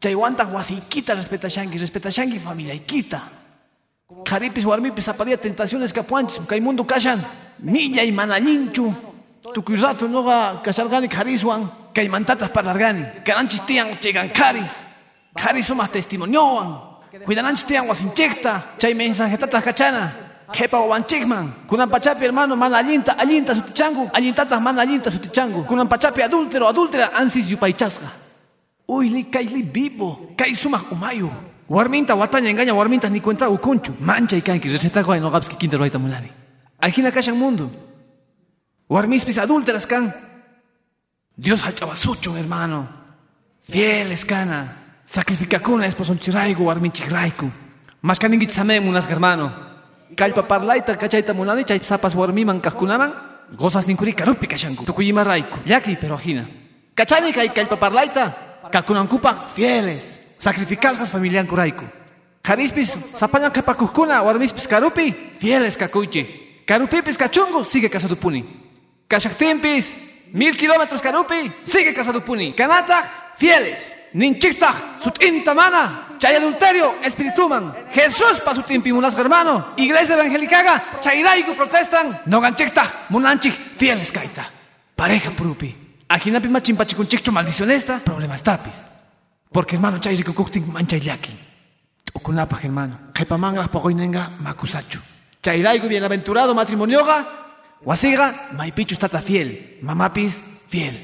Chay 0.00 0.14
wanta 0.14 0.44
wasikita 0.44 1.14
respeta 1.14 1.48
shangi, 1.48 1.78
respeta 1.78 2.10
shangi 2.10 2.38
familia 2.38 2.74
ikita. 2.74 3.22
Karipis 4.24 4.66
warmipis 4.66 5.06
zapadía 5.06 5.38
tentaciones 5.38 5.92
kapuanchis, 5.92 6.44
kay 6.46 6.60
mundo 6.60 6.84
kashan, 6.84 7.22
milla 7.58 8.02
y 8.02 8.12
manalinchu. 8.12 8.92
Tukuy 9.54 9.76
rato 9.76 10.08
noga 10.08 10.60
kashargani 10.62 11.08
kariswan, 11.08 11.70
kay 11.94 12.08
mantatas 12.08 12.50
parlargani. 12.50 13.22
Karanchis 13.24 13.64
tian 13.64 13.96
chegan 14.00 14.28
karis. 14.28 14.84
Karis 15.34 15.66
sumas 15.66 15.90
testimonioan. 15.90 16.74
Cuidananchis 17.24 17.64
tian 17.64 17.86
wasinchekta, 17.88 18.76
chay 18.78 18.94
mensajetatas 18.94 19.62
kachana. 19.64 20.23
Kepa 20.52 20.78
wawanchikman, 20.78 21.66
kunan 21.66 21.88
pachapi 21.88 22.24
hermano 22.24 22.56
mana 22.56 22.78
allinta, 22.78 23.16
allinta 23.16 23.54
sutichangu, 23.54 24.10
allintatas 24.12 24.60
mana 24.60 24.82
allinta 24.82 25.10
sutichangu. 25.10 25.64
Kunan 25.64 25.88
pachapi 25.88 26.22
adúltero, 26.22 26.68
adúltera 26.68 27.10
ansis 27.16 27.48
yupaychasga. 27.48 28.12
Uy, 28.86 29.08
li 29.08 29.24
kay 29.24 29.46
li 29.46 29.62
vivo, 29.62 30.34
kay 30.36 30.54
sumas 30.54 30.82
umayu. 30.90 31.30
Warminta 31.68 32.14
wataña 32.14 32.50
engaña 32.50 32.74
warminta 32.74 33.08
ni 33.08 33.20
cuenta 33.20 33.48
ukunchu. 33.48 33.94
Mancha 34.00 34.36
y 34.36 34.42
kanki, 34.42 34.68
receta 34.68 35.02
guay 35.02 35.20
no 35.20 35.30
que 35.32 35.56
quinta 35.56 35.78
roita 35.78 35.98
mulani. 35.98 36.30
Ajina 36.78 37.10
kashan 37.10 37.38
mundo. 37.38 37.70
Warmispis 38.88 39.38
adúlteras 39.38 39.86
kan. 39.86 40.12
Dios 41.36 41.62
hachawasucho, 41.62 42.36
hermano. 42.36 42.86
Fieles 43.60 44.24
kana. 44.26 44.76
Sacrifica 45.04 45.58
kuna 45.60 45.86
esposon 45.86 46.18
chiraigo 46.18 46.64
warmin 46.64 46.92
chiraiku. 46.92 47.50
Mas 48.02 48.18
kaningit 48.18 48.50
samem 48.52 48.86
unas 48.86 49.08
hermano. 49.08 49.73
Kalpa 50.16 50.42
parlaita 50.42 50.96
kachaita 50.96 51.32
munani 51.32 51.64
chay 51.64 51.80
zapas 51.80 52.14
warmiman 52.14 52.60
kaskunaman. 52.60 53.12
Gozas 53.56 53.86
ninkuri 53.86 54.12
karupi 54.12 54.46
kashanku. 54.46 54.84
Tukuyima 54.84 55.24
raiku. 55.24 55.58
Yaki 55.66 55.96
pero 55.96 56.16
ajina. 56.16 56.44
Kachani 56.94 57.32
kay 57.32 57.48
kalpa 57.48 57.76
parlaita. 57.76 58.32
Kakunankupa 58.70 59.48
fieles. 59.48 60.20
Sacrificasgas 60.38 61.10
familian 61.10 61.46
kuraiku. 61.46 61.84
Karispis 62.42 62.98
sapañan 63.14 63.50
kapakuskuna 63.50 64.22
warmispis 64.22 64.68
karupi 64.68 65.12
fieles 65.40 65.76
kakuichi. 65.76 66.62
Karupipis 66.66 67.16
kachungu 67.16 67.64
sigue 67.64 67.88
kasatupuni. 67.88 68.44
Kashaktimpis 69.08 69.96
mil 70.32 70.56
kilómetros 70.56 71.00
karupi 71.00 71.50
sigue 71.64 71.92
kasatupuni. 71.94 72.52
Kanata 72.52 73.02
fieles. 73.36 73.96
Ninchikta 74.14 74.72
sutinta 75.02 75.54
mana. 75.54 76.06
Chay 76.24 76.36
adulterio 76.36 76.94
espirituman. 77.04 77.74
Jesús 77.92 78.40
pa 78.40 78.54
sutimpi 78.54 78.90
munas 78.94 79.14
hermano. 79.14 79.76
Iglesia 79.76 80.14
evangelicaga 80.14 80.82
chayraigu 81.02 81.52
protestan. 81.54 82.18
No 82.24 82.40
ganchikta 82.40 83.04
munanchik 83.10 83.52
fieles 83.52 84.10
kaita. 84.10 84.48
Pareja 84.96 85.36
purupi. 85.36 85.76
Ajinapi 86.08 86.48
machimpachikunchikchu 86.48 87.30
maldición 87.30 87.70
esta. 87.70 87.98
Problemas 87.98 88.42
tapis. 88.42 88.84
Porque 89.52 89.76
hermano 89.76 89.98
chay 89.98 90.16
rikukuktin 90.16 90.64
mancha 90.72 90.96
yaki. 90.96 91.36
Ukunapa 92.14 92.56
hermano. 92.62 92.98
Jepamangra 93.12 93.68
pogoinenga 93.68 94.30
makusachu. 94.40 95.00
Chayraigu 95.42 95.88
bienaventurado 95.88 96.54
matrimonioga. 96.54 97.26
Wasiga 97.84 98.48
maipichu 98.56 98.96
tata 98.96 99.20
fiel. 99.20 99.78
Mamapis 99.82 100.40
fiel. 100.70 100.96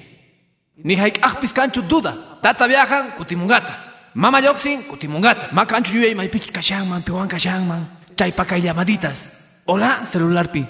Ni 0.77 0.97
haik 0.97 1.19
ahpis 1.21 1.53
canchu 1.53 1.83
duda. 1.83 2.17
Tata 2.41 2.67
viajan 2.67 3.11
kutimungata. 3.19 3.90
Mama 4.15 4.41
yoxin 4.41 4.83
kutimungata. 4.89 5.53
Ma 5.53 5.67
canchu 5.67 5.97
yui 5.97 6.15
maipichu 6.15 6.53
kashangman, 6.53 7.03
piwan 7.03 7.29
kashangman. 7.29 7.87
Chay 8.17 8.33
pakay 8.33 8.61
llamaditas. 8.61 9.29
Hola 9.67 10.05
celular 10.07 10.49
pi. 10.51 10.67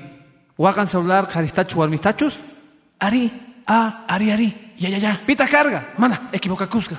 Wakan 0.58 0.86
celular 0.86 1.26
jaristachu 1.26 1.78
warmistachus. 1.78 2.38
Ari, 3.00 3.32
ah, 3.66 4.04
ari, 4.08 4.30
ari. 4.30 4.54
Ya, 4.76 4.88
ya, 4.88 4.98
ya. 4.98 5.20
Pita 5.26 5.46
carga. 5.48 5.94
Mana, 5.96 6.28
equivoca 6.32 6.66
cusca. 6.68 6.96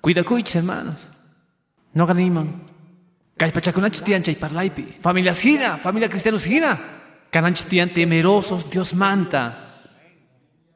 Cuida 0.00 0.24
cuich, 0.24 0.54
hermanos. 0.56 0.98
No 1.94 2.06
ganiman. 2.06 2.66
Kay 3.38 3.52
pachakunach 3.52 4.02
tian 4.02 4.22
chay 4.22 4.34
parlaipi. 4.34 4.98
Familias 5.00 5.40
gina, 5.40 5.76
familia 5.76 6.08
cristianos 6.08 6.44
gina. 6.44 6.78
Cananch 7.30 7.64
tian 7.64 7.88
temerosos, 7.88 8.68
Dios 8.70 8.94
manta. 8.94 9.56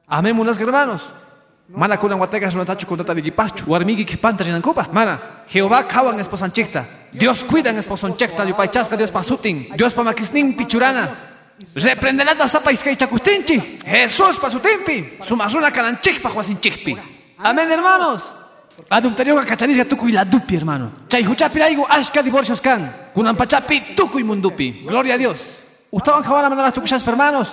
Amén, 0.06 0.38
unas 0.38 0.58
hermanos. 0.58 1.12
Mana 1.68 1.96
kunan 1.98 2.20
wategas 2.20 2.54
runatachu 2.54 2.86
kunata 2.86 3.14
de 3.14 3.22
gipachu. 3.22 3.64
Warmigi 3.66 4.04
que 4.04 4.16
panta 4.16 4.44
copa. 4.62 4.88
Mana, 4.92 5.18
Jehová 5.48 5.82
kawan 5.86 6.18
esposanchekta. 6.20 6.84
Dios 7.12 7.42
cuidan 7.44 7.76
esposanchekta. 7.76 8.44
Yupaychasca 8.44 8.96
Dios 8.96 9.10
pasutin. 9.10 9.68
Dios 9.76 9.92
pamakisnin 9.92 10.56
pichurana. 10.56 11.08
Reprenderá 11.74 12.34
da 12.34 12.46
sapa 12.46 12.70
iskaichakustinchi. 12.70 13.80
Jesús 13.84 14.38
pasutimpi. 14.38 15.18
Sumasuna 15.20 15.72
kananchik 15.72 16.22
pa 16.22 16.30
huasinchikpi. 16.30 16.96
Amén, 17.38 17.68
hermanos. 17.68 18.22
Adulterio 18.88 19.34
kachanisga 19.44 19.84
tukuy 19.84 20.12
la 20.12 20.24
dupi, 20.24 20.54
hermano. 20.54 20.92
Chay 21.08 21.24
huchapi 21.24 21.58
raigo 21.58 21.86
ashka 21.88 22.22
divorcios 22.22 22.60
kan. 22.60 23.10
Kunan 23.12 23.34
pachapi 23.34 23.96
tukuy 23.96 24.22
mundupi. 24.22 24.84
Gloria 24.86 25.14
a 25.14 25.18
Dios. 25.18 25.58
Ustedes 25.90 26.28
van 26.28 26.44
a 26.44 26.48
mandar 26.48 26.66
a 26.66 26.72
tukushas, 26.72 27.04
hermanos. 27.04 27.48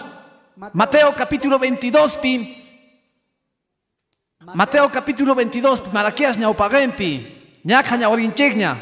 Mateo 0.73 1.15
capítulo 1.15 1.57
22, 1.57 2.17
pi. 2.17 2.62
Mateo 4.51 4.91
capítulo 4.91 5.33
22, 5.35 5.93
Malaquías 5.93 6.37
ñaupagempi. 6.37 7.23
Ñaja 7.63 7.95
ñaurinchegña. 7.95 8.75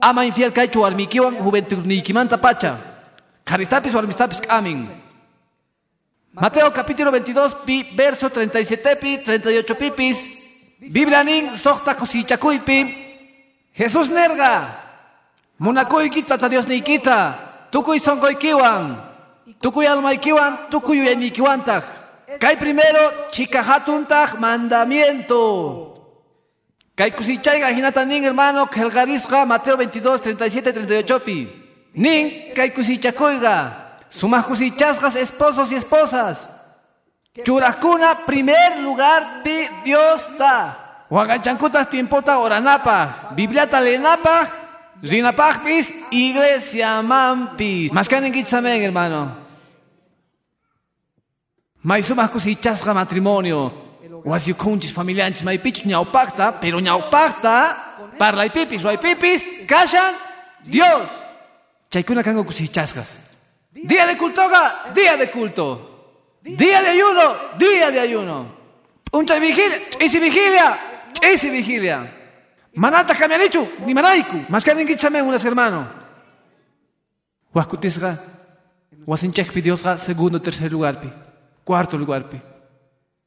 Ama 0.00 0.24
infiel 0.24 0.52
kaichu 0.52 0.86
armikiwan 0.86 1.34
juventud 1.34 1.82
nikimanta 1.84 2.38
pacha. 2.38 2.78
Caristapis 3.44 3.94
o 3.94 3.98
armistapis 3.98 4.40
amin. 4.48 4.86
Mateo 6.32 6.72
capítulo 6.72 7.10
22, 7.10 7.54
pi, 7.66 7.82
verso 7.96 8.30
37 8.30 8.96
pi, 8.96 9.18
38 9.18 9.74
pipis. 9.74 10.30
Biblia 10.78 11.24
nin 11.24 11.56
sohta 11.56 11.96
kosichakuypi. 11.96 12.78
Jesús 13.74 14.10
nerga. 14.10 14.78
Munakuykita 15.58 16.38
ta 16.38 16.48
Dios 16.48 16.68
nikita. 16.68 17.66
Tukuy 17.70 17.98
sonkoykiwan. 17.98 19.02
Tukuy 19.60 19.86
almaykiwan, 19.88 20.70
tukuy 20.70 21.00
uyaynikiwantaq. 21.00 21.97
Kay 22.36 22.60
primero 22.60 23.32
chikahatuntaj 23.32 24.36
mandamiento. 24.36 25.40
Kay 26.92 27.16
kusichayga 27.16 27.72
hinata 27.72 28.04
nin 28.04 28.20
hermano 28.20 28.68
kelgarisqa 28.68 29.48
Mateo 29.48 29.80
22, 29.80 30.36
37, 30.36 30.76
38 30.76 31.24
pi. 31.24 31.48
Nin 31.96 32.52
kay 32.52 32.68
kusichakoyga. 32.76 33.88
Sumas 34.12 34.44
kusichasgas 34.44 35.16
esposos 35.16 35.72
y 35.72 35.76
esposas. 35.80 36.48
Churascuna 37.44 38.26
primer 38.26 38.76
lugar 38.84 39.40
pi 39.42 39.64
Dios 39.84 40.28
ta. 40.36 41.06
Huagachankutas 41.08 41.88
tiempota 41.88 42.36
oranapa. 42.36 43.32
Bibliata 43.32 43.80
lenapa. 43.80 44.52
Rinapakpis, 45.00 45.94
iglesia 46.10 47.00
mampis. 47.00 47.90
Mascanen 47.92 48.34
hermano. 48.82 49.47
Maisumas 51.82 52.30
kusichasqa 52.30 52.94
matrimonio. 52.94 53.86
Wasiukunchis 54.24 54.92
familianchis 54.92 55.44
maypichus 55.44 55.86
ñawpaqta, 55.86 56.60
pero 56.60 56.80
ñawpaqta, 56.80 58.16
parlaypipis, 58.18 58.82
ruaypipis, 58.82 59.46
kashan, 59.66 60.14
Dios. 60.64 61.08
Chaykuna 61.90 62.22
kango 62.22 62.44
kusichasqas. 62.44 63.18
Día 63.72 64.06
de 64.06 64.16
cultoga, 64.16 64.92
día 64.94 65.16
de 65.16 65.30
culto. 65.30 65.88
Día 66.42 66.82
de 66.82 66.88
ayuno, 66.88 67.34
día 67.58 67.90
de 67.90 68.00
ayuno. 68.00 68.46
Uncha 69.12 69.38
vigilia, 69.38 69.78
isi 70.00 70.18
vigilia, 70.18 70.78
isi 71.32 71.48
vigilia. 71.48 72.12
Manata 72.74 73.14
cambianichu, 73.14 73.66
ni 73.86 73.94
maraiku. 73.94 74.44
Más 74.48 74.64
que 74.64 74.70
alguien 74.70 74.86
que 74.88 75.22
unas 75.22 75.44
hermano. 75.44 75.86
Huascutisga, 77.52 78.18
Huasinchekpi 79.06 79.60
Diosga, 79.62 79.96
segundo, 79.96 80.40
tercer 80.40 80.70
lugar, 80.70 81.00
pi. 81.00 81.10
Cuarto 81.68 81.98
lugar, 81.98 82.30
pi. 82.30 82.40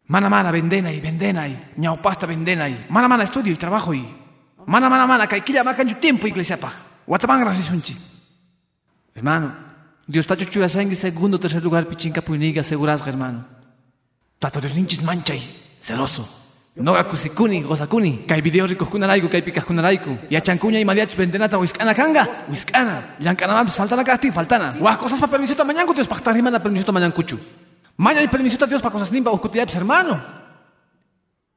Mana 0.08 0.28
mana, 0.28 0.50
venden 0.50 0.88
ahí, 0.88 1.00
venden 1.00 1.38
ahí. 1.38 1.56
Ñaupasta, 1.78 2.26
venden 2.26 2.60
ahí. 2.60 2.88
Mana 2.90 3.08
mana, 3.08 3.24
estudio 3.24 3.54
y 3.54 3.56
trabajo 3.56 3.94
y. 3.94 4.04
Mana 4.66 4.90
mana 4.90 5.06
mana, 5.06 5.28
kaikilla 5.28 5.64
macan 5.64 5.88
tu 5.88 5.94
tiempo, 6.02 6.26
iglesia 6.26 6.58
pa. 6.58 6.74
Guatamán 7.06 7.46
rasisunchi. 7.46 7.96
Hermano, 9.14 9.54
Dios 10.08 10.24
está 10.24 10.36
chuchura 10.36 10.68
sangue, 10.68 10.96
segundo, 10.96 11.40
tercer 11.40 11.62
lugar, 11.62 11.86
pichinca 11.86 12.24
puiniga, 12.24 12.64
seguras, 12.64 13.06
hermano. 13.06 13.46
Tato 14.40 14.60
Dios 14.60 14.74
ninchis 14.74 15.04
manchay, 15.04 15.40
celoso. 15.80 16.28
No 16.78 16.98
kusikuni, 17.08 17.62
gozakuni. 17.62 18.26
Kay 18.28 18.42
video 18.42 18.66
ricos 18.66 18.90
kunaraiku, 18.90 19.30
kay 19.30 19.44
picas 19.44 19.66
kunaraiku. 19.66 20.18
Y 20.32 20.36
a 20.36 20.42
chancuña 20.42 20.80
y 20.80 20.86
mariachi 20.86 21.16
vendenata, 21.16 21.60
wiskana 21.60 21.94
kanga, 21.94 22.28
wiskana. 22.50 23.18
Yankana 23.20 23.54
mampis, 23.54 23.76
faltana 23.76 24.04
casti, 24.04 24.32
faltana. 24.32 24.74
Guas 24.80 24.98
cosas 24.98 25.20
pa 25.20 25.28
permisito 25.28 25.64
mañanco, 25.64 25.94
Dios 25.94 26.08
pa 26.08 26.16
estar 26.16 26.34
rimana 26.34 26.60
permisito 26.60 26.92
mañancuchu. 26.92 27.38
Maña 28.02 28.24
y 28.24 28.28
permisito 28.28 28.66
a 28.66 28.68
Dios 28.68 28.82
pa 28.82 28.90
cosas 28.90 29.12
limpa, 29.12 29.30
uscutiapis, 29.30 29.76
hermano. 29.76 30.20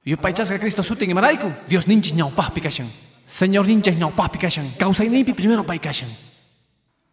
Yo 0.05 0.19
paichas 0.19 0.51
que 0.51 0.61
Cristo 0.61 0.83
sutin 0.83 1.09
y 1.09 1.15
maraiku. 1.15 1.51
Dios 1.67 1.89
ninchis 1.89 2.13
ñaupah 2.13 2.53
picashan. 2.53 2.85
Señor 3.25 3.67
ninchis 3.67 3.97
ñaupah 3.97 4.29
picashan. 4.29 4.69
Causa 4.77 5.07
y 5.07 5.25
primero 5.33 5.65
paikashan. 5.65 6.11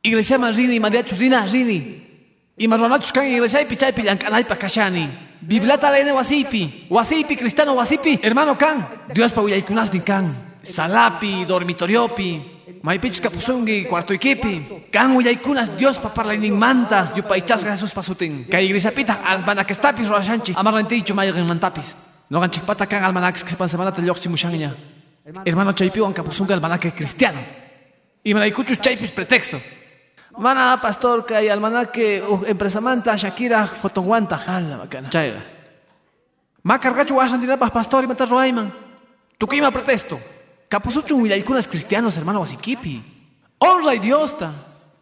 Iglesia 0.04 0.38
man 0.38 0.54
rini, 0.54 0.82
mariachi 0.82 1.16
rina, 1.16 1.48
rini. 1.48 1.80
Y 2.58 2.68
marronachos 2.68 3.14
kan 3.14 3.26
iglesia 3.26 3.62
y 3.62 3.66
pichay 3.68 3.94
pillancanay 3.94 4.44
pa 4.44 4.58
kashani. 4.58 5.08
Biblata 5.40 5.90
lene 5.90 6.12
wasipi. 6.12 6.88
Wasipi, 6.90 7.38
cristiano 7.38 7.72
wasipi. 7.72 8.20
Hermano 8.22 8.58
kan. 8.58 8.86
Dios 9.14 9.32
pa 9.32 9.40
uyaykunas 9.40 9.94
ni 9.94 10.02
kan. 10.02 10.28
Salapi, 10.62 11.46
dormitoriopi. 11.46 12.61
Maipichus 12.82 13.22
kapusungi, 13.22 13.86
cuarto 13.86 14.14
equipi. 14.14 14.88
Kan 14.92 15.16
uyaykunas 15.16 15.78
Dios 15.78 16.00
pa 16.00 16.10
parla 16.10 16.34
ning 16.34 16.58
manta. 16.58 17.12
Yo 17.16 17.24
pa 17.24 17.38
ichasga 17.38 17.76
Jesús 17.76 17.94
pasutin. 17.94 18.46
Ka 18.50 18.62
iglesia 18.62 18.92
pita 18.92 19.20
almana 19.26 19.66
que 19.66 19.74
estapis 19.74 20.08
roashanchi. 20.08 20.54
Amarranticho 20.56 21.14
mayo 21.14 21.34
mantapis. 21.46 21.96
No 22.30 22.40
gan 22.40 22.50
chikpata 22.50 22.88
kan 22.88 23.04
almanax 23.04 23.44
que 23.44 23.56
pan 23.56 23.68
semana 23.68 23.92
te 23.92 24.02
yoxi 24.02 24.30
mushangnya. 24.30 24.74
Hermano 25.46 25.74
chaypi 25.74 26.00
wan 26.00 26.14
kapusunga 26.14 26.54
almanaque 26.54 26.92
cristiano. 26.94 27.40
Y 28.24 28.34
manaikuchus 28.34 28.80
chaypis 28.80 29.12
pretexto. 29.12 29.60
Mana 30.38 30.80
pastor 30.82 31.26
kay 31.26 31.50
almanaque 31.50 32.24
uh, 32.24 32.48
empresa 32.48 32.80
manta 32.80 33.18
Shakira 33.18 33.68
fotonguanta 33.68 34.38
hala 34.38 34.78
bacana. 34.78 35.10
Chayga. 35.10 35.44
Ma 36.64 36.80
cargachu 36.80 37.16
wasan 37.16 37.42
pas 37.60 37.72
pastor 37.72 38.06
y 38.06 38.08
mata 38.08 38.26
roaiman. 38.26 38.72
Tukima 39.38 39.72
pretexto. 39.72 40.20
Kapusuchun 40.72 41.22
willaykunas 41.24 41.68
cristianos 41.68 42.16
hermano 42.16 42.40
wasikipi. 42.40 43.04
Honra 43.60 43.94
y 43.94 44.00
Dios 44.00 44.38
ta. 44.38 44.54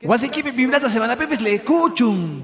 Wasikipi 0.01 0.49
biblata 0.49 0.89
semana 0.89 1.15
pepes 1.15 1.41
le 1.41 1.53
escuchun. 1.53 2.43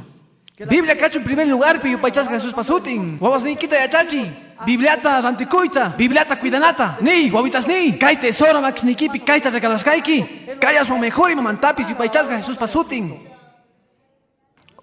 Biblia 0.70 0.96
cacho 0.96 1.18
en 1.18 1.26
primer 1.26 1.48
lugar, 1.48 1.82
piyo 1.82 2.00
paichas 2.00 2.30
Jesús 2.30 2.54
pasutin. 2.54 3.18
Guawas 3.18 3.44
ni 3.44 3.56
quita 3.56 3.78
ya 3.78 3.90
chachi. 3.90 4.24
Bibliata 4.64 5.20
ranticuita. 5.22 5.96
Bibliata 5.98 6.40
cuidanata. 6.40 6.98
Ni, 7.02 7.30
guavitas 7.32 7.68
ni. 7.68 7.98
Kai 7.98 8.18
tesoro 8.18 8.62
max 8.62 8.84
ni 8.84 8.94
kipi, 8.94 9.20
kai 9.20 9.42
ta 9.42 9.50
regalas 9.50 9.84
kaiki. 9.84 10.24
Kaya 10.62 10.86
su 10.86 10.96
mejor 10.96 11.32
y 11.32 11.36
mamantapis, 11.36 11.90
y 11.90 11.96
paichas 11.96 12.30
Jesús 12.30 12.58
pasutin. 12.58 13.28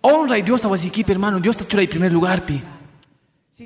Honra 0.00 0.36
y 0.36 0.42
Dios 0.42 0.60
ta 0.60 0.66
wasikipi, 0.66 1.12
hermano. 1.12 1.38
Dios 1.38 1.56
ta 1.56 1.64
chura 1.64 1.84
en 1.84 1.88
primer 1.88 2.12
lugar, 2.12 2.44
pi. 2.44 2.60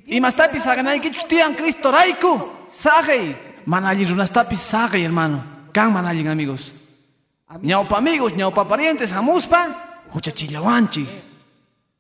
Y 0.05 0.21
más 0.21 0.37
tapis 0.37 0.65
chustian 1.11 1.55
Cristo 1.55 1.91
raiku. 1.91 2.53
Sagey. 2.71 3.56
Manali 3.67 4.05
runas 4.05 4.31
tapis 4.31 4.61
sagey, 4.61 5.05
hermano. 5.05 5.45
Kan 5.73 5.93
manali 5.93 6.27
amigos. 6.27 6.73
Ñaupa 7.63 7.99
amigos, 7.99 8.35
ñaupa 8.35 8.65
parientes, 8.65 9.13
amuspa. 9.13 10.05
Huchachillawanchi. 10.13 11.07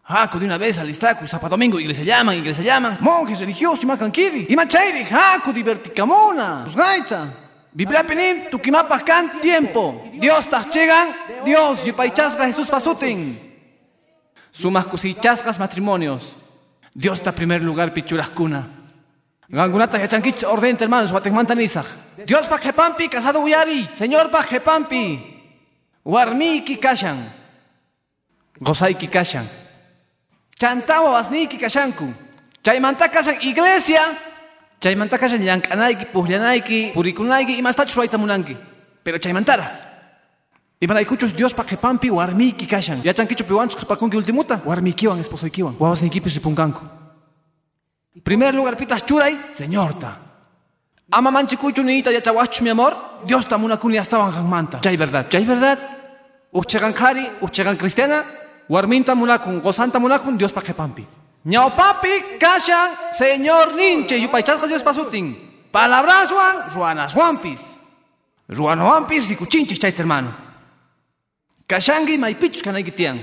Jaco 0.08 0.38
de 0.38 0.46
una 0.46 0.56
vez 0.56 0.78
al 0.78 0.88
estaco, 0.88 1.26
Zapa 1.26 1.48
Domingo, 1.48 1.80
iglesia 1.80 2.04
llaman, 2.04 2.36
iglesia 2.36 2.62
llaman, 2.62 2.96
monjes 3.00 3.40
religiosos 3.40 3.82
y 3.82 3.86
macanquiri, 3.86 4.46
y 4.48 4.54
machairi, 4.54 5.04
jaco 5.04 5.52
diverticamona, 5.52 6.60
pues 6.62 6.76
gaita. 6.76 7.26
Biblia 7.72 8.04
penin, 8.04 8.48
tuquimapas 8.48 9.02
can 9.02 9.40
tiempo. 9.40 10.00
Dios 10.14 10.48
tas 10.48 10.70
llegan, 10.70 11.08
Dios, 11.44 11.86
y 11.88 11.92
paichasga 11.92 12.46
Jesús 12.46 12.68
pasutin. 12.68 13.36
Sumas 14.52 14.86
cusichasgas 14.86 15.58
matrimonios. 15.58 16.32
Dios 16.94 17.18
está 17.18 17.32
primer 17.32 17.60
lugar, 17.62 17.92
pichuras 17.92 18.30
cuna. 18.30 18.64
Gangunata 19.48 20.02
y 20.02 20.08
chanquich 20.08 20.44
orden, 20.44 20.76
hermanos, 20.78 21.12
guatemantanizaj. 21.12 21.86
Dios 22.26 22.46
pa 22.48 22.58
jepampi, 22.58 23.08
casado 23.08 23.40
uyari. 23.40 23.88
Señor 23.94 24.30
pa 24.30 24.42
jepampi. 24.42 25.22
Warmiki 26.04 26.76
kashan. 26.78 27.16
Gozaiki 28.58 29.06
kashan. 29.08 29.48
Chantawa 30.58 31.12
wasniki 31.12 31.58
kashanku. 31.58 32.12
Chaymanta 32.62 33.08
kashan 33.08 33.36
iglesia. 33.42 34.02
Chaymanta 34.80 35.18
kashan 35.18 35.40
llank'anayki, 35.40 36.06
pukllanayki, 36.06 36.90
purikunayki, 36.92 37.58
imastachus 37.58 37.96
ruaytamunanki. 37.96 38.56
Pero 39.04 39.18
chaymantara. 39.18 39.70
Imanaykuchus 40.80 41.36
Dios 41.36 41.54
pa 41.54 41.64
qhipanpi 41.64 42.10
warmiyki 42.10 42.66
kashan. 42.66 43.00
Yachankichu 43.04 43.44
piwanchus 43.44 43.78
qhipakunki 43.78 44.16
ultimuta. 44.16 44.60
Warmiykiwan, 44.64 45.20
esposoykiwan. 45.20 45.76
Wawasniykipis 45.78 46.34
ripunkanku. 46.34 47.05
Primer 48.22 48.54
lugar 48.54 48.76
pitas 48.76 49.04
churay, 49.04 49.38
señorta. 49.54 50.16
Ama 51.10 51.30
manchikuchu 51.30 51.82
niita 51.82 52.10
yachawachus 52.10 52.62
mi 52.62 52.70
amor. 52.70 52.96
Dios 53.24 53.46
ta 53.48 53.58
munakuni 53.58 53.98
astawan 53.98 54.32
hanmanta. 54.32 54.80
Chay 54.80 54.96
verdad, 54.96 55.28
chay 55.28 55.44
verdad. 55.44 55.78
Uchchegan 56.52 56.92
kari, 56.92 57.28
uchchegan 57.40 57.76
cristiana. 57.76 58.24
Warminta 58.68 59.14
munakun, 59.14 59.60
gozanta 59.60 59.98
munakun, 59.98 60.36
Dios 60.36 60.52
pa 60.52 60.60
pampi. 60.60 61.06
Ñao 61.44 61.70
papi, 61.76 62.38
kashan, 62.40 62.90
señor 63.12 63.74
ninche, 63.74 64.18
yupaychaskas 64.18 64.68
Dios 64.68 64.82
pasutin. 64.82 65.68
Palabras 65.70 66.30
juan, 66.30 66.56
ruanas 66.74 67.14
wampis. 67.14 67.60
Ruano 68.48 68.86
wampis, 68.86 69.28
rikuchinchis 69.28 69.78
chayta 69.78 70.02
hermano. 70.02 70.34
Kashanki, 71.68 72.18
maipichus 72.18 72.62
kanayki 72.62 72.90
tiyan. 72.90 73.22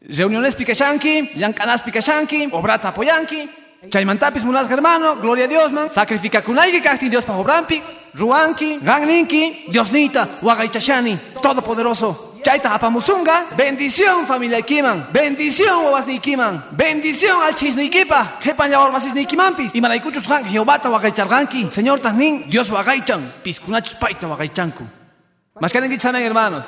Reuniones 0.00 0.54
pikashanki, 0.56 1.30
llankanas 1.36 1.82
pikashanki, 1.82 2.48
obrata 2.52 2.88
apoyanki. 2.88 3.48
Chaymantapis 3.90 4.44
munas 4.44 4.70
hermano, 4.70 5.16
gloria 5.16 5.44
a 5.44 5.48
Dios 5.48 5.72
man. 5.72 5.90
Sacrifica 5.90 6.42
kunayki 6.42 6.80
kakti 6.80 7.08
Dios 7.08 7.24
pa 7.24 7.36
obrampi. 7.36 7.82
Ruanki, 8.14 8.78
gangninki, 8.80 9.66
Dios 9.68 9.90
nita, 9.90 10.38
wagaichashani, 10.40 11.18
todopoderoso. 11.42 12.34
Chaita 12.44 12.74
apamusunga, 12.74 13.46
bendición 13.56 14.26
familia 14.26 14.60
kiman, 14.60 15.08
bendición 15.10 15.86
wawas 15.86 16.06
kiman, 16.20 16.62
bendición 16.72 17.42
al 17.42 17.54
chisnikipa, 17.54 18.38
kepan 18.38 18.70
ya 18.70 18.80
ormasis 18.80 19.14
nikimampis, 19.14 19.74
y 19.74 19.80
maraikuchus 19.80 20.30
han 20.30 20.44
Jehová 20.44 20.78
ta 20.78 20.90
wagaicharganki, 20.90 21.70
señor 21.70 22.00
tahnin, 22.00 22.48
Dios 22.50 22.70
wagaichan, 22.70 23.32
piscunachus 23.42 23.94
paita 23.94 24.28
wagaichanku. 24.28 24.84
Más 25.58 25.72
que 25.72 25.78
hermanos. 25.78 26.66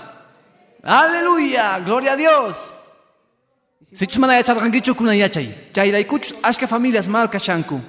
Aleluya, 0.83 1.79
gloria 1.81 2.13
a 2.13 2.17
Dios. 2.17 2.57
Sichus 3.95 4.19
mana 4.19 4.35
yachargankichu 4.35 4.97
kuna 4.97 5.15
yachay, 5.15 5.49
chairaikuchus 5.73 6.35
ashka 6.43 6.67
familias 6.67 7.09
mal 7.09 7.29
kashanku. 7.31 7.81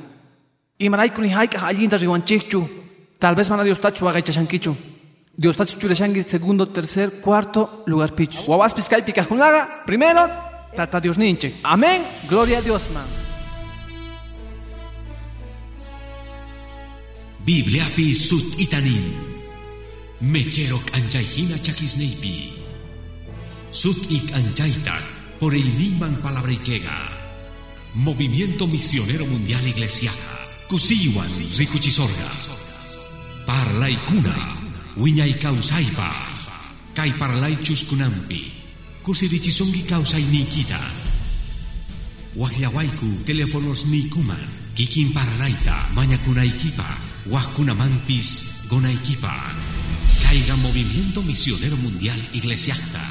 Y 0.78 0.90
maraikuni 0.90 1.30
haika 1.30 1.66
allinta 1.66 1.98
riwanchichu, 1.98 2.70
tal 3.18 3.36
vez 3.36 3.50
mana 3.50 3.64
Dios 3.64 3.80
tachu 3.80 4.06
wagaichankichu. 4.06 4.76
Dios 5.36 5.58
está 5.58 5.66
churashangi 5.66 6.22
segundo, 6.24 6.68
tercer, 6.68 7.20
cuarto 7.20 7.84
lugar 7.88 8.14
pichu. 8.14 8.44
Guawas 8.46 8.76
piscay 8.76 9.02
picajunaga, 9.02 9.84
primero, 9.88 10.30
tata 10.76 11.00
Dios 11.00 11.18
ninche. 11.18 11.56
Amén, 11.64 12.04
gloria 12.30 12.60
a 12.60 12.62
Dios, 12.62 12.92
man. 12.92 13.08
Biblia 17.44 17.86
pi 17.96 18.14
sut 18.14 18.60
itanim. 18.60 19.14
Mecherok 20.22 20.94
anchayhina 20.94 21.58
chakisneipi. 21.58 22.54
Sut 23.72 24.12
ik 24.12 24.32
anchaita 24.36 25.17
por 25.40 25.54
el 25.54 25.78
Niman 25.78 26.22
Palabrikega. 26.22 27.12
Movimiento 27.94 28.68
Misionero 28.68 29.26
Mundial 29.26 29.66
Iglesiana. 29.68 30.18
Kusiwan 30.68 31.30
Rikuchisorga. 31.58 32.30
Parla 33.46 33.90
y 33.90 33.96
cuna. 33.96 34.36
Wiñay 34.98 35.38
Kausaipa, 35.40 36.10
Kay 36.94 37.14
parlaichus 37.14 37.84
kunampi. 37.84 38.52
Kusirichisongi 39.04 39.84
kausay 39.84 40.24
nikita. 40.24 40.80
Wahyawaiku 42.36 43.24
teléfonos 43.26 43.86
nikuman. 43.86 44.42
Kikin 44.76 45.14
parlaita 45.14 45.90
mañakunaikipa. 45.94 46.98
Wahkunamanpis 47.30 48.68
gonaikipa. 48.70 49.54
Caiga 50.24 50.56
Movimiento 50.58 51.22
Misionero 51.22 51.78
Mundial 51.78 52.20
Iglesiasta. 52.34 53.02